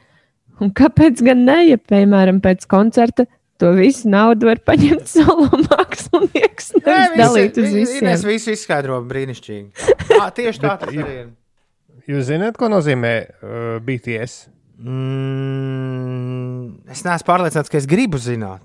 Un 0.61 0.72
kāpēc 0.76 1.22
gan 1.24 1.45
ne, 1.47 1.59
ja, 1.70 1.78
piemēram, 1.80 2.43
pēc 2.45 2.66
koncerta 2.68 3.24
to 3.59 3.73
visu 3.77 4.11
naudu 4.13 4.51
var 4.51 4.61
paņemt 4.67 5.11
solo 5.17 5.49
mākslinieks, 5.65 6.73
nevis 6.79 7.19
dalīt 7.19 7.61
uz 7.63 7.75
visiem? 7.75 8.11
Es 8.13 8.25
visu 8.27 8.55
izskaidroju 8.55 9.07
brīnišķīgi. 9.11 9.93
Tā, 10.09 10.29
tieši 10.37 10.65
tā 10.65 10.77
tas 10.81 10.89
arī 10.89 11.05
ir. 11.05 11.29
Jūs 12.09 12.31
zināt, 12.31 12.57
ko 12.57 12.71
nozīmē 12.73 13.15
uh, 13.21 13.65
BTS? 13.85 14.47
Mm, 14.79 16.87
es 16.89 17.03
neesmu 17.05 17.29
pārliecināts, 17.29 17.69
ka 17.69 17.81
es 17.81 17.89
gribu 17.91 18.21
zināt. 18.23 18.65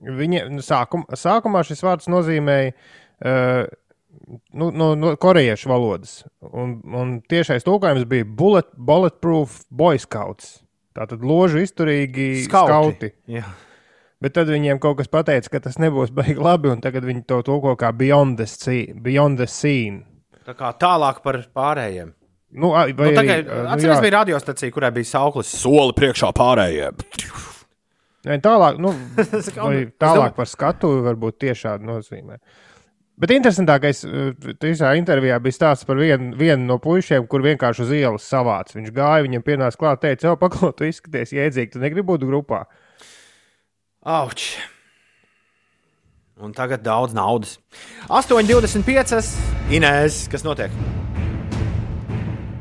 Viņa 0.00 0.46
nu, 0.48 0.64
sākum, 0.64 1.04
sākumā 1.12 1.60
šis 1.68 1.84
vārds 1.84 2.08
nozīmēja 2.10 2.72
uh, 2.72 3.68
nu, 4.56 4.70
no, 4.72 4.94
no 4.96 5.12
korejiešu 5.20 5.70
valodas. 5.70 6.22
Un, 6.40 6.78
un 6.96 7.18
tiešais 7.28 7.66
tulkojums 7.66 8.08
bija 8.08 8.24
bullet, 8.24 8.70
bulletproof 8.76 9.60
boy 9.70 10.00
scouts. 10.00 10.62
Tātad 10.96 11.20
loži 11.22 11.66
izturīgi 11.68 12.46
skauti. 12.48 13.12
skauti. 13.12 13.44
Bet 14.20 14.34
tad 14.36 14.50
viņiem 14.52 14.80
kaut 14.82 14.98
kas 14.98 15.08
pateica, 15.08 15.48
ka 15.54 15.62
tas 15.64 15.78
nebūs 15.80 16.10
baigi 16.12 16.36
labi, 16.36 16.68
un 16.74 16.82
tagad 16.84 17.06
viņi 17.08 17.24
to 17.28 17.40
tulko 17.46 17.72
kā 17.80 17.88
beyond 17.96 18.36
the 18.36 18.46
scene. 18.48 19.00
Beyond 19.00 19.40
the 19.40 19.48
scene. 19.48 20.02
Tā 20.44 20.52
kā 20.58 20.74
tālāk 20.76 21.22
par 21.24 21.40
pārējiem. 21.56 22.12
Nu, 22.50 22.72
vai, 22.74 22.90
Nu, 22.90 23.12
tā 23.14 23.22
kā, 23.22 23.36
atceries, 23.70 24.00
bija 24.02 24.16
radiostacija, 24.18 24.72
kurai 24.74 24.90
bija 24.92 25.08
sauklis 25.12 25.52
soli 25.54 25.94
priekšā 25.96 26.32
pārējiem. 26.34 26.98
Ne, 28.26 28.36
tālāk, 28.42 28.80
nu, 28.82 28.90
tālāk 30.04 30.34
par 30.36 30.50
skatuvi 30.50 31.04
varbūt 31.06 31.38
tiešādi 31.46 31.88
nozīmē. 31.88 32.36
Bet 33.20 33.32
interesantākais 33.34 34.02
šajā 34.04 34.92
intervijā 34.96 35.36
bija 35.44 35.56
stāsts 35.56 35.86
par 35.88 36.00
vienu, 36.00 36.32
vienu 36.40 36.64
no 36.66 36.78
puišiem, 36.80 37.26
kur 37.30 37.44
vienkārši 37.44 37.84
uz 37.84 37.90
ielas 37.96 38.28
savāca. 38.28 38.76
Viņš 38.78 38.92
gāja, 38.96 39.24
viņam 39.26 39.44
pienāca 39.44 39.80
klāt, 39.80 40.02
teica, 40.04 40.30
jau 40.30 40.38
paklaus, 40.40 40.76
tu 40.76 40.88
izskaties 40.88 41.34
jēdzīgi, 41.36 41.74
tu 41.74 41.82
negribi 41.84 42.08
būt 42.12 42.24
grupā. 42.28 42.64
Auč! 44.00 44.56
Un 46.40 46.54
tagad 46.56 46.80
daudz 46.80 47.12
naudas. 47.12 47.58
8,25. 48.08 49.28
Inēs, 49.76 50.22
kas 50.32 50.40
notiek? 50.40 50.72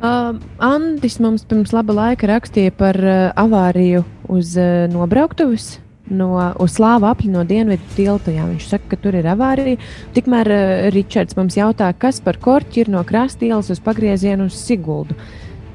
Uh, 0.03 0.35
Andris 0.59 1.15
mums 1.23 1.45
pirms 1.47 1.71
laba 1.71 1.95
laika 1.95 2.27
rakstīja 2.27 2.75
par 2.75 2.99
uh, 2.99 3.31
avāriju 3.39 4.03
uz 4.27 4.57
uh, 4.59 4.83
nobrauktuves. 4.91 5.77
No, 6.11 6.33
uz 6.59 6.75
slāvu 6.75 7.07
apli 7.07 7.31
no 7.31 7.45
dienvidu 7.47 7.87
tilta. 7.95 8.33
Jā, 8.35 8.43
viņš 8.49 8.67
saka, 8.73 8.91
ka 8.91 8.99
tur 8.99 9.15
ir 9.15 9.31
avārija. 9.31 9.79
Tikmēr 10.17 10.51
uh, 10.51 10.87
Ričards 10.91 11.39
mums 11.39 11.55
jautā, 11.55 11.87
kas 11.95 12.19
par 12.19 12.35
korķi 12.35 12.83
ir 12.83 12.91
no 12.91 13.05
krasta 13.07 13.47
ielas 13.47 13.71
uz 13.71 13.79
pagriezienu 13.79 14.51
uz 14.51 14.59
Siguldu. 14.59 15.15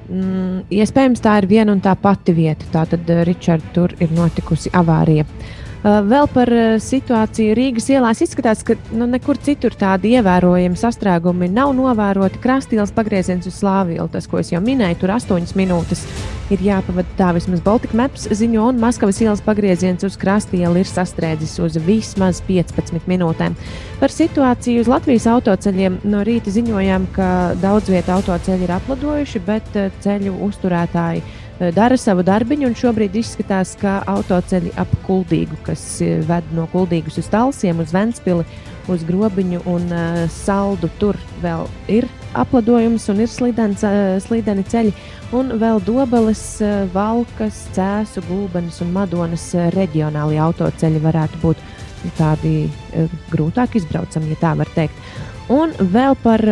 Mm, 0.04 0.64
iespējams, 0.74 1.22
tā 1.24 1.38
ir 1.40 1.48
viena 1.48 1.72
un 1.72 1.80
tā 1.84 1.94
pati 1.96 2.34
vieta. 2.36 2.66
Tātad, 2.72 3.08
uh, 3.08 3.22
Ričard, 3.24 3.64
tur 3.76 3.94
ir 4.04 4.12
notikusi 4.12 4.72
avārija. 4.76 5.24
Uh, 5.24 5.62
Vēl 5.84 6.28
par 6.32 6.48
uh, 6.48 6.76
situāciju 6.80 7.52
Rīgas 7.58 7.90
ielās 7.92 8.22
izskatās, 8.24 8.62
ka 8.64 8.76
nu, 8.96 9.04
nekur 9.04 9.36
citur 9.44 9.74
tādi 9.76 10.14
ievērojami 10.16 10.80
sastrēgumi 10.80 11.50
nav 11.52 11.74
novēroti. 11.76 12.40
Krastīlas 12.40 12.92
pagrieziens 12.96 13.48
uz 13.48 13.58
Slāvielu, 13.60 14.08
tas, 14.12 14.28
ko 14.28 14.40
es 14.40 14.52
jau 14.52 14.62
minēju, 14.64 15.02
tur 15.02 15.12
8 15.16 15.52
minūtes 15.60 16.06
ir 16.54 16.62
jāpavada 16.64 17.16
tā 17.18 17.30
vismaz 17.36 17.62
Baltika 17.64 17.96
Maps 17.98 18.26
ziņo, 18.30 18.68
un 18.72 18.80
Maskavas 18.82 19.20
ielas 19.22 19.42
pagrieziens 19.44 20.04
uz 20.06 20.16
Krastīlu 20.20 20.80
ir 20.80 20.88
sastrēdzis 20.88 21.56
uz 21.64 21.78
vismaz 21.82 22.40
15 22.46 23.08
minūtēm. 23.10 23.56
Par 24.00 24.14
situāciju 24.14 24.84
uz 24.84 24.90
Latvijas 24.90 25.28
autoceļiem 25.30 26.00
no 26.10 26.22
rīta 26.26 26.52
ziņojām, 26.54 27.08
ka 27.16 27.28
daudz 27.62 27.90
vietu 27.92 28.14
autoceļi 28.16 28.68
ir 28.68 28.74
apladojuši, 28.76 29.42
bet 29.46 29.78
uh, 29.78 29.90
ceļu 30.04 30.34
uzturētāji 30.48 31.22
eh, 31.22 31.70
dara 31.74 31.98
savu 32.00 32.26
darbiņu, 32.26 32.70
un 32.70 32.78
šobrīd 32.78 33.16
izskatās, 33.20 33.76
ka 33.80 34.00
autoceļi 34.10 34.74
ap 34.80 34.92
Kuldīgu, 35.06 35.58
kas 35.66 35.86
eh, 36.04 36.20
ved 36.28 36.52
no 36.56 36.68
Kuldīgas 36.72 37.18
uz 37.22 37.30
Talsiem, 37.32 37.82
uz 37.82 37.94
Ventspili, 37.94 38.46
uz 38.90 39.06
Grobiņu 39.08 39.64
un 39.70 39.88
uh, 39.88 40.24
Saldu, 40.32 40.90
tur 41.00 41.18
vēl 41.42 41.68
ir 41.88 42.10
apladojums 42.34 43.08
un 43.12 43.22
ir 43.24 43.30
slidens, 43.30 43.84
slideni 44.24 44.64
ceļi, 44.68 44.92
un 45.36 45.54
vēl 45.60 45.82
Dobeles, 45.86 46.42
uh, 46.62 46.84
Valkas, 46.94 47.64
Cēsu, 47.76 48.22
Gulbenes 48.28 48.80
un 48.84 48.92
Madonas 48.94 49.46
uh, 49.56 49.68
reģionālie 49.74 50.40
autoceļi 50.42 51.02
varētu 51.04 51.42
būt 51.42 51.62
tādi 52.18 52.54
uh, 52.66 53.18
grūtāk 53.32 53.78
izbraucami, 53.80 54.34
ja 54.34 54.42
tā 54.42 54.54
var 54.58 54.70
teikt. 54.76 55.14
Un 55.52 55.74
vēl 55.78 56.16
par 56.22 56.42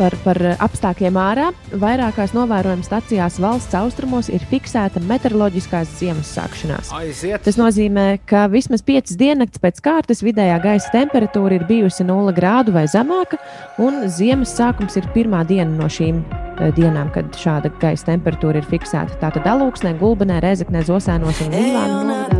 par, 0.00 0.16
par 0.24 0.40
apstākļiem 0.56 1.18
ārā. 1.20 1.50
Vairākās 1.80 2.32
novērojuma 2.36 2.86
stacijās 2.86 3.38
valsts 3.42 3.76
austrumos 3.78 4.30
ir 4.32 4.44
fiksēta 4.50 5.02
meteoroloģiskās 5.04 5.92
ziemas 6.00 6.32
sākšanās. 6.36 6.92
Aiziet! 6.96 7.44
Tas 7.44 7.58
nozīmē, 7.60 8.06
ka 8.28 8.46
vismaz 8.52 8.84
5 8.86 9.16
diennakts 9.20 9.62
pēc 9.62 9.82
kārtas 9.84 10.24
vidējā 10.24 10.58
gaisa 10.64 10.92
temperatūra 10.94 11.60
ir 11.60 11.66
bijusi 11.68 12.06
0 12.08 12.34
grādu 12.36 12.74
vai 12.76 12.86
zemāka, 12.90 13.40
un 13.82 14.06
ziemas 14.08 14.54
sākums 14.56 14.96
ir 15.00 15.08
pirmā 15.14 15.44
diena 15.48 15.70
no 15.70 15.90
šīm 15.90 16.22
eh, 16.24 16.70
dienām, 16.76 17.12
kad 17.14 17.36
šāda 17.36 17.72
gaisa 17.82 18.12
temperatūra 18.12 18.62
ir 18.62 18.70
fiksēta. 18.70 19.20
Tātad 19.22 19.48
Alūksnē, 19.50 19.96
Gulbenē, 20.00 20.40
Rezeknē, 20.44 20.86
Zosēnos 20.88 21.44
un 21.44 21.58
Līvānā. 21.58 22.39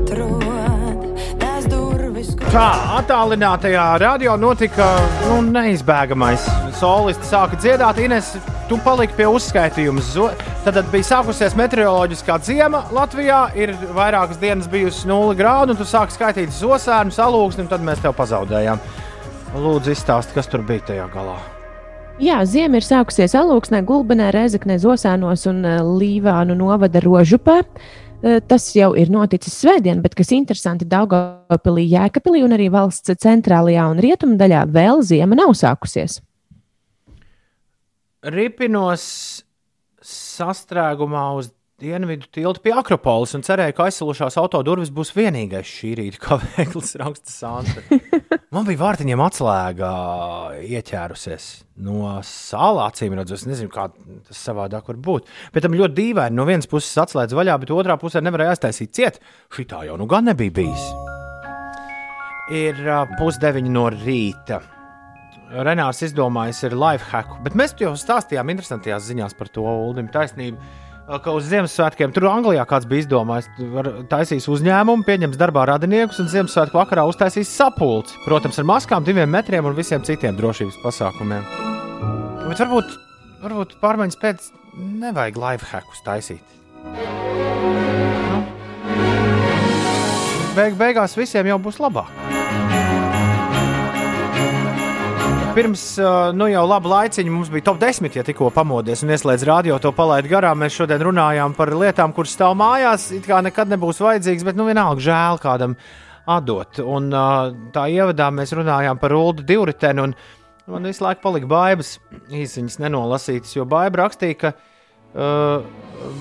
Tā 2.51 2.97
attālinātajā 2.99 3.83
radio 4.03 4.33
notika 4.35 4.89
nu, 5.29 5.37
neizbēgamais. 5.55 6.49
Solisti 6.75 7.29
sāka 7.29 7.55
dziedāt, 7.55 8.01
Ines, 8.03 8.33
tu 8.67 8.75
paliki 8.83 9.15
pie 9.21 9.29
uzskaitījuma. 9.31 10.03
Tad 10.65 10.75
tad 10.81 10.89
bija 10.91 11.07
sākusies 11.13 11.55
meteoroloģiskā 11.61 12.41
ziema 12.43 12.81
Latvijā, 12.91 13.45
ir 13.55 13.71
vairākas 13.95 14.43
dienas 14.43 14.67
bijusi 14.73 15.07
0 15.07 15.39
grādu, 15.39 15.77
un 15.77 15.79
tu 15.79 15.87
sāki 15.87 16.19
skaitīt 16.19 16.51
zosēnu, 16.59 17.15
salūksni, 17.15 17.69
un 17.69 17.71
tad 17.71 17.87
mēs 17.87 18.03
tev 18.03 18.19
pazaudējām. 18.19 18.83
Lūdzu, 19.55 19.95
izstāsti, 19.95 20.35
kas 20.35 20.51
tur 20.51 20.67
bija 20.67 20.89
tajā 20.91 21.07
galā. 21.15 21.39
Jā, 22.19 22.43
ziema 22.51 22.83
ir 22.83 22.85
sākusies 22.85 23.39
Alūksnē, 23.39 23.85
Gulbenē, 23.87 24.33
Rezeknē, 24.35 24.83
Zosēnos 24.83 25.47
un 25.55 25.63
Līvānu 26.03 26.59
novada 26.59 26.99
Rožupē. 27.07 27.63
Eh, 28.21 28.41
Tas 28.45 28.67
jau 28.77 28.91
ir 29.01 29.09
noticis 29.13 29.55
svētdien, 29.63 30.03
bet 30.05 30.15
kas 30.19 30.33
interesanti, 30.37 30.85
Daugopilī, 30.89 31.87
Jēkabilī 31.89 32.43
un 32.45 32.53
arī 32.57 32.69
valsts 32.73 33.17
centrālajā 33.23 33.87
un 33.93 34.03
rietumu 34.03 34.37
daļā 34.41 34.67
vēl 34.69 35.01
ziema 35.07 35.39
nav 35.39 35.55
sākusies. 35.57 36.19
Ripinos 38.21 39.07
sastrēgumā 40.05 41.25
uz 41.39 41.49
dienvidu 41.81 42.29
tiltu 42.29 42.61
pie 42.61 42.75
Akropolis 42.77 43.33
un 43.39 43.45
cerēju, 43.47 43.77
ka 43.77 43.89
aizsalušās 43.89 44.37
autodurvis 44.41 44.93
būs 44.93 45.15
vienīgais 45.17 45.73
šī 45.79 45.95
rīta 46.03 46.21
kavēklis, 46.27 46.97
raksta 47.01 47.33
Santa. 47.33 47.81
Man 48.51 48.65
bija 48.67 48.81
vārtiņiem 48.81 49.21
atslēga 49.23 49.89
ieķērusies 50.67 51.45
no 51.87 52.17
sāla 52.27 52.89
acīm 52.91 53.13
redzot. 53.15 53.39
Es 53.39 53.47
nezinu, 53.47 53.71
kā 53.71 53.85
tas 54.27 54.41
savādāk 54.43 54.89
var 54.91 54.99
būt. 55.07 55.29
Bet 55.55 55.63
tam 55.63 55.77
ļoti 55.79 55.95
dīvaini. 55.95 56.35
No 56.35 56.49
vienas 56.49 56.67
puses 56.67 56.99
atslēdz 56.99 57.37
vaļā, 57.39 57.55
bet 57.63 57.71
otrā 57.71 57.95
pusē 58.03 58.19
nevarēja 58.27 58.57
aiztaisīt 58.57 58.91
ciet. 58.99 59.21
Šī 59.55 59.69
tā 59.71 59.85
jau 59.87 59.95
nu 60.01 60.09
gan 60.11 60.27
nebija 60.27 60.57
bijis. 60.59 60.89
Ir 62.51 62.83
uh, 62.89 63.05
pusdeviņi 63.21 63.71
no 63.71 63.87
rīta. 63.95 64.59
Renārs 65.55 66.03
izdomājis 66.09 66.65
ir 66.67 66.75
life 66.75 67.07
hack, 67.13 67.39
bet 67.47 67.55
mēs 67.55 67.79
jau 67.79 67.95
stāstījām 67.95 68.51
interesantajās 68.51 69.07
ziņās 69.13 69.39
par 69.39 69.55
to 69.55 69.63
Uldim 69.63 70.11
taisnību. 70.11 70.59
Ka 71.11 71.33
uz 71.35 71.49
Ziemassvētkiem 71.51 72.13
tur 72.15 72.29
Anglijā 72.31 72.63
kāds 72.71 72.87
bija 72.87 73.03
izdomājis, 73.03 73.49
taisīs 74.13 74.47
uzņēmumu, 74.53 75.03
pieņems 75.09 75.41
darbā 75.41 75.65
radiniekus 75.73 76.21
un 76.23 76.31
Ziemassvētku 76.31 76.79
vakarā 76.79 77.03
uztaisīs 77.11 77.51
sapulci. 77.51 78.15
Protams, 78.23 78.61
ar 78.63 78.69
maskām, 78.71 79.03
diviem 79.03 79.27
metriem 79.35 79.67
un 79.67 79.75
visiem 79.75 80.05
citiem 80.07 80.39
drošības 80.39 80.79
pasākumiem. 80.85 81.43
Bet 82.47 82.63
varbūt, 82.63 82.95
varbūt 83.43 83.77
pārmaiņas 83.83 84.23
pēc 84.23 84.51
nevajag 85.03 85.43
life 85.43 85.73
hackus 85.75 86.07
taisīt. 86.07 86.59
Beig, 90.55 90.79
beigās 90.79 91.19
visiem 91.19 91.51
jau 91.51 91.59
būs 91.63 91.83
labāk. 91.83 92.30
Pirms 95.61 95.83
uh, 96.01 96.31
nu 96.33 96.47
jau 96.49 96.63
labu 96.65 96.89
laiciņu 96.89 97.33
mums 97.35 97.51
bija 97.53 97.67
top 97.67 97.83
10, 97.83 98.15
ja 98.17 98.23
tikko 98.25 98.47
pamodies 98.55 99.03
un 99.05 99.11
ieslēdz 99.13 99.43
radio, 99.45 99.77
to 99.77 99.91
palaid 99.93 100.25
garām. 100.31 100.57
Mēs 100.63 100.79
šodien 100.79 101.03
runājām 101.05 101.53
par 101.53 101.75
lietām, 101.77 102.15
kuras 102.17 102.33
stāv 102.33 102.55
mājās. 102.57 103.11
It 103.13 103.29
kā 103.29 103.43
nekad 103.45 103.69
nebūs 103.69 104.01
vajadzīgs, 104.01 104.47
bet 104.49 104.57
nu 104.57 104.65
vienalga 104.65 105.05
žēl 105.05 105.37
kādam 105.43 105.75
atdot. 106.25 106.81
Un 106.81 107.13
uh, 107.13 107.53
tā 107.77 107.91
ievadā 107.93 108.31
mēs 108.33 108.57
runājām 108.57 109.03
par 109.03 109.13
Ulu 109.19 109.45
divriteni. 109.45 110.09
un 110.09 110.17
Man 110.71 110.89
visu 110.89 111.05
laiku 111.05 111.27
palika 111.27 111.49
baibas, 111.51 111.99
īsiņas 112.33 112.81
nenolasītas, 112.81 113.53
jo 113.59 113.69
baiba 113.69 114.07
rakstīja, 114.07 114.41
ka 114.41 114.55
uh, 114.57 115.69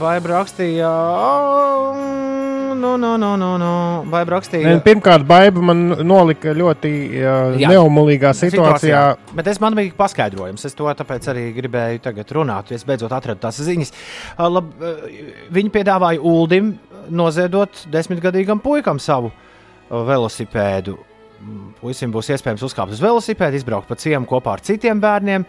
baiba 0.01 0.35
rakstīja, 0.35 0.89
"Ā, 0.89 2.48
nu, 2.75 2.95
nu, 2.97 3.15
nu, 3.17 3.33
nu, 3.39 3.49
nu. 3.61 3.71
Ne, 4.09 4.21
rakstīja? 4.29 4.75
Pirmkārt, 4.85 5.25
Baiba 5.27 5.63
man 5.71 5.81
nolika 6.07 6.53
ļoti 6.55 6.91
uh, 7.07 7.57
Jā. 7.59 7.71
neumulīgā 7.73 8.33
situācijā. 8.37 9.03
Bet 9.37 9.49
es 9.51 9.61
man 9.63 9.77
bija 9.77 9.93
paskaidrojums. 9.97 10.65
Es 10.67 10.77
to 10.77 10.89
tāpēc 11.01 11.29
arī 11.33 11.45
gribēju 11.57 12.03
tagad 12.05 12.33
runāt. 12.35 12.73
Es 12.75 12.85
beidzot 12.87 13.13
atradu 13.15 13.41
tās 13.43 13.61
ziņas. 13.63 13.93
Uh, 14.35 14.45
Lab, 14.57 14.71
uh, 14.79 15.03
viņi 15.55 15.73
piedāvāja 15.75 16.23
Uldim 16.25 16.73
noziedot 17.09 17.85
desmitgadīgam 17.91 18.61
puikam 18.63 19.01
savu 19.01 19.31
uh, 19.31 20.03
velosipēdu. 20.09 20.97
Mm, 21.39 21.73
Puisim 21.79 22.11
būs 22.11 22.33
iespējams 22.35 22.63
uzkāpt 22.67 22.95
uz 22.95 23.01
velosipēdu, 23.03 23.59
izbraukt 23.59 23.87
pa 23.87 23.97
ciemu 23.99 24.27
kopā 24.27 24.57
ar 24.57 24.63
citiem 24.65 24.99
bērniem. 25.03 25.45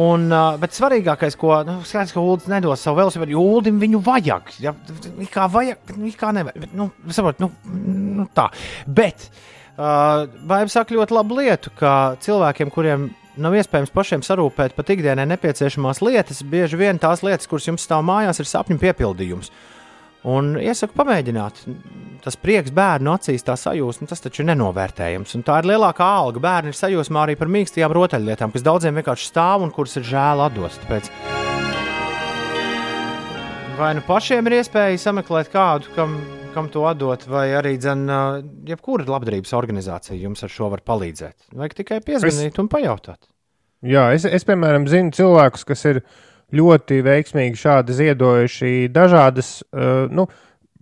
Un, 0.00 0.26
uh, 0.32 0.56
bet 0.58 0.74
svarīgākais, 0.74 1.36
ko 1.38 1.60
nu, 1.66 1.76
skaidrs, 1.86 2.12
ka 2.14 2.22
Ulas 2.22 2.48
nedos 2.50 2.82
savu 2.82 2.98
velosipēdu, 2.98 3.36
jo 3.36 3.42
Ulim 3.60 3.76
viņu 3.82 4.00
vajag. 4.02 4.54
Ja, 4.62 4.72
It 5.22 5.30
kā 5.30 5.46
vajag, 5.50 5.84
bet 5.86 6.00
it 6.08 6.16
kā 6.18 6.32
nevar. 6.34 6.56
Bet, 6.58 6.72
nu, 6.74 6.88
saprot, 7.14 7.38
nu, 7.42 7.52
nu, 8.18 8.26
tā. 8.34 8.48
Bet 8.86 9.28
uh, 9.28 10.24
Baiba 10.26 10.70
saka 10.72 10.96
ļoti 10.96 11.14
labu 11.14 11.38
lietu, 11.38 11.70
ka 11.78 11.92
cilvēkiem, 12.24 12.72
kuriem 12.74 13.12
nav 13.38 13.54
iespējams 13.58 13.92
pašiem 13.94 14.22
sarūpēt 14.26 14.74
pat 14.76 14.90
ikdienai 14.94 15.26
nepieciešamās 15.30 16.02
lietas, 16.02 16.42
bieži 16.46 16.78
vien 16.78 16.98
tās 17.02 17.22
lietas, 17.26 17.48
kuras 17.50 17.66
jums 17.70 17.86
stāv 17.86 18.04
mājās, 18.06 18.42
ir 18.42 18.50
sapņu 18.50 18.78
piepildījums. 18.82 19.50
Un 20.24 20.54
iesaku 20.56 20.96
pamēģināt. 20.96 21.60
Tas 22.24 22.38
prieks 22.40 22.72
bērnu 22.72 23.12
acīs, 23.12 23.42
tā 23.44 23.58
sajūsma, 23.60 24.08
tas 24.08 24.24
taču 24.24 24.40
ir 24.40 24.48
nenovērtējams. 24.54 25.34
Un 25.36 25.44
tā 25.44 25.58
ir 25.60 25.68
lielākā 25.74 26.06
alga. 26.22 26.40
Bērni 26.40 26.72
ir 26.72 26.78
sajūsmā 26.78 27.26
arī 27.26 27.34
par 27.36 27.52
mīkstajām 27.52 27.92
rotaļlietām, 27.92 28.54
kas 28.54 28.64
daudziem 28.64 28.96
vienkārši 28.96 29.28
stāv 29.28 29.66
un 29.66 29.74
kuras 29.74 29.98
ir 30.00 30.08
žēl 30.08 30.40
atdos. 30.46 30.80
Tāpēc 30.86 31.12
vai 33.78 33.90
nu 33.98 34.04
pašiem 34.06 34.48
ir 34.48 34.58
iespēja 34.60 35.00
sameklēt 35.02 35.50
kādu, 35.52 35.90
kam, 35.96 36.16
kam 36.54 36.68
to 36.72 36.84
atdot, 36.88 37.26
vai 37.28 37.48
arī 37.58 37.74
dzen, 37.80 38.06
jebkura 38.68 39.06
labdarības 39.16 39.54
organizācija 39.58 40.18
jums 40.20 40.44
ar 40.46 40.52
šo 40.52 40.70
var 40.72 40.84
palīdzēt. 40.86 41.50
Vajag 41.58 41.80
tikai 41.80 41.98
piezvanīt 42.06 42.60
un 42.62 42.70
pajautāt. 42.70 43.20
Jā, 43.84 44.06
es, 44.16 44.24
es, 44.24 44.46
piemēram, 44.48 44.86
zinu 44.88 45.12
cilvēkus, 45.12 45.66
kas 45.68 45.84
ir 45.90 46.00
ļoti 46.56 47.02
veiksmīgi 47.04 47.60
šādi 47.60 47.96
ziedojuši 48.00 48.74
dažādas. 48.94 49.60
Uh, 49.72 50.06
nu, 50.10 50.28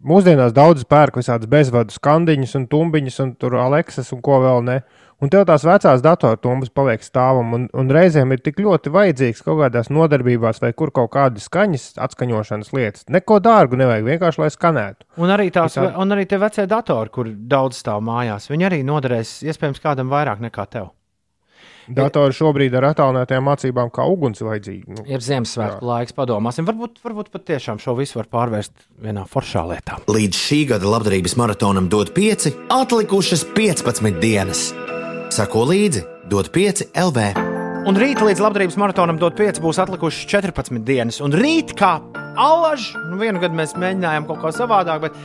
Mūsdienās 0.03 0.51
daudz 0.51 0.83
pērk 0.91 1.21
visādas 1.21 1.47
bezvadu 1.47 1.95
skandiņas 1.95 2.57
un 2.59 2.65
tumbiņas, 2.67 3.21
un 3.23 3.29
tur 3.39 3.55
Aleksas 3.63 4.09
un 4.11 4.19
ko 4.25 4.41
vēl 4.43 4.65
ne. 4.67 4.81
Un 5.23 5.31
tev 5.31 5.45
tās 5.47 5.63
vecās 5.63 6.01
datortumbas 6.03 6.73
paliek 6.75 7.05
stāvam, 7.07 7.53
un, 7.55 7.67
un 7.79 7.93
reizēm 7.95 8.35
ir 8.35 8.41
tik 8.43 8.59
ļoti 8.59 8.91
vajadzīgs 8.91 9.45
kaut 9.47 9.61
kādās 9.61 9.93
nodarbībās, 9.95 10.59
vai 10.65 10.73
kur 10.75 10.91
kaut 10.91 11.13
kādas 11.15 11.47
skaņas, 11.47 11.85
atskaņošanas 12.03 12.73
lietas. 12.75 13.07
Neko 13.15 13.39
dārgu 13.45 13.79
nevajag, 13.79 14.09
vienkārši 14.09 14.43
lai 14.43 14.49
skanētu. 14.51 15.07
Un 15.23 15.31
arī, 15.31 15.47
tās, 15.55 15.79
Tā- 15.79 15.93
un 16.03 16.17
arī 16.17 16.27
tie 16.27 16.41
vecie 16.43 16.67
datori, 16.67 17.15
kur 17.15 17.31
daudz 17.31 17.79
stāv 17.79 18.03
mājās, 18.03 18.51
viņi 18.51 18.67
arī 18.73 18.83
noderēs 18.83 19.37
iespējams 19.47 19.79
kādam 19.87 20.11
vairāk 20.11 20.43
nekā 20.43 20.67
tev. 20.75 20.91
Datori 21.91 22.35
šobrīd 22.37 22.75
ar 22.79 22.91
attālinātajām 22.93 23.47
mācībām 23.49 23.91
kā 23.95 24.05
uguns 24.07 24.43
vajadzīgi. 24.45 24.85
Nu, 24.93 25.05
Ir 25.11 25.25
Ziemassvētku 25.25 25.87
laiks, 25.89 26.15
padomāsim. 26.15 26.67
Varbūt, 26.69 27.01
varbūt 27.03 27.33
pat 27.35 27.47
tiešām 27.51 27.81
šo 27.83 27.97
visu 27.99 28.21
var 28.21 28.29
pārvērst 28.31 28.87
vienā 29.03 29.25
foršā 29.29 29.65
lietā. 29.73 29.99
Līdz 30.07 30.39
šī 30.39 30.61
gada 30.71 30.93
labdarības 30.95 31.35
maratonam 31.41 31.91
dod 31.93 32.13
5, 32.15 32.53
atlikušas 32.71 33.45
15 33.57 34.21
dienas. 34.23 34.69
Sako 35.35 35.67
līdzi, 35.73 36.05
dod 36.31 36.53
5 36.55 36.87
LV. 37.03 37.27
Un 37.91 37.99
rīt 37.99 38.21
līdz 38.23 38.39
labdarības 38.45 38.79
maratonam 38.79 39.19
dot 39.19 39.35
5 39.39 39.59
būs 39.65 39.81
atlikušas 39.83 40.29
14 40.31 40.85
dienas. 40.87 41.19
Un 41.25 41.35
rīt 41.35 41.75
kā 41.79 41.97
alaž, 42.39 42.93
nu 43.11 43.19
vienu 43.19 43.43
gadu 43.43 43.59
mēs 43.59 43.75
mēģinājām 43.75 44.29
kaut 44.29 44.39
ko 44.45 44.53
savādāk, 44.55 45.09
bet, 45.09 45.17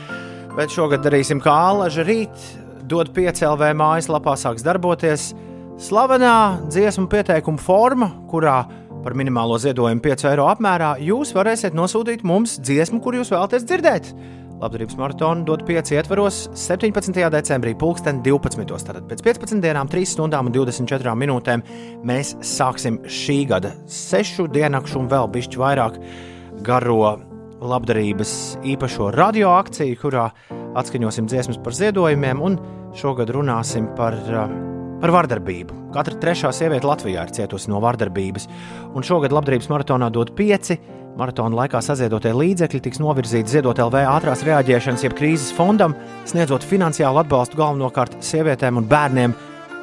bet 0.56 0.74
šogad 0.74 1.04
darīsim 1.06 1.38
kā 1.44 1.54
alaž. 1.70 2.00
Rīt 2.08 2.48
dod 2.90 3.12
5 3.14 3.44
LV 3.52 3.70
mājaslapā 3.78 4.34
sāks 4.40 4.66
darboties 4.66 5.30
slavenā 5.78 6.66
dziesmu 6.66 7.06
pieteikuma 7.10 7.60
forma, 7.62 8.10
kurā 8.30 8.64
par 9.04 9.14
minimālo 9.14 9.58
ziedojumu 9.62 10.02
5 10.02 10.26
eiro 10.32 10.48
apmērā 10.50 10.96
jūs 11.06 11.30
varēsiet 11.36 11.76
nosūtīt 11.78 12.24
mums 12.26 12.56
dziesmu, 12.66 12.98
kur 13.02 13.14
jūs 13.14 13.30
vēlaties 13.30 13.66
dzirdēt. 13.68 14.10
Labdarības 14.58 14.96
maratonu 14.98 15.46
dod 15.46 15.62
5 15.68 15.92
ietvaros 15.94 16.40
17. 16.58 17.14
decembrī, 17.30 17.76
2012. 17.78 18.88
Tātad 18.88 19.06
pēc 19.06 19.22
15 19.22 19.62
dienām, 19.62 19.90
3 19.90 20.10
stundām 20.16 20.50
un 20.50 20.56
24 20.56 21.14
minūtēm 21.14 21.62
mēs 22.10 22.34
sāksim 22.42 22.98
šī 23.06 23.44
gada 23.52 23.76
sešu 23.86 24.48
diennakšu 24.50 25.04
un 25.04 25.10
vēl 25.12 25.30
bišķi 25.36 25.62
vairāk 25.62 26.00
garo 26.66 27.14
labdarības 27.62 28.32
īpašo 28.66 29.12
radio 29.14 29.54
akciju, 29.60 30.00
kurā 30.02 30.32
atskaņosim 30.78 31.30
dziesmas 31.30 31.62
par 31.62 31.78
ziedojumiem 31.78 32.42
un 32.42 32.58
šogad 32.98 33.30
runāsim 33.34 33.86
par, 33.94 34.18
uh, 34.34 34.67
par 35.02 35.12
vardarbību. 35.14 35.76
Katra 35.94 36.18
trešā 36.20 36.52
sieviete 36.54 36.88
Latvijā 36.88 37.24
ir 37.24 37.34
cietusi 37.34 37.70
no 37.72 37.80
vardarbības, 37.82 38.48
un 38.94 39.06
šogad 39.06 39.34
labdarības 39.34 39.70
maratonā 39.72 40.10
dod 40.14 40.34
5. 40.38 40.78
Maratona 41.18 41.64
laikā 41.64 41.80
saziedotie 41.82 42.30
līdzekļi 42.36 42.80
tiks 42.84 43.00
novirzīti 43.02 43.56
ziedot 43.56 43.80
LV 43.82 44.04
ātrās 44.06 44.44
reaģēšanas, 44.46 45.02
jeb 45.06 45.16
krīzes 45.18 45.50
fondam, 45.56 45.96
sniedzot 46.30 46.66
finansiālu 46.66 47.24
atbalstu 47.24 47.58
galvenokārt 47.58 48.20
sievietēm 48.22 48.78
un 48.78 48.86
bērniem, 48.90 49.34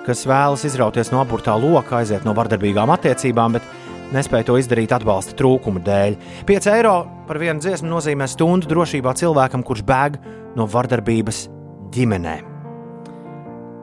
kas 0.07 0.24
vēlas 0.30 0.63
izrauties 0.70 1.11
no 1.11 1.20
aburtā 1.26 1.57
loka, 1.59 1.99
aiziet 1.99 2.24
no 2.24 2.36
vardarbīgām 2.38 2.93
attiecībām, 2.95 3.59
bet 3.59 3.68
nespēja 4.16 4.47
to 4.47 4.57
izdarīt 4.61 4.95
atbalsta 4.95 5.36
trūkuma 5.36 5.84
dēļ. 5.84 6.20
5 6.47 6.72
eiro 6.78 6.97
par 7.28 7.41
vienu 7.41 7.59
dziesmu 7.59 7.91
nozīmē 7.91 8.32
stundu 8.32 8.72
drošībā 8.72 9.18
cilvēkam, 9.20 9.66
kurš 9.66 9.84
bēg 9.84 10.20
no 10.55 10.70
vardarbības 10.72 11.47
ģimenē. 11.95 12.55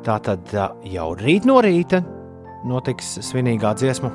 Tā 0.02 0.16
tad 0.18 0.50
jau 0.90 1.08
rīt 1.14 1.44
no 1.46 1.60
rīta 1.62 2.00
notiks 2.66 3.14
svinīgā 3.22 3.70
dziesmu, 3.78 4.08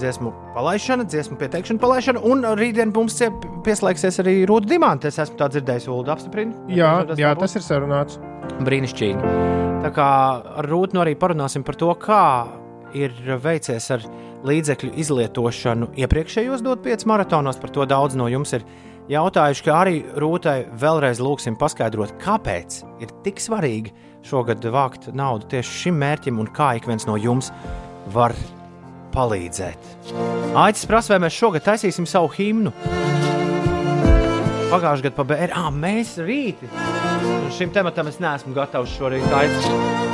dziesmu 0.00 0.32
palaišana, 0.56 1.06
dziesmu 1.06 1.38
pieteikšana, 1.38 1.78
palaišana, 1.82 2.22
un 2.26 2.42
rītdien 2.58 2.90
mums 2.94 3.20
pieslēgsies 3.66 4.18
arī 4.22 4.34
Rūta 4.50 4.70
Dimanta. 4.72 5.10
Es 5.12 5.20
esmu 5.22 5.38
tā 5.38 5.48
dzirdējis, 5.52 5.86
Ulu 5.90 6.10
apstiprina. 6.14 6.56
jā, 6.70 6.90
jā, 7.18 7.32
būs? 7.34 7.44
tas 7.44 7.56
ir 7.60 7.66
sarunāts. 7.68 8.18
Brīnišķīgi. 8.66 9.32
Tā 9.82 9.90
kā 9.94 10.08
ar 10.62 10.70
Rūtu 10.70 10.98
nu 10.98 11.04
arī 11.04 11.14
parunāsim 11.18 11.62
par 11.66 11.78
to, 11.78 11.90
kā 12.02 12.22
ir 12.98 13.14
veicies 13.42 13.90
ar 13.94 14.02
līdzekļu 14.46 14.90
izlietošanu 14.98 15.92
iepriekšējos 16.02 16.62
dot 16.66 16.82
5 16.84 17.06
maratonos. 17.06 17.58
Par 17.62 17.70
to 17.70 17.86
daudz 17.86 18.18
no 18.18 18.26
jums 18.30 18.52
ir 18.58 18.66
jautājuši, 19.10 19.64
kā 19.66 19.78
arī 19.84 20.00
Rūtai 20.18 20.58
vēlreiz 20.82 21.22
lūgsim 21.22 21.58
paskaidrot, 21.58 22.18
kāpēc 22.22 22.82
ir 23.02 23.14
tik 23.26 23.42
svarīgi 23.42 23.94
šogad 24.26 24.64
vākt 24.72 25.10
naudu 25.16 25.48
tieši 25.52 25.78
šim 25.84 25.98
mērķim 26.02 26.40
un 26.42 26.50
kā 26.54 26.72
ik 26.78 26.88
viens 26.90 27.06
no 27.08 27.16
jums 27.20 27.50
var 28.14 28.34
palīdzēt. 29.12 29.90
Aicis 30.58 30.88
prasa, 30.88 31.14
vai 31.14 31.26
mēs 31.26 31.36
šogad 31.36 31.66
taisīsim 31.66 32.06
savu 32.08 32.30
himnu. 32.36 32.72
Pagājušajā 34.72 35.04
gadā 35.04 35.16
pabeigts, 35.18 35.56
ah, 35.58 35.68
mēs 35.74 36.16
rīt. 36.24 36.62
Šim 37.52 37.72
tematam 37.74 38.08
es 38.08 38.16
neesmu 38.22 38.54
gatavs 38.56 38.94
šorīt 38.96 39.26
aicināt. 39.36 40.10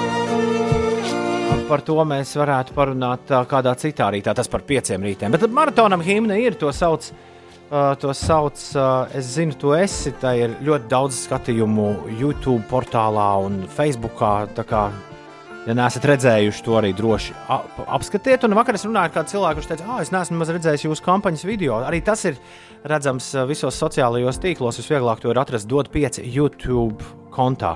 Par 1.68 1.84
to 1.84 1.98
mēs 2.08 2.32
varētu 2.40 2.72
parunāt 2.74 3.30
kādā 3.48 3.74
citā 3.78 4.08
rītā, 4.10 4.32
tas 4.34 4.48
par 4.50 4.64
pieciem 4.66 5.04
rītiem. 5.04 5.34
Bet 5.34 5.44
maratonam 5.52 6.02
himna 6.02 6.38
ir, 6.40 6.56
to 6.58 6.72
sauc, 6.72 7.10
ā, 7.70 7.96
to 8.00 8.14
sauc 8.16 8.56
ā, 8.74 8.88
es 9.18 9.34
zinu, 9.36 9.56
tu 9.58 9.74
esi. 9.76 10.14
Tā 10.20 10.34
ir 10.38 10.56
ļoti 10.64 10.88
daudz 10.90 11.24
skatījumu 11.26 11.90
YouTube 12.18 12.64
portālā 12.70 13.30
un 13.44 13.62
Facebookā. 13.76 14.48
kā, 14.64 14.88
Ja 15.68 15.74
neesat 15.76 16.06
redzējuši 16.08 16.62
to 16.64 16.78
arī 16.78 16.94
droši 16.96 17.34
ap, 17.52 17.80
apskatiet, 17.98 18.46
un 18.46 18.54
vakar 18.56 18.78
es 18.78 18.86
runāju 18.86 19.10
ar 19.10 19.12
kādu 19.12 19.34
cilvēku, 19.34 19.58
kurš 19.58 19.66
teica, 19.68 19.88
ah, 19.90 19.98
es 20.00 20.08
neesmu 20.14 20.46
redzējis 20.48 20.86
jūsu 20.86 21.04
kampaņas 21.04 21.44
video. 21.44 21.82
Arī 21.84 22.00
tas 22.06 22.24
ir 22.24 22.38
redzams 22.88 23.26
ā, 23.36 23.44
visos 23.50 23.76
sociālajos 23.76 24.40
tīklos. 24.40 24.80
Visvieglāk 24.80 25.20
to 25.20 25.28
ir 25.28 25.42
atrast 25.42 25.68
DOT 25.68 25.92
5 25.92 26.22
YouTube 26.24 27.04
kontā. 27.34 27.74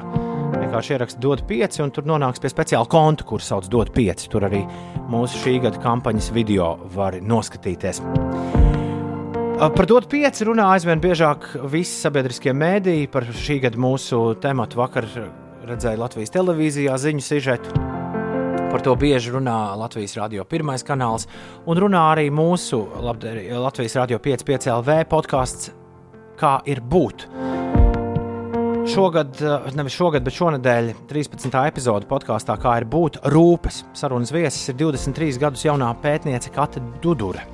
Vienkārši 0.57 0.97
ierakst 0.97 1.21
DOT 1.21 1.45
5, 1.51 1.83
un 1.85 1.93
tur 1.93 2.09
nonāks 2.09 2.41
pie 2.41 2.49
speciāla 2.55 2.89
konta, 2.89 3.29
kurš 3.29 3.51
sauc 3.51 3.69
DOT 3.69 3.93
5. 3.93 4.27
Tur 4.33 4.49
arī 4.49 4.65
mūsu 5.13 5.45
šī 5.45 5.59
gada 5.67 5.85
kampaņas 5.85 6.33
video 6.33 6.79
var 6.97 7.21
noskatīties. 7.21 8.01
Par 9.63 9.87
DOT 9.87 10.09
5 10.11 10.41
runā 10.49 10.65
aizvien 10.75 10.99
biežāk 10.99 11.45
visi 11.71 11.95
sabiedriskie 12.03 12.51
mēdīji. 12.51 13.07
Par 13.15 13.23
šī 13.31 13.61
gada 13.63 13.79
mūsu 13.79 14.33
tematu 14.43 14.81
vakar 14.81 15.07
redzēju 15.69 16.01
Latvijas 16.01 16.35
televīzijā 16.35 16.97
ziņu 16.99 17.23
sižetu. 17.23 17.77
Par 18.73 18.83
to 18.83 18.97
bieži 18.99 19.31
runā 19.31 19.55
Latvijas 19.79 20.17
radio 20.19 20.43
pirmais 20.43 20.83
kanāls, 20.83 21.29
un 21.63 21.79
runā 21.79 22.03
arī 22.11 22.27
mūsu 22.35 22.83
labdari, 23.07 23.47
Latvijas 23.55 23.95
radio 24.01 24.19
5,5 24.19 24.67
LV 24.81 24.99
podkāsts, 25.13 25.71
kā 26.43 26.57
ir 26.67 26.83
būt. 26.83 27.29
Šogad, 28.91 29.39
nevis 29.79 29.95
šogad, 29.95 30.27
bet 30.27 30.41
šonadēļ 30.43 30.95
13. 31.07 31.55
epizode 31.71 32.11
podkāstā, 32.11 32.59
kā 32.59 32.81
ir 32.83 32.91
būt 32.91 33.23
rūpes. 33.31 33.85
Sarunas 33.95 34.35
viesis 34.35 34.75
ir 34.75 34.83
23 34.89 35.39
gadus 35.47 35.69
jaunā 35.71 35.95
pētniece 36.03 36.51
Kate 36.51 36.83
Dudure. 36.99 37.47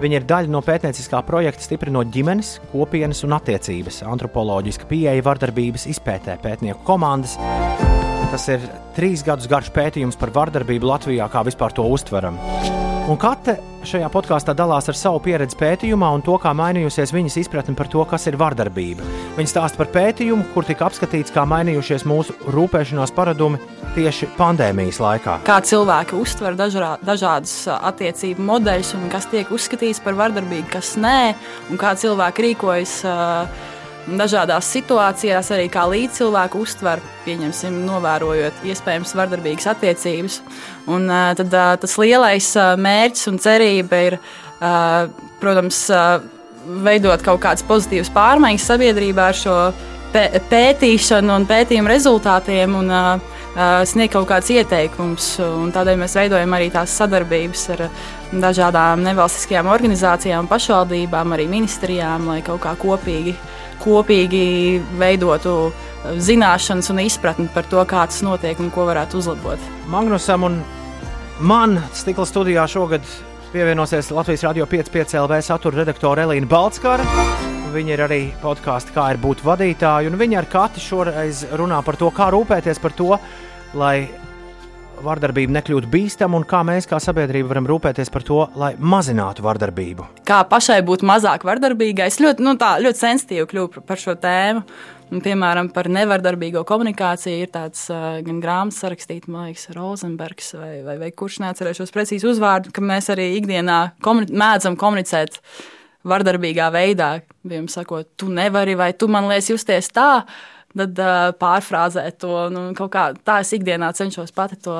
Viņa 0.00 0.16
ir 0.16 0.24
daļa 0.24 0.48
no 0.48 0.62
pētnieciskā 0.64 1.20
projekta 1.28 1.66
Stiprinot 1.66 2.08
ģimenes, 2.14 2.54
kopienas 2.72 3.20
un 3.26 3.36
attiecības, 3.36 4.00
antropoloģiska 4.08 4.88
pieeja 4.88 5.26
vardarbības 5.26 5.84
izpētē 5.92 6.38
pētnieku 6.40 6.80
komandas. 6.88 7.36
Tas 8.30 8.44
ir 8.46 8.62
trīs 8.94 9.24
gadus 9.26 9.48
garš 9.50 9.72
pētījums 9.74 10.18
par 10.18 10.30
vardarbību 10.30 10.86
Latvijā, 10.86 11.26
kā 11.32 11.42
vispār 11.42 11.74
to 11.74 11.82
uztveram. 11.90 12.36
Un 13.10 13.16
katra 13.18 13.56
šajā 13.90 14.06
podkāstā 14.12 14.52
dalās 14.54 14.86
ar 14.86 14.94
savu 14.94 15.18
pieredzi 15.24 15.56
pētījumā 15.58 16.12
un 16.14 16.22
to, 16.22 16.36
kā 16.38 16.52
mainījusies 16.54 17.10
viņas 17.10 17.38
izpratne 17.40 17.74
par 17.74 17.88
to, 17.90 18.04
kas 18.06 18.28
ir 18.30 18.36
vardarbība. 18.38 19.02
Viņa 19.34 19.50
stāsta 19.50 19.80
par 19.80 19.90
pētījumu, 19.96 20.46
kur 20.54 20.68
tika 20.68 20.86
apskatīts, 20.86 21.34
kā 21.34 21.42
mainījušies 21.50 22.06
mūsu 22.06 22.36
rūpēšanās 22.54 23.10
paradumi 23.16 23.58
tieši 23.96 24.30
pandēmijas 24.36 25.02
laikā. 25.02 25.40
Kā 25.48 25.58
cilvēki 25.66 26.14
uztver 26.20 26.54
dažrā, 26.60 26.92
dažādas 27.02 27.56
attiecību 27.80 28.46
modeļus, 28.52 28.94
un 29.00 29.10
kas 29.10 29.26
tiek 29.32 29.50
uzskatīts 29.50 30.04
par 30.04 30.14
vardarbīgu, 30.20 30.70
kas 30.76 30.94
nē, 31.00 31.34
un 31.72 31.82
kā 31.82 31.96
cilvēki 31.98 32.46
rīkojas 32.46 32.96
ā, 33.10 33.18
dažādās 34.08 34.68
situācijās, 34.72 35.50
arī 35.54 35.68
kā 35.72 35.84
līdzcilvēku 35.90 36.62
uztver, 36.64 37.02
pieņemsim, 37.26 37.82
novērojot 37.86 38.64
iespējams 38.70 39.14
vardarbīgas 39.18 39.70
attiecības. 39.74 40.40
Un, 40.90 41.08
tad, 41.38 41.56
tas 41.82 41.96
lielais 42.00 42.50
mērķis 42.80 43.30
un 43.30 43.40
cerība 43.42 44.02
ir, 44.08 44.18
protams, 45.42 45.84
veidot 46.84 47.22
kaut 47.24 47.42
kādas 47.44 47.64
pozitīvas 47.66 48.12
pārmaiņas 48.14 48.68
sabiedrībā 48.72 49.30
ar 49.30 49.38
šo 49.38 49.58
pē- 50.14 50.40
pētīšanu 50.50 51.36
un 51.36 51.46
pētījumu 51.50 51.92
rezultātiem. 51.92 52.80
Un, 52.82 52.90
ā, 52.94 53.04
Sniegt 53.90 54.12
kaut 54.14 54.28
kāds 54.30 54.46
ieteikums, 54.54 55.24
un 55.42 55.72
tādēļ 55.74 55.96
mēs 55.98 56.12
veidojam 56.14 56.52
arī 56.54 56.68
tās 56.70 56.92
sadarbības 57.00 57.64
ar 57.74 57.80
dažādām 58.30 59.02
nevalstiskajām 59.02 59.66
organizācijām, 59.72 60.46
pašvaldībām, 60.46 61.34
arī 61.34 61.48
ministrijām, 61.50 62.28
lai 62.30 62.44
kaut 62.46 62.62
kā 62.62 62.76
kopīgi 62.78 63.34
kopīgi 63.80 64.80
veidotu 65.00 65.54
zināšanas 66.20 66.90
un 66.92 67.02
izpratni 67.04 67.48
par 67.54 67.66
to, 67.70 67.80
kā 67.88 68.04
tas 68.08 68.22
notiek 68.24 68.60
un 68.60 68.70
ko 68.72 68.86
varētu 68.88 69.20
uzlabot. 69.20 69.66
Magnusam 69.92 70.46
un 70.48 70.60
man 71.40 71.78
stikla 71.96 72.26
studijā 72.28 72.66
šogad 72.70 73.04
pievienosies 73.52 74.12
Latvijas 74.14 74.44
Rādio 74.46 74.66
5,5 74.70 75.16
LV 75.24 75.40
satura 75.42 75.82
redaktore 75.82 76.24
Elīna 76.26 76.48
Balskara. 76.48 77.06
Viņa 77.70 77.94
ir 77.94 78.02
arī 78.06 78.20
podkāstā, 78.42 78.94
kā 78.94 79.10
ir 79.14 79.20
būt 79.22 79.44
vadītāja, 79.46 80.10
un 80.10 80.18
viņa 80.18 80.40
ar 80.40 80.48
katru 80.50 80.82
šoreiz 80.82 81.44
runā 81.58 81.78
par 81.86 81.98
to, 81.98 82.10
kā 82.14 82.30
rūpēties 82.34 82.82
par 82.82 82.94
to, 82.98 83.14
lai 83.78 84.08
vardarbība 85.04 85.54
nekļūtu 85.56 85.88
bīstama 85.90 86.38
un 86.38 86.44
kā 86.48 86.60
mēs, 86.66 86.86
kā 86.90 86.98
sabiedrība, 87.02 87.50
varam 87.52 87.68
rūpēties 87.70 88.12
par 88.12 88.24
to, 88.26 88.38
lai 88.60 88.72
mazinātu 88.78 89.44
vardarbību. 89.46 90.06
Kā 90.28 90.42
pašai 90.48 90.80
būt 90.86 91.04
mazāk 91.06 91.44
vardarbīgai, 91.48 92.08
es 92.10 92.20
ļoti, 92.22 92.44
nu, 92.44 92.56
tā, 92.60 92.74
ļoti 92.82 93.00
sensitīvi 93.00 93.48
kļuvu 93.50 93.84
par- 93.86 94.00
šo 94.00 94.16
tēmu. 94.20 94.64
Un, 95.10 95.18
piemēram, 95.18 95.72
par 95.74 95.88
nevardarbīgo 95.90 96.62
komunikāciju 96.68 97.42
ir 97.42 97.50
tāds 97.50 97.88
uh, 97.90 98.20
gan 98.22 98.38
grāmatas 98.38 98.78
sarakstīts, 98.84 99.26
man 99.26 99.48
liekas, 99.48 99.66
Rozenbergs 99.74 100.52
vai, 100.54 100.70
vai, 100.86 100.94
vai 101.00 101.10
kurš 101.10 101.40
neatcerēšos 101.42 101.90
precīzi 101.90 102.28
uzvārdu, 102.30 102.70
ka 102.70 102.84
mēs 102.84 103.10
arī 103.10 103.32
ikdienā 103.40 103.80
komuni 104.06 104.30
mēdzam 104.30 104.78
komunicēt 104.78 105.40
vardarbīgā 106.06 106.70
veidā. 106.70 107.10
Piemēram, 107.42 107.66
sakot, 107.72 108.06
tu 108.20 108.30
nevari 108.30 108.78
vai 108.78 108.92
tu 108.94 109.10
man 109.10 109.26
liec 109.32 109.50
justies 109.50 109.90
tā. 109.90 110.22
Tad 110.70 111.00
uh, 111.02 111.32
pārfrāzēt 111.34 112.20
to. 112.22 112.34
Nu, 112.54 112.68
kā 112.78 113.10
tā 113.26 113.40
es 113.42 113.50
ikdienā 113.56 113.90
cenšos 113.96 114.30
pati 114.34 114.58
to 114.62 114.78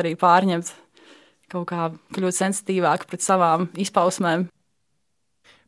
arī 0.00 0.14
pārņemt. 0.16 0.72
Kaut 1.52 1.68
kā 1.70 1.90
kļūt 2.16 2.38
sensitīvāk 2.40 3.04
pret 3.10 3.22
savām 3.22 3.68
izpausmēm. 3.78 4.48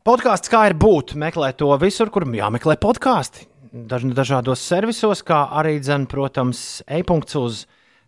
Podkāsts, 0.07 0.49
kā 0.51 0.65
ir 0.69 0.75
būt, 0.79 1.13
meklē 1.19 1.51
to 1.59 1.69
visur, 1.79 2.09
kur 2.11 2.25
jāmeklē 2.25 2.79
podkāsti. 2.81 3.45
Daž, 3.69 4.07
dažādos 4.17 4.63
servisos, 4.65 5.21
kā 5.21 5.43
arī, 5.59 5.75
dzen, 5.83 6.07
protams, 6.09 6.81
e-punkts 6.89 7.37
uz 7.37 7.59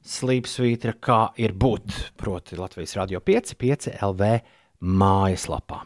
slīpsvītra, 0.01 0.95
kā 0.97 1.19
ir 1.37 1.53
būt. 1.53 1.93
Proti, 2.17 2.57
Latvijas 2.57 2.95
Rādio 2.97 3.21
5, 3.21 3.53
5 3.61 3.91
LV 4.01 4.31
mājaslapā. 4.81 5.83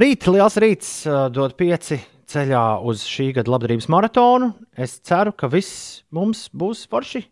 Rīt, 0.00 0.24
liels 0.32 0.56
rīts, 0.56 0.94
dod 1.34 1.58
pieci 1.58 2.00
ceļā 2.32 2.62
uz 2.88 3.04
šī 3.08 3.30
gada 3.36 3.52
labdarības 3.52 3.90
maratonu. 3.92 4.52
Es 4.78 4.96
ceru, 5.04 5.34
ka 5.36 5.50
viss 5.52 6.02
mums 6.14 6.46
būs 6.56 6.86
forši. 6.90 7.26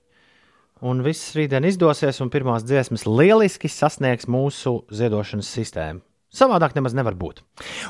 Un 0.80 1.02
viss 1.04 1.34
rītdien 1.36 1.66
izdosies, 1.68 2.20
un 2.24 2.30
pirmās 2.32 2.64
dziesmas 2.64 3.04
lieliski 3.08 3.68
sasniegs 3.68 4.28
mūsu 4.30 4.78
ziedošanas 4.96 5.48
sistēmu. 5.52 6.00
Savādāk 6.30 6.76
nemaz 6.76 6.94
nevar 6.94 7.16
būt. 7.18 7.40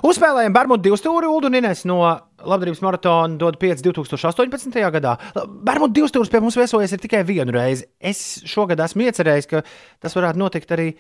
Uzspēlējām 0.07 0.55
Bermudu 0.57 0.87
divu 0.87 0.97
stūri, 0.97 1.29
Ulu 1.29 1.51
un 1.51 1.59
Ines 1.59 1.83
no 1.85 1.99
Labdarības 2.41 2.81
maratona 2.81 3.37
dod 3.39 3.59
5 3.61 3.85
2018. 3.85 4.81
gadā. 4.97 5.19
Bermudu 5.61 5.99
divu 5.99 6.09
stūris 6.09 6.33
pie 6.33 6.41
mums 6.41 6.57
viesojas 6.57 6.97
tikai 7.03 7.21
vienu 7.29 7.53
reizi. 7.53 7.85
Es 8.01 8.41
šogad 8.49 8.81
esmu 8.81 9.05
iecerējis, 9.11 9.51
ka 9.51 9.61
tas 10.01 10.17
varētu 10.17 10.41
notikt 10.41 10.73
arī, 10.73 10.95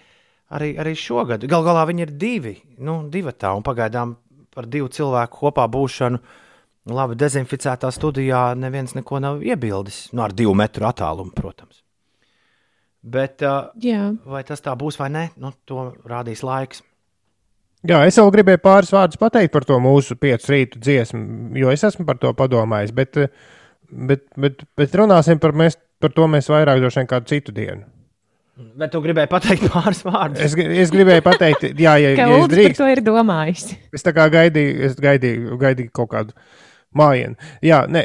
arī, 0.52 0.74
arī 0.84 0.92
šogad. 1.00 1.48
Galu 1.48 1.70
galā 1.70 1.86
viņi 1.88 2.04
ir 2.04 2.12
divi, 2.20 2.58
nu, 2.84 3.00
divi 3.08 3.32
tā, 3.32 3.54
un 3.56 3.64
pagaidām 3.64 4.18
par 4.54 4.68
divu 4.70 4.90
cilvēku 4.92 5.44
kopā 5.44 5.66
būšanu. 5.70 6.20
Labi, 6.90 7.14
dezinficētā 7.20 7.90
studijā 7.92 8.50
neviens 8.58 8.96
neko 8.96 9.20
nav 9.22 9.42
iebildis. 9.44 10.08
Nu, 10.14 10.24
ar 10.24 10.34
divu 10.34 10.54
metru 10.56 10.88
attālumu, 10.88 11.34
protams. 11.36 11.82
Bet 13.00 13.44
uh, 13.46 13.70
Jā. 13.80 14.10
vai 14.28 14.42
tas 14.44 14.60
tā 14.64 14.74
būs 14.76 14.98
vai 15.00 15.08
nē, 15.12 15.24
nu, 15.40 15.52
to 15.68 15.90
rādīs 16.08 16.42
laiks. 16.44 16.82
Jā, 17.88 18.02
es 18.04 18.18
vēl 18.20 18.28
gribēju 18.34 18.60
pāris 18.60 18.90
vārdus 18.92 19.20
pateikt 19.20 19.54
par 19.54 19.64
to 19.64 19.78
mūsu 19.80 20.16
piecu 20.20 20.52
rītu 20.52 20.80
dziesmu, 20.84 21.22
jo 21.56 21.70
es 21.72 21.84
esmu 21.88 22.04
par 22.08 22.18
to 22.20 22.32
padomājis. 22.36 22.92
Bet, 22.92 23.16
eh, 23.16 23.30
bet, 23.88 24.26
bet, 24.36 24.66
bet 24.76 24.96
runāsim 25.00 25.40
par, 25.40 25.56
mēs, 25.56 25.78
par 26.00 26.12
to 26.12 26.28
mēs 26.28 26.50
vairāk 26.52 26.82
droši 26.82 27.00
vien 27.00 27.08
kādu 27.08 27.32
citu 27.32 27.56
dienu. 27.56 27.86
Bet 28.80 28.92
tu 28.94 29.00
gribēji 29.04 29.30
pateikt 29.30 29.68
pāris 29.72 30.02
vārdus. 30.06 30.40
Es, 30.44 30.54
es 30.84 30.90
gribēju 30.94 31.22
pateikt, 31.26 31.68
jā, 31.80 31.94
ja, 32.00 32.14
Kā 32.18 32.26
ja 32.30 32.40
es 32.40 32.50
drīkstu. 32.52 32.80
to 32.82 32.88
ir 32.92 33.02
domājis. 33.06 33.70
Es 33.96 34.04
tā 34.06 34.12
kā 34.16 34.26
gaidīju, 34.32 34.74
es 34.88 34.98
gaidīju, 35.00 35.58
gaidīju 35.60 35.92
kaut 35.96 36.10
kādu 36.14 36.36
mājiņu. 36.96 37.36
Jā, 37.62 37.80
ne, 37.90 38.02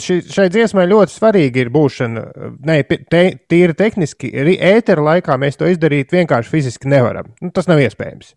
ši, 0.00 0.18
šai 0.32 0.46
dziesmai 0.52 0.86
ļoti 0.88 1.12
svarīgi 1.12 1.64
ir 1.64 1.70
būšana. 1.74 2.22
Nē, 2.64 2.78
pi- 2.88 3.00
te, 3.12 3.22
tīri 3.50 3.76
tehniski, 3.76 4.30
ētera 4.56 5.04
laikā 5.10 5.36
mēs 5.40 5.60
to 5.60 5.68
izdarīt 5.68 6.14
vienkārši 6.14 6.52
fiziski 6.52 6.88
nevaram. 6.92 7.32
Nu, 7.44 7.52
tas 7.54 7.68
nav 7.70 7.82
iespējams 7.84 8.32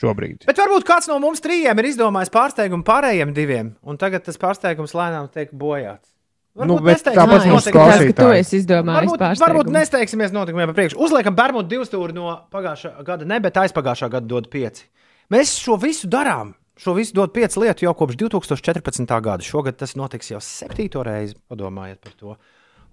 šobrīd. 0.00 0.44
Bet 0.48 0.58
varbūt 0.60 0.86
kāds 0.86 1.08
no 1.10 1.16
mums 1.22 1.40
trījiem 1.44 1.78
ir 1.80 1.90
izdomājis 1.90 2.32
pārsteigumu 2.34 2.84
pārējiem 2.86 3.32
diviem, 3.36 3.72
un 3.86 3.98
tagad 4.00 4.26
tas 4.26 4.38
pārsteigums 4.40 4.94
lēnām 4.96 5.30
tiek 5.32 5.50
bojāts. 5.56 6.15
Nu, 6.56 6.78
Ā, 6.80 7.24
mums 7.50 7.66
ka 7.68 7.86
tu 8.16 8.28
esi 8.32 8.60
izdomājis 8.62 9.10
Varbūt, 9.12 9.20
varbūt 9.20 9.40
pārsteigumu. 9.42 9.74
nesteigsimies 9.76 10.32
notikumiem 10.32 10.70
pa 10.70 10.76
priekšu. 10.78 10.96
Uzliekam 11.04 11.36
Bermudu 11.36 11.68
divu 11.68 11.84
stūri 11.84 12.16
no 12.16 12.30
pagājušā 12.54 12.94
gada, 13.04 13.28
ne, 13.28 13.40
bet 13.44 13.60
aizpagājušā 13.60 14.08
gada 14.14 14.30
dod 14.30 14.48
pieci. 14.48 14.86
Mēs 15.32 15.52
šo 15.60 15.76
visu 15.82 16.08
darām. 16.08 16.54
Šo 16.80 16.92
visu 16.96 17.12
dod 17.16 17.32
pieci 17.32 17.60
lietu 17.60 17.84
jau 17.84 17.92
kopš 17.96 18.16
2014. 18.20 19.12
gada. 19.20 19.44
Šogad 19.44 19.76
tas 19.76 19.96
notiks 19.96 20.32
jau 20.32 20.40
septīto 20.40 21.04
reizi. 21.04 21.36
Padomājiet 21.48 22.00
par 22.04 22.16
to. 22.16 22.36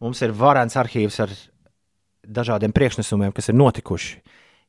Mums 0.03 0.21
ir 0.23 0.35
varants 0.35 0.75
arhīvs 0.79 1.19
ar 1.23 1.31
dažādiem 2.23 2.71
priekšnesumiem, 2.75 3.31
kas 3.35 3.51
ir 3.51 3.59
notikuši 3.59 4.21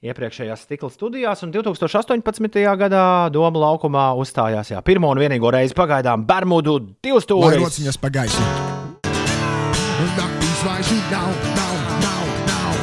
iepriekšējās 0.05 0.67
stikla 0.67 0.91
studijās, 0.93 1.43
un 1.47 1.53
2018. 1.55 2.61
gadā 2.85 3.05
Doma 3.33 3.63
laukumā 3.71 4.11
uzstājās 4.21 4.75
jā, 4.75 4.85
pirmo 4.85 5.09
un 5.15 5.23
vienīgo 5.23 5.53
reizi 5.55 5.77
pagaidām 5.79 6.27
Bermudu 6.29 6.79
divu 7.01 7.21
Lai 7.21 7.27
stūri. 7.27 7.65
rociņas 7.65 8.01
vaiši 10.65 10.97
nav, 11.13 11.29
nav, 11.57 11.77
nav, 12.03 12.29
nav. 12.49 12.77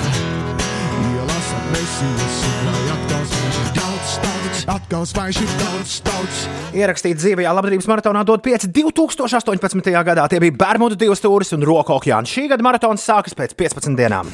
Ielas 1.12 1.50
apmesījas, 1.58 2.40
lai 2.68 2.84
atkal 2.94 3.24
svaiši 3.32 3.66
daudz, 3.78 4.16
daudz, 4.26 4.64
atkal 4.76 5.06
svaiši 5.10 5.48
daudz, 5.58 5.96
daudz. 6.06 6.42
Ierakstīts 6.78 7.24
dzīvajā 7.24 7.54
labdarības 7.58 7.90
maratonā 7.90 8.24
dod 8.28 8.44
5 8.46 8.70
2018. 8.76 9.94
gadā. 10.06 10.28
Tie 10.30 10.42
bija 10.44 10.58
Bermudu 10.64 11.00
divu 11.00 11.18
stūris 11.18 11.56
un 11.58 11.66
Roku 11.68 11.98
okeāns. 11.98 12.32
Šī 12.32 12.48
gada 12.52 12.66
maratons 12.66 13.06
sākas 13.06 13.38
pēc 13.38 13.58
15 13.58 13.98
dienām. 13.98 14.30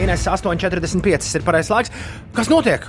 Ines 0.00 0.28
8,45 0.28 1.36
ir 1.36 1.44
pareizais 1.44 1.72
laiks. 1.72 2.08
Kas 2.36 2.52
notiek? 2.52 2.88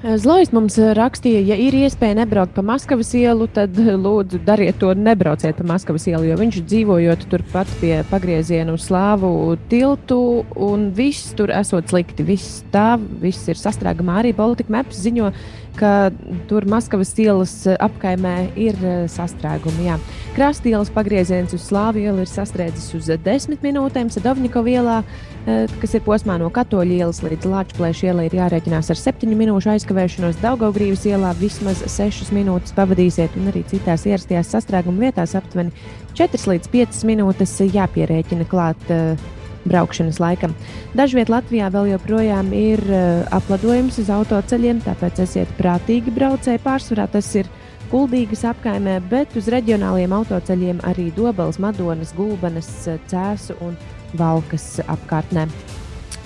Zlojas 0.00 0.48
mums 0.56 0.78
eh, 0.80 0.94
rakstīja, 0.96 1.42
ja 1.50 1.56
ir 1.60 1.74
iespēja 1.76 2.16
nebraukt 2.22 2.54
pa 2.56 2.62
Maskavas 2.64 3.10
ielu, 3.18 3.44
tad 3.52 3.76
eh, 3.76 3.90
lūdzu 4.00 4.38
dariet 4.46 4.78
to, 4.80 4.94
nebrauciet 4.96 5.58
pa 5.58 5.66
Maskavas 5.68 6.06
ielu, 6.08 6.30
jo 6.30 6.38
viņš 6.40 6.60
dzīvojot 6.70 7.26
turpat 7.28 7.68
pie 7.82 7.98
pagrieziena 8.08 8.72
uz 8.72 8.86
slāvu 8.88 9.58
tiltu, 9.68 10.46
un 10.56 10.88
viss 10.96 11.34
tur 11.36 11.52
esot 11.52 11.92
slikti. 11.92 12.24
Viss 12.24 12.62
stāv, 12.62 13.04
viss 13.20 13.44
ir 13.52 13.60
sastrēgumā. 13.60 14.22
Arī 14.22 14.32
politika 14.38 14.72
maps 14.72 15.02
ziņo, 15.04 15.34
ka 15.76 16.10
tur 16.48 16.64
Maskavas 16.68 17.12
ielas 17.20 17.52
eh, 17.68 17.76
apkaimē 17.80 18.34
ir 18.60 18.78
eh, 18.80 19.02
sastrēgumi. 19.10 19.86
Jā. 19.88 19.98
Krastielas 20.36 20.90
pagrieziens 20.94 21.54
uz 21.56 21.64
slāvu 21.68 22.02
ielu 22.02 22.24
ir 22.24 22.30
sastrēdzis 22.30 22.96
uz 22.98 23.10
eh, 23.12 23.20
desmit 23.24 23.64
minūtēm, 23.64 24.10
Sadovņikova 24.12 24.74
ielā, 24.74 24.98
eh, 25.04 25.29
kas 25.46 25.94
ir 25.96 26.02
posmā 26.04 26.36
no 26.40 26.50
Katoļa 26.52 26.98
ielas 26.98 27.22
līdz 27.24 27.48
Lāčplēša 27.48 28.10
ielai, 28.10 28.26
ir 28.28 28.36
jārēķinās 28.40 28.90
ar 28.92 28.98
septiņu 29.00 29.38
minūšu 29.38 29.70
aizkavējumu. 29.74 30.00
aizkavēšanos 30.00 30.38
Daugaugrības 30.40 31.02
ielā 31.10 31.32
vismaz 31.36 31.82
6 31.84 32.30
minūtes 32.32 32.72
pavadīsiet, 32.76 33.34
un 33.36 33.50
arī 33.50 33.64
citās 33.68 34.06
ierastajās 34.08 34.52
sastrēguma 34.54 35.08
vietās 35.08 35.34
aptuveni 35.36 35.74
4 36.16 36.48
līdz 36.54 36.70
5 36.72 37.02
minūtes 37.10 37.58
jāpierēķina 37.74 38.48
klāt. 38.48 38.80
Uh, 38.88 39.16
braukšanas 39.60 40.16
laikam. 40.16 40.54
Dažviet 40.96 41.28
Latvijā 41.28 41.66
vēl 41.68 41.90
joprojām 41.90 42.48
ir 42.56 42.80
uh, 42.88 43.26
apladojums 43.36 43.98
uz 44.00 44.08
autoceļiem, 44.08 44.80
tāpēc 44.86 45.20
esiet 45.20 45.52
prātīgi 45.58 46.14
braucēji. 46.16 46.62
Pārsvarā 46.64 47.04
tas 47.12 47.28
ir 47.36 47.50
Kuldīgas 47.90 48.46
apkaimē, 48.48 48.96
bet 49.10 49.36
uz 49.36 49.50
reģionāliem 49.52 50.16
autoceļiem 50.16 50.80
arī 50.88 51.10
Dobelas, 51.12 51.60
Madonas, 51.60 52.14
Gulbenes, 52.16 52.70
Cēsu 53.10 53.58
un 53.60 53.76
Valkas 54.18 54.80
apkārtnē. 54.90 55.46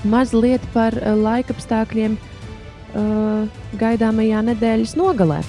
Mazliet 0.04 0.64
par 0.72 0.96
uh, 1.00 1.12
laikapstākļiem 1.16 2.16
uh, 2.16 3.44
gaidāmajā 3.80 4.46
nedēļas 4.52 4.96
nogalē. 5.00 5.42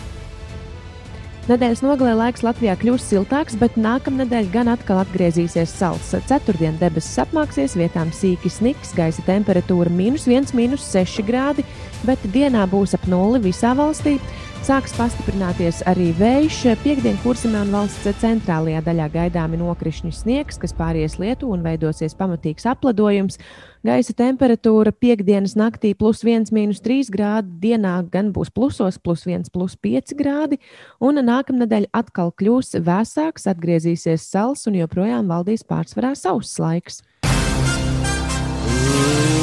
Nedēļas 1.46 1.84
nogalē 1.86 2.16
laiks 2.18 2.42
Latvijā 2.42 2.74
kļūs 2.82 3.04
siltāks, 3.06 3.54
bet 3.62 3.76
nākamnedēļ 3.78 4.48
gan 4.50 4.72
atkal 4.72 5.04
atgriezīsies 5.04 5.76
sals. 5.78 6.08
Ceturtdien 6.26 6.80
debesis 6.80 7.20
apmāksies, 7.22 7.76
vietām 7.78 8.10
sīki 8.10 8.50
sniks, 8.50 8.96
gaisa 8.98 9.22
temperatūra- 9.28 9.94
minus 10.00 10.26
1, 10.26 10.56
minus 10.58 10.82
6 10.90 11.22
grādi, 11.28 11.62
bet 12.02 12.18
dienā 12.34 12.66
būs 12.66 12.96
ap 12.98 13.06
nulli 13.06 13.44
visā 13.46 13.76
valstī. 13.78 14.18
Sāks 14.66 14.96
pastiprināties 14.98 15.84
arī 15.86 16.08
vējš. 16.18 16.56
Piektdien 16.82 17.20
kursamē 17.22 17.60
un 17.68 17.74
valsts 17.76 18.16
centrālajā 18.18 18.80
daļā 18.88 19.06
gaidāmi 19.14 19.60
nokrišņu 19.62 20.10
sniegs, 20.10 20.58
kas 20.58 20.74
pāries 20.74 21.20
lietu 21.22 21.52
un 21.54 21.62
veidosies 21.62 22.18
pamatīgs 22.18 22.66
apledojums. 22.72 23.38
Gaisa 23.86 24.16
temperatūra 24.18 24.90
piekdienas 24.90 25.54
naktī 25.54 25.92
plus 25.94 26.24
1,3 26.26 27.14
grādi, 27.14 27.54
dienā 27.62 27.94
gan 28.10 28.34
būs 28.34 28.50
plusos, 28.50 28.98
plus 28.98 29.28
1, 29.30 29.54
plus 29.54 29.78
5 29.78 30.18
grādi, 30.18 30.58
un 30.98 31.22
nākamnedēļ 31.22 31.92
atkal 31.94 32.34
kļūs 32.34 32.80
vēsāks, 32.90 33.46
atgriezīsies 33.54 34.26
sals 34.34 34.66
un 34.66 34.82
joprojām 34.82 35.30
valdīs 35.30 35.62
pārsvarā 35.62 36.16
sauss 36.18 36.58
laiks. 36.58 37.04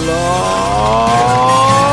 Labrīt, 0.03 1.92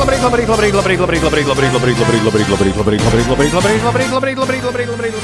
labrīt, 0.00 0.22
labrīt, 0.24 0.48
labrīt, 0.48 0.74
labrīt, 0.74 1.00
labrīt, 1.00 1.22
labrīt, 1.22 1.46
labrīt, 1.48 1.72
labrīt, 1.72 1.72
labrīt, 1.76 2.20
labrīt, 2.20 2.76
labrīt, 2.76 2.76
labrīt, 2.80 3.04
labrīt, 3.04 3.26
labrīt, 3.28 3.52
labrīt, 3.52 3.82
labrīt, 3.84 4.12
labrīt, 4.14 4.38
labrīt, 4.40 4.64
labrīt, 4.64 4.88
labrīt. 4.88 5.14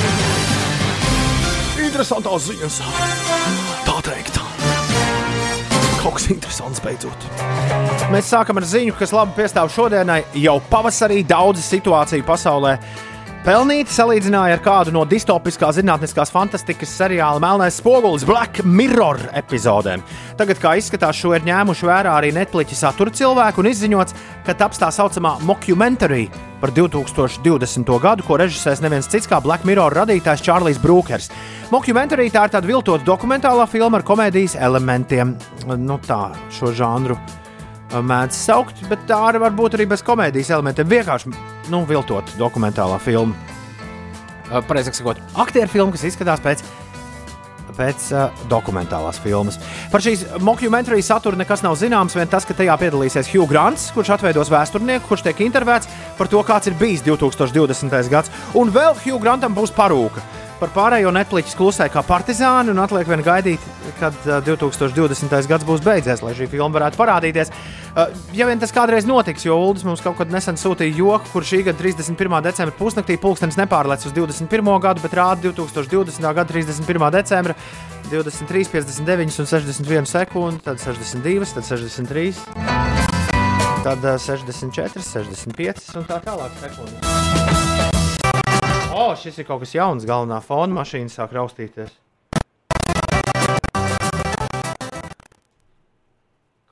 Interesantās 1.86 2.48
ziņas. 2.50 2.76
Tā 3.86 3.96
teikt. 4.04 4.40
Kaut 6.02 6.18
kas 6.18 6.28
interesants 6.30 6.82
beidzot. 6.84 7.26
Mēs 8.12 8.28
sākam 8.30 8.60
ar 8.60 8.66
ziņu, 8.68 8.94
kas 8.98 9.14
labi 9.16 9.32
piestāv 9.40 9.72
šodienai. 9.72 10.20
Jau 10.44 10.58
pavasarī 10.70 11.22
daudzas 11.26 11.70
situācijas 11.72 12.26
pasaulē 12.28 12.76
pelnīti 13.46 13.94
salīdzināja 13.94 14.56
ar 14.56 14.62
kādu 14.62 14.92
no 14.96 15.04
distopiskā 15.06 15.68
zinātniskās 15.76 16.32
fantastikas 16.34 16.90
seriāla 16.98 17.38
Melnais 17.42 17.76
spogulis 17.78 18.24
Black 18.26 18.64
Mirror 18.66 19.20
epizodēm. 19.38 20.02
Tagad, 20.38 20.58
kā 20.58 20.72
izskatās, 20.80 21.18
šo 21.20 21.30
ir 21.36 21.46
ņēmuši 21.46 21.86
vērā 21.86 22.16
arī 22.18 22.32
Netflix 22.34 22.80
satura 22.80 23.14
cilvēki 23.14 23.62
un 23.62 23.68
izziņots, 23.70 24.16
ka 24.48 24.56
taps 24.58 24.82
tā 24.82 24.90
saucamā 24.94 25.36
mockumentary 25.46 26.26
par 26.58 26.72
2020. 26.74 27.92
gadu, 28.02 28.26
ko 28.26 28.40
režisēs 28.42 28.82
neviens 28.82 29.06
cits 29.12 29.30
kā 29.30 29.38
Black 29.44 29.66
Mirror 29.68 29.94
radītājs 29.94 30.42
Čārlis 30.42 30.82
Brūkers. 30.82 31.30
Mockumentary 31.70 32.26
tā 32.34 32.48
ir 32.48 32.54
tāda 32.56 32.66
viltota 32.66 33.06
dokumentālā 33.06 33.68
filma 33.70 34.00
ar 34.00 34.06
komēdijas 34.06 34.58
elementiem. 34.58 35.36
Nu, 35.70 36.00
tā 36.02 36.32
šo 36.58 36.74
žanru 36.74 37.18
mēdz 37.94 38.42
saukt, 38.48 38.82
bet 38.90 39.06
tā 39.06 39.20
arī 39.28 39.44
var 39.46 39.54
būt 39.54 39.78
arī 39.78 39.86
bez 39.94 40.02
komēdijas 40.02 40.50
elementiem. 40.58 40.90
Vienkārši 40.90 41.55
nu, 41.72 41.84
viltot 41.88 42.30
dokumentālā 42.40 42.98
filma. 43.02 43.36
Pareizāk 44.68 44.94
sakot, 44.94 45.20
aktieru 45.42 45.70
filma, 45.70 45.94
kas 45.94 46.04
izskatās 46.06 46.42
pēc, 46.42 46.62
pēc 47.74 48.04
uh, 48.14 48.44
dokumentālās 48.50 49.18
filmas. 49.22 49.58
Par 49.90 50.04
šīs 50.04 50.22
mockumentary 50.46 51.02
satura 51.02 51.38
nekas 51.40 51.64
nav 51.66 51.74
zināms, 51.80 52.14
vien 52.14 52.30
tas, 52.30 52.46
ka 52.46 52.54
tajā 52.54 52.76
piedalīsies 52.78 53.32
Hugh 53.32 53.50
Grants, 53.50 53.88
kurš 53.96 54.14
atveidos 54.16 54.52
vēsturnieku, 54.54 55.08
kurš 55.10 55.26
tiek 55.26 55.42
intervēts 55.48 55.90
par 56.18 56.30
to, 56.30 56.42
kāds 56.46 56.70
ir 56.70 56.78
bijis 56.78 57.02
2020. 57.06 57.98
gads. 58.12 58.30
Un 58.54 58.70
vēl 58.74 58.94
Hugh 59.02 59.18
Grantam 59.22 59.56
būs 59.56 59.74
parūka. 59.74 60.22
Par 60.56 60.70
pārējo 60.72 61.10
Netflix 61.12 61.52
klusē 61.56 61.90
kā 61.92 62.00
partizāni 62.06 62.72
un 62.72 62.78
atliek 62.80 63.08
vien 63.10 63.20
gaidīt, 63.24 63.64
kad 64.00 64.14
uh, 64.24 64.38
2020. 64.44 65.34
gads 65.50 65.66
būs 65.68 65.82
beidzies, 65.84 66.22
lai 66.24 66.32
šī 66.38 66.48
filma 66.48 66.78
varētu 66.78 67.00
parādīties. 67.00 67.52
Ja 68.36 68.44
vien 68.44 68.60
tas 68.60 68.74
kādreiz 68.76 69.06
notiks, 69.08 69.46
jo 69.46 69.56
Ulas 69.56 69.84
mums 69.88 70.02
kaut 70.04 70.18
kad 70.18 70.32
nesen 70.32 70.58
sūtīja 70.60 70.98
joku, 70.98 71.30
kur 71.32 71.46
šī 71.48 71.62
gada 71.64 71.80
31. 71.80 72.34
decembra 72.44 72.74
pusnaktī 72.76 73.16
pulkstenis 73.20 73.56
nepārlec 73.56 74.04
uz 74.04 74.12
21. 74.12 74.72
gadu, 74.84 75.04
bet 75.04 75.16
rāda 75.16 75.48
2020. 75.48 76.20
gada 76.20 76.44
31. 76.52 77.06
decembra 77.16 77.56
23, 78.10 78.68
59 78.72 79.40
un 79.40 79.48
61 79.52 80.12
sekundi, 80.12 80.60
tad 80.64 80.80
62, 80.80 81.54
tad 81.56 81.64
63, 81.64 82.34
tad 83.84 84.04
uh, 84.04 84.20
64, 84.20 85.00
65 85.00 85.96
un 85.96 86.08
tā 86.12 86.20
tālāk 86.28 86.60
sekundes. 86.60 87.75
O, 88.96 89.10
oh, 89.10 89.16
šis 89.20 89.36
ir 89.42 89.44
kaut 89.44 89.60
kas 89.60 89.74
jauns. 89.76 90.06
Galvenā 90.08 90.38
fona 90.40 90.72
mašīna 90.78 91.12
sāk 91.12 91.34
raustīties. 91.36 91.90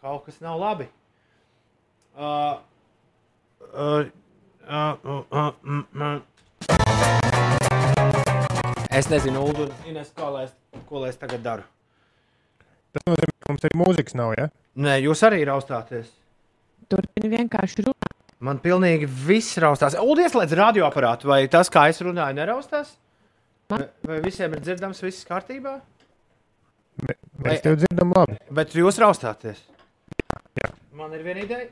Kaut 0.00 0.24
kas 0.24 0.38
nav 0.40 0.56
labi. 0.56 0.86
Uh, 2.16 2.24
uh, 3.76 4.08
uh, 4.64 4.96
uh, 5.04 5.20
uh, 5.28 5.52
uh, 6.00 6.16
es 8.88 9.12
nezinu, 9.12 9.44
Ulu, 9.44 9.68
Ines, 9.84 10.08
kā 10.16 10.32
lai 10.32 10.46
es, 10.48 10.56
ko 10.88 11.04
lai 11.04 11.12
es 11.12 11.20
tagad 11.20 11.44
daru. 11.44 11.68
Tas 12.96 13.04
nozīmē, 13.10 13.36
ka 13.36 13.52
mums 13.52 13.68
arī 13.68 13.82
mūzikas 13.84 14.16
nav. 14.16 14.32
Ja? 14.40 14.48
Nē, 14.80 14.96
jūs 15.04 15.26
arī 15.28 15.44
raustāties. 15.44 16.08
Turpini 16.88 17.36
vienkārši 17.36 17.84
runāt. 17.84 18.23
Man 18.42 18.58
pilnīgi 18.62 19.06
viss 19.06 19.58
raustās. 19.62 19.96
Ulu, 20.00 20.24
ieslēdz 20.24 20.56
radioaparātu, 20.58 21.28
vai 21.30 21.44
tas, 21.52 21.70
kā 21.72 21.86
es 21.92 22.00
runāju, 22.04 22.36
neraustās? 22.36 22.96
Vai, 23.70 23.84
vai 24.04 24.18
visiem 24.24 24.52
ir 24.56 24.64
dzirdams, 24.64 25.00
viss 25.04 25.26
kārtībā? 25.28 25.78
Mē, 27.04 27.14
mēs 27.46 27.62
tev 27.64 27.78
dzirdam 27.80 28.12
labi. 28.14 28.36
Bet 28.54 28.74
jūs 28.76 28.98
raustāties. 29.02 29.62
Jā. 30.60 30.70
Man 30.94 31.14
ir 31.16 31.24
viena 31.26 31.42
ideja. 31.46 31.70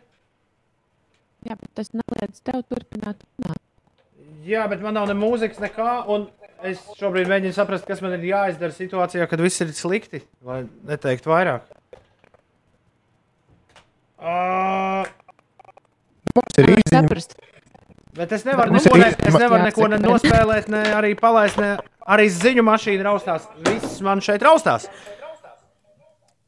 Jā, 1.43 1.59
bet 1.59 1.71
tas 1.79 1.91
neliedz 1.95 2.41
tev 2.47 2.63
turpināt 2.71 3.21
runāt. 3.27 3.61
Jā, 4.47 4.65
bet 4.71 4.83
man 4.83 4.97
nav 4.99 5.09
ne 5.11 5.17
mūzikas, 5.19 5.61
nekā. 5.63 5.91
Un 6.11 6.27
es 6.67 6.83
šobrīd 6.99 7.31
mēģinu 7.31 7.55
saprast, 7.55 7.87
kas 7.87 8.03
man 8.03 8.17
ir 8.17 8.27
jāizdara 8.31 8.75
situācijā, 8.75 9.27
kad 9.31 9.43
viss 9.43 9.63
ir 9.63 9.71
slikti. 9.77 10.23
Lai 10.47 10.63
neteiktu 10.89 11.31
vairāk. 11.31 11.67
Uh, 14.23 15.03
Mums 16.37 16.61
ir 16.63 16.85
saprast. 16.89 17.35
Bet 18.13 18.33
es 18.37 18.45
nevaru 18.45 18.75
neko, 18.77 18.99
ne, 19.01 19.09
es 19.09 19.37
nevaru 19.41 19.65
neko 19.71 19.89
ne 19.89 19.99
nospēlēt, 20.03 20.69
ne 20.73 20.83
arī 20.93 21.15
palaist, 21.17 21.57
ne 21.61 21.79
arī 22.13 22.27
ziņu 22.33 22.65
mašīna 22.67 23.07
raustās. 23.07 23.47
Viss 23.65 24.03
man 24.05 24.21
šeit 24.25 24.45
raustās. 24.45 24.89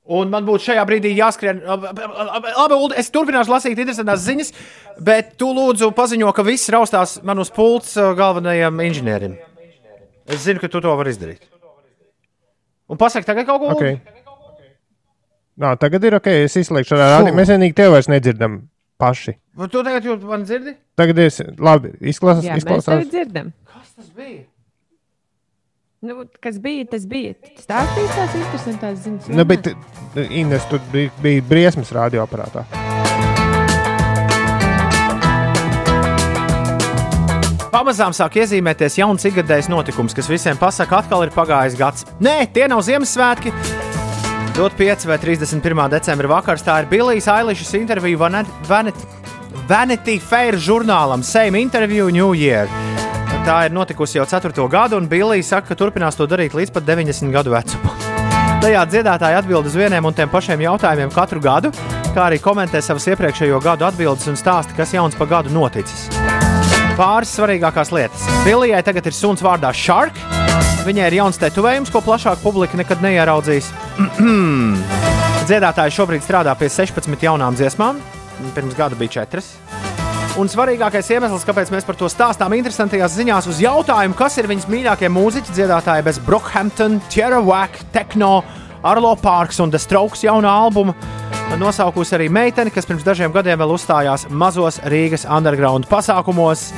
Un 0.04 0.28
man 0.28 0.44
būtu 0.44 0.66
šajā 0.66 0.82
brīdī 0.84 1.14
jāskrien. 1.16 1.62
Labi, 1.64 2.76
Uldi, 2.76 2.98
es 3.00 3.08
turpināšu 3.12 3.54
lasīt 3.54 3.80
interesantas 3.80 4.26
ziņas, 4.26 4.52
bet 5.00 5.32
tu 5.40 5.48
lūdzu 5.56 5.88
paziņo, 5.96 6.34
ka 6.36 6.44
viss 6.44 6.68
raustās 6.72 7.16
man 7.24 7.40
uz 7.40 7.48
pults 7.54 7.94
uh, 7.96 8.12
galvenajam 8.18 8.84
inženierim. 8.84 9.38
Es 10.28 10.44
zinu, 10.44 10.60
ka 10.60 10.68
tu 10.68 10.84
to 10.84 10.92
vari 11.00 11.16
izdarīt. 11.16 11.48
Un 12.92 13.00
pasaki 13.00 13.24
tagad 13.24 13.48
kaut 13.48 13.64
ko 13.64 13.72
Okay. 13.72 13.96
Nā, 15.56 15.72
tagad 15.80 16.04
ir 16.04 16.18
ok, 16.18 16.28
es 16.44 16.56
izslēgšu 16.60 16.98
ar 16.98 17.12
rādi. 17.14 17.32
Mēs 17.32 17.52
vienīgi 17.54 17.76
tev 17.78 17.94
vairs 17.94 18.10
nedzirdam 18.10 18.64
paši. 19.00 19.36
Nu, 19.58 19.68
Tu 19.70 19.82
tagad 19.86 20.04
jūs 20.08 20.24
man 20.26 20.44
dzirdi? 20.46 20.74
Tagad 20.98 21.18
es 21.24 21.40
labi 21.58 21.92
izklausās. 22.00 22.44
Jā, 22.46 22.56
mēs 22.56 22.64
izklausās. 22.64 22.98
tevi 23.04 23.10
dzirdam. 23.12 23.52
Kas 23.70 23.94
tas 23.94 24.10
bija? 24.16 24.42
Nu, 26.04 26.26
kas 26.44 26.58
bija, 26.60 26.84
tas 26.90 27.06
bija. 27.08 27.32
Stāstīs 27.56 28.10
tās 28.12 28.34
interesantās 28.36 28.98
ziņas. 29.06 29.30
Nu, 29.32 29.46
bet 29.48 29.70
Ines, 30.28 30.66
tur 30.68 30.82
bija, 30.92 31.10
bija 31.24 31.44
briesmas 31.48 31.94
radioaparātā. 31.96 32.66
Pamazām 37.74 38.12
sāk 38.14 38.36
iezīmēties 38.38 39.00
jauns 39.00 39.24
ikgadējs 39.26 39.66
notikums, 39.72 40.14
kas 40.14 40.28
visiem 40.30 40.60
pasaka, 40.60 41.00
atkal 41.02 41.24
ir 41.26 41.32
pagājis 41.34 41.74
gads. 41.80 42.06
Nē, 42.22 42.44
tie 42.54 42.68
nav 42.70 42.84
Ziemassvētki. 42.86 43.50
Dot 44.54 44.72
5 44.76 45.04
vai 45.06 45.18
31. 45.18 45.88
decembra 45.90 46.28
vakars 46.30 46.62
tā 46.62 46.76
ir 46.82 46.86
Billijas 46.90 47.26
Ailišas 47.28 47.74
intervija 47.74 48.18
Vanet- 48.68 49.06
Vanity, 49.68 50.20
Fair 50.20 50.54
žurnālam 50.54 51.22
Same 51.24 51.60
Interview 51.60 52.08
New 52.10 52.34
Year. 52.34 52.68
Tā 53.44 53.66
ir 53.66 53.72
notikusi 53.72 54.18
jau 54.18 54.26
4. 54.26 54.68
gadu, 54.68 54.96
un 54.96 55.08
Billija 55.08 55.42
saka, 55.42 55.68
ka 55.68 55.74
turpinās 55.74 56.16
to 56.16 56.26
darīt 56.26 56.54
līdz 56.54 56.72
pat 56.72 56.84
90 56.86 57.32
gadu 57.32 57.50
vecumam. 57.50 57.96
Tajā 58.62 58.86
dziedātāji 58.86 59.36
atbild 59.42 59.66
uz 59.66 59.74
vieniem 59.76 60.04
un 60.06 60.14
tiem 60.14 60.28
pašiem 60.28 60.60
jautājumiem 60.60 61.10
katru 61.12 61.40
gadu. 61.40 61.72
kā 62.14 62.30
arī 62.30 62.38
komentē 62.38 62.80
savas 62.80 63.08
iepriekšējo 63.10 63.60
gadu 63.60 63.84
atbildes 63.84 64.28
un 64.28 64.36
stāsta, 64.36 64.70
kas 64.76 64.92
jauns 64.92 65.16
pa 65.16 65.26
gadu 65.26 65.50
noticis. 65.50 66.08
Pāris 66.96 67.34
svarīgākās 67.34 67.90
lietas. 67.90 68.22
Bilijai 68.44 68.84
tagad 68.84 69.06
ir 69.06 69.12
suns 69.12 69.42
vārdā 69.42 69.74
Shark. 69.74 70.14
Viņai 70.84 71.06
ir 71.08 71.16
jauns 71.16 71.38
tetovējums, 71.40 71.90
ko 71.92 72.02
plašāka 72.04 72.42
publika 72.42 72.76
nekad 72.76 73.00
neieraudzīs. 73.04 73.70
Dziedātāji 75.48 75.94
šobrīd 75.96 76.24
strādā 76.24 76.52
pie 76.60 76.68
16 76.72 77.24
jaunām 77.24 77.56
dziesmām. 77.56 78.02
Pirms 78.56 78.76
gada 78.76 78.98
bija 78.98 79.24
4. 79.24 79.42
Un 80.40 80.48
svarīgākais 80.50 81.08
iemesls, 81.14 81.44
kāpēc 81.46 81.70
mēs 81.70 81.86
par 81.86 81.94
to 81.94 82.08
stāstām, 82.10 82.56
interesantajās 82.58 83.14
ziņās 83.14 83.46
uz 83.52 83.60
jautājumu, 83.62 84.16
kas 84.18 84.34
ir 84.40 84.48
viņas 84.50 84.66
mīļākie 84.72 85.10
mūziķi, 85.14 85.54
dziedātāji 85.54 86.04
bez 86.08 86.18
Brockhampton, 86.26 86.98
Tierra 87.06 87.38
Wack, 87.38 87.84
Techno, 87.94 88.40
Arlo 88.82 89.14
Parks 89.16 89.62
un 89.62 89.70
The 89.70 89.78
Strokes 89.78 90.26
jaunā 90.26 90.50
albuma. 90.64 90.96
Nosaukusi 91.60 92.16
arī 92.18 92.26
meiteni, 92.34 92.72
kas 92.74 92.88
pirms 92.88 93.06
dažiem 93.06 93.32
gadiem 93.32 93.60
vēl 93.62 93.76
uzstājās 93.76 94.26
mazos 94.28 94.80
Rīgas 94.90 95.22
underground 95.30 95.86
pasākumos. 95.86 96.72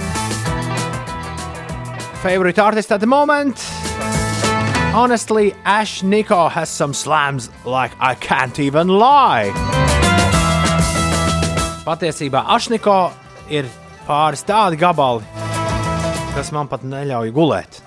Favorite 2.27 2.59
artist 2.59 2.91
at 2.91 2.99
the 2.99 3.07
moment? 3.07 3.55
Honestly, 4.93 5.55
Ash 5.65 6.03
Nico 6.03 6.49
has 6.49 6.69
some 6.69 6.93
slams 6.93 7.51
like 7.65 7.93
I 8.01 8.17
can't 8.17 8.59
even 8.59 8.89
lie. 8.89 9.53
Patiesībā 11.87 12.43
Ašniko 12.51 13.13
ir 13.47 13.71
pāris 14.09 14.43
tādi 14.43 14.75
gabali, 14.75 15.23
kas 16.35 16.51
man 16.51 16.67
pat 16.67 16.83
neļauj 16.83 17.31
gulēt. 17.31 17.79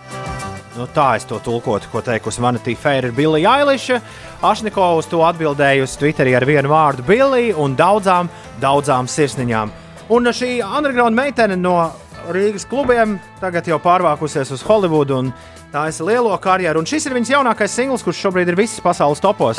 Nu, 0.78 0.88
tā 0.88 1.18
es 1.20 1.28
to 1.28 1.44
tulkotu, 1.44 1.92
ko 1.92 2.00
teikusi 2.00 2.40
Vanity 2.40 2.80
Fair 2.80 3.12
ir 3.12 3.12
Billy 3.12 3.44
Eilish. 3.44 3.92
Ašniko 4.40 4.94
uz 5.02 5.12
to 5.12 5.20
atbildējusi 5.28 6.00
Twitterī 6.00 6.40
ar 6.40 6.48
vienu 6.48 6.72
vārdu 6.72 7.04
Billy 7.04 7.50
un 7.52 7.76
daudzām, 7.76 8.32
daudzām 8.64 9.12
sirsniņām. 9.12 9.80
Un 10.16 10.32
šī 10.32 10.62
underground 10.64 11.20
meitene 11.20 11.60
no 11.60 11.82
Rīgas 12.30 12.68
klubiem 12.70 13.16
tagad 13.42 13.66
jau 13.66 13.80
pārvākusies 13.82 14.52
uz 14.54 14.62
Holivudu 14.62 15.16
un 15.18 15.30
tā 15.74 15.88
ir 15.90 16.02
lielo 16.06 16.36
karjeru. 16.38 16.84
Un 16.84 16.86
šis 16.90 17.08
ir 17.10 17.16
viņas 17.18 17.32
jaunākais 17.34 17.74
singls, 17.74 18.04
kurš 18.06 18.22
šobrīd 18.28 18.52
ir 18.52 18.58
visas 18.60 18.84
pasaules 18.86 19.22
topos. 19.24 19.58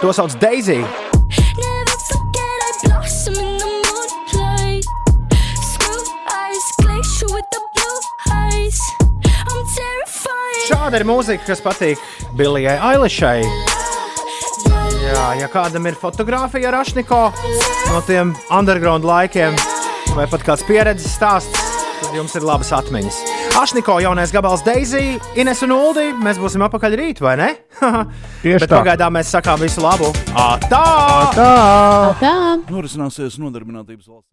To 0.00 0.10
sauc 0.10 0.34
Daisy. 0.42 0.80
Šāda 10.64 10.98
ir 10.98 11.04
mūzika, 11.06 11.44
kas 11.46 11.62
patīk 11.62 12.02
Billijai 12.34 12.74
Eilishai. 12.90 13.44
Jā, 15.04 15.26
ja 15.38 15.50
kādam 15.52 15.86
ir 15.86 15.94
fotografija 16.00 16.72
ar 16.72 16.80
Ašniko 16.80 17.20
no 17.92 18.00
tiem 18.08 18.32
underground 18.48 19.06
laikiem, 19.06 19.54
vai 20.16 20.26
pat 20.32 20.46
kāds 20.48 20.64
pieredzes 20.66 21.12
stāsts, 21.18 21.63
tad 22.00 22.14
jums 22.16 22.34
ir 22.38 22.44
labas 22.46 22.70
atmiņas. 22.76 23.18
Ašniko 23.60 23.96
jaunais 24.02 24.32
gabals 24.34 24.62
Daisy, 24.66 25.18
Ines 25.38 25.62
un 25.66 25.74
Uldi. 25.76 26.08
Mēs 26.24 26.40
būsim 26.42 26.64
apakaļ 26.66 26.96
rīt, 27.00 27.22
vai 27.24 27.36
ne? 27.40 27.48
Tieši 28.44 28.64
Bet 28.66 28.70
tā. 28.70 28.80
pagaidām 28.80 29.14
mēs 29.18 29.30
sakām 29.34 29.60
visu 29.62 29.82
labu. 29.84 30.10
Tā! 30.68 30.84
Tā! 31.34 31.50
Norisināsies 32.70 33.38
nodarbinātības 33.42 34.08
valsts. 34.10 34.30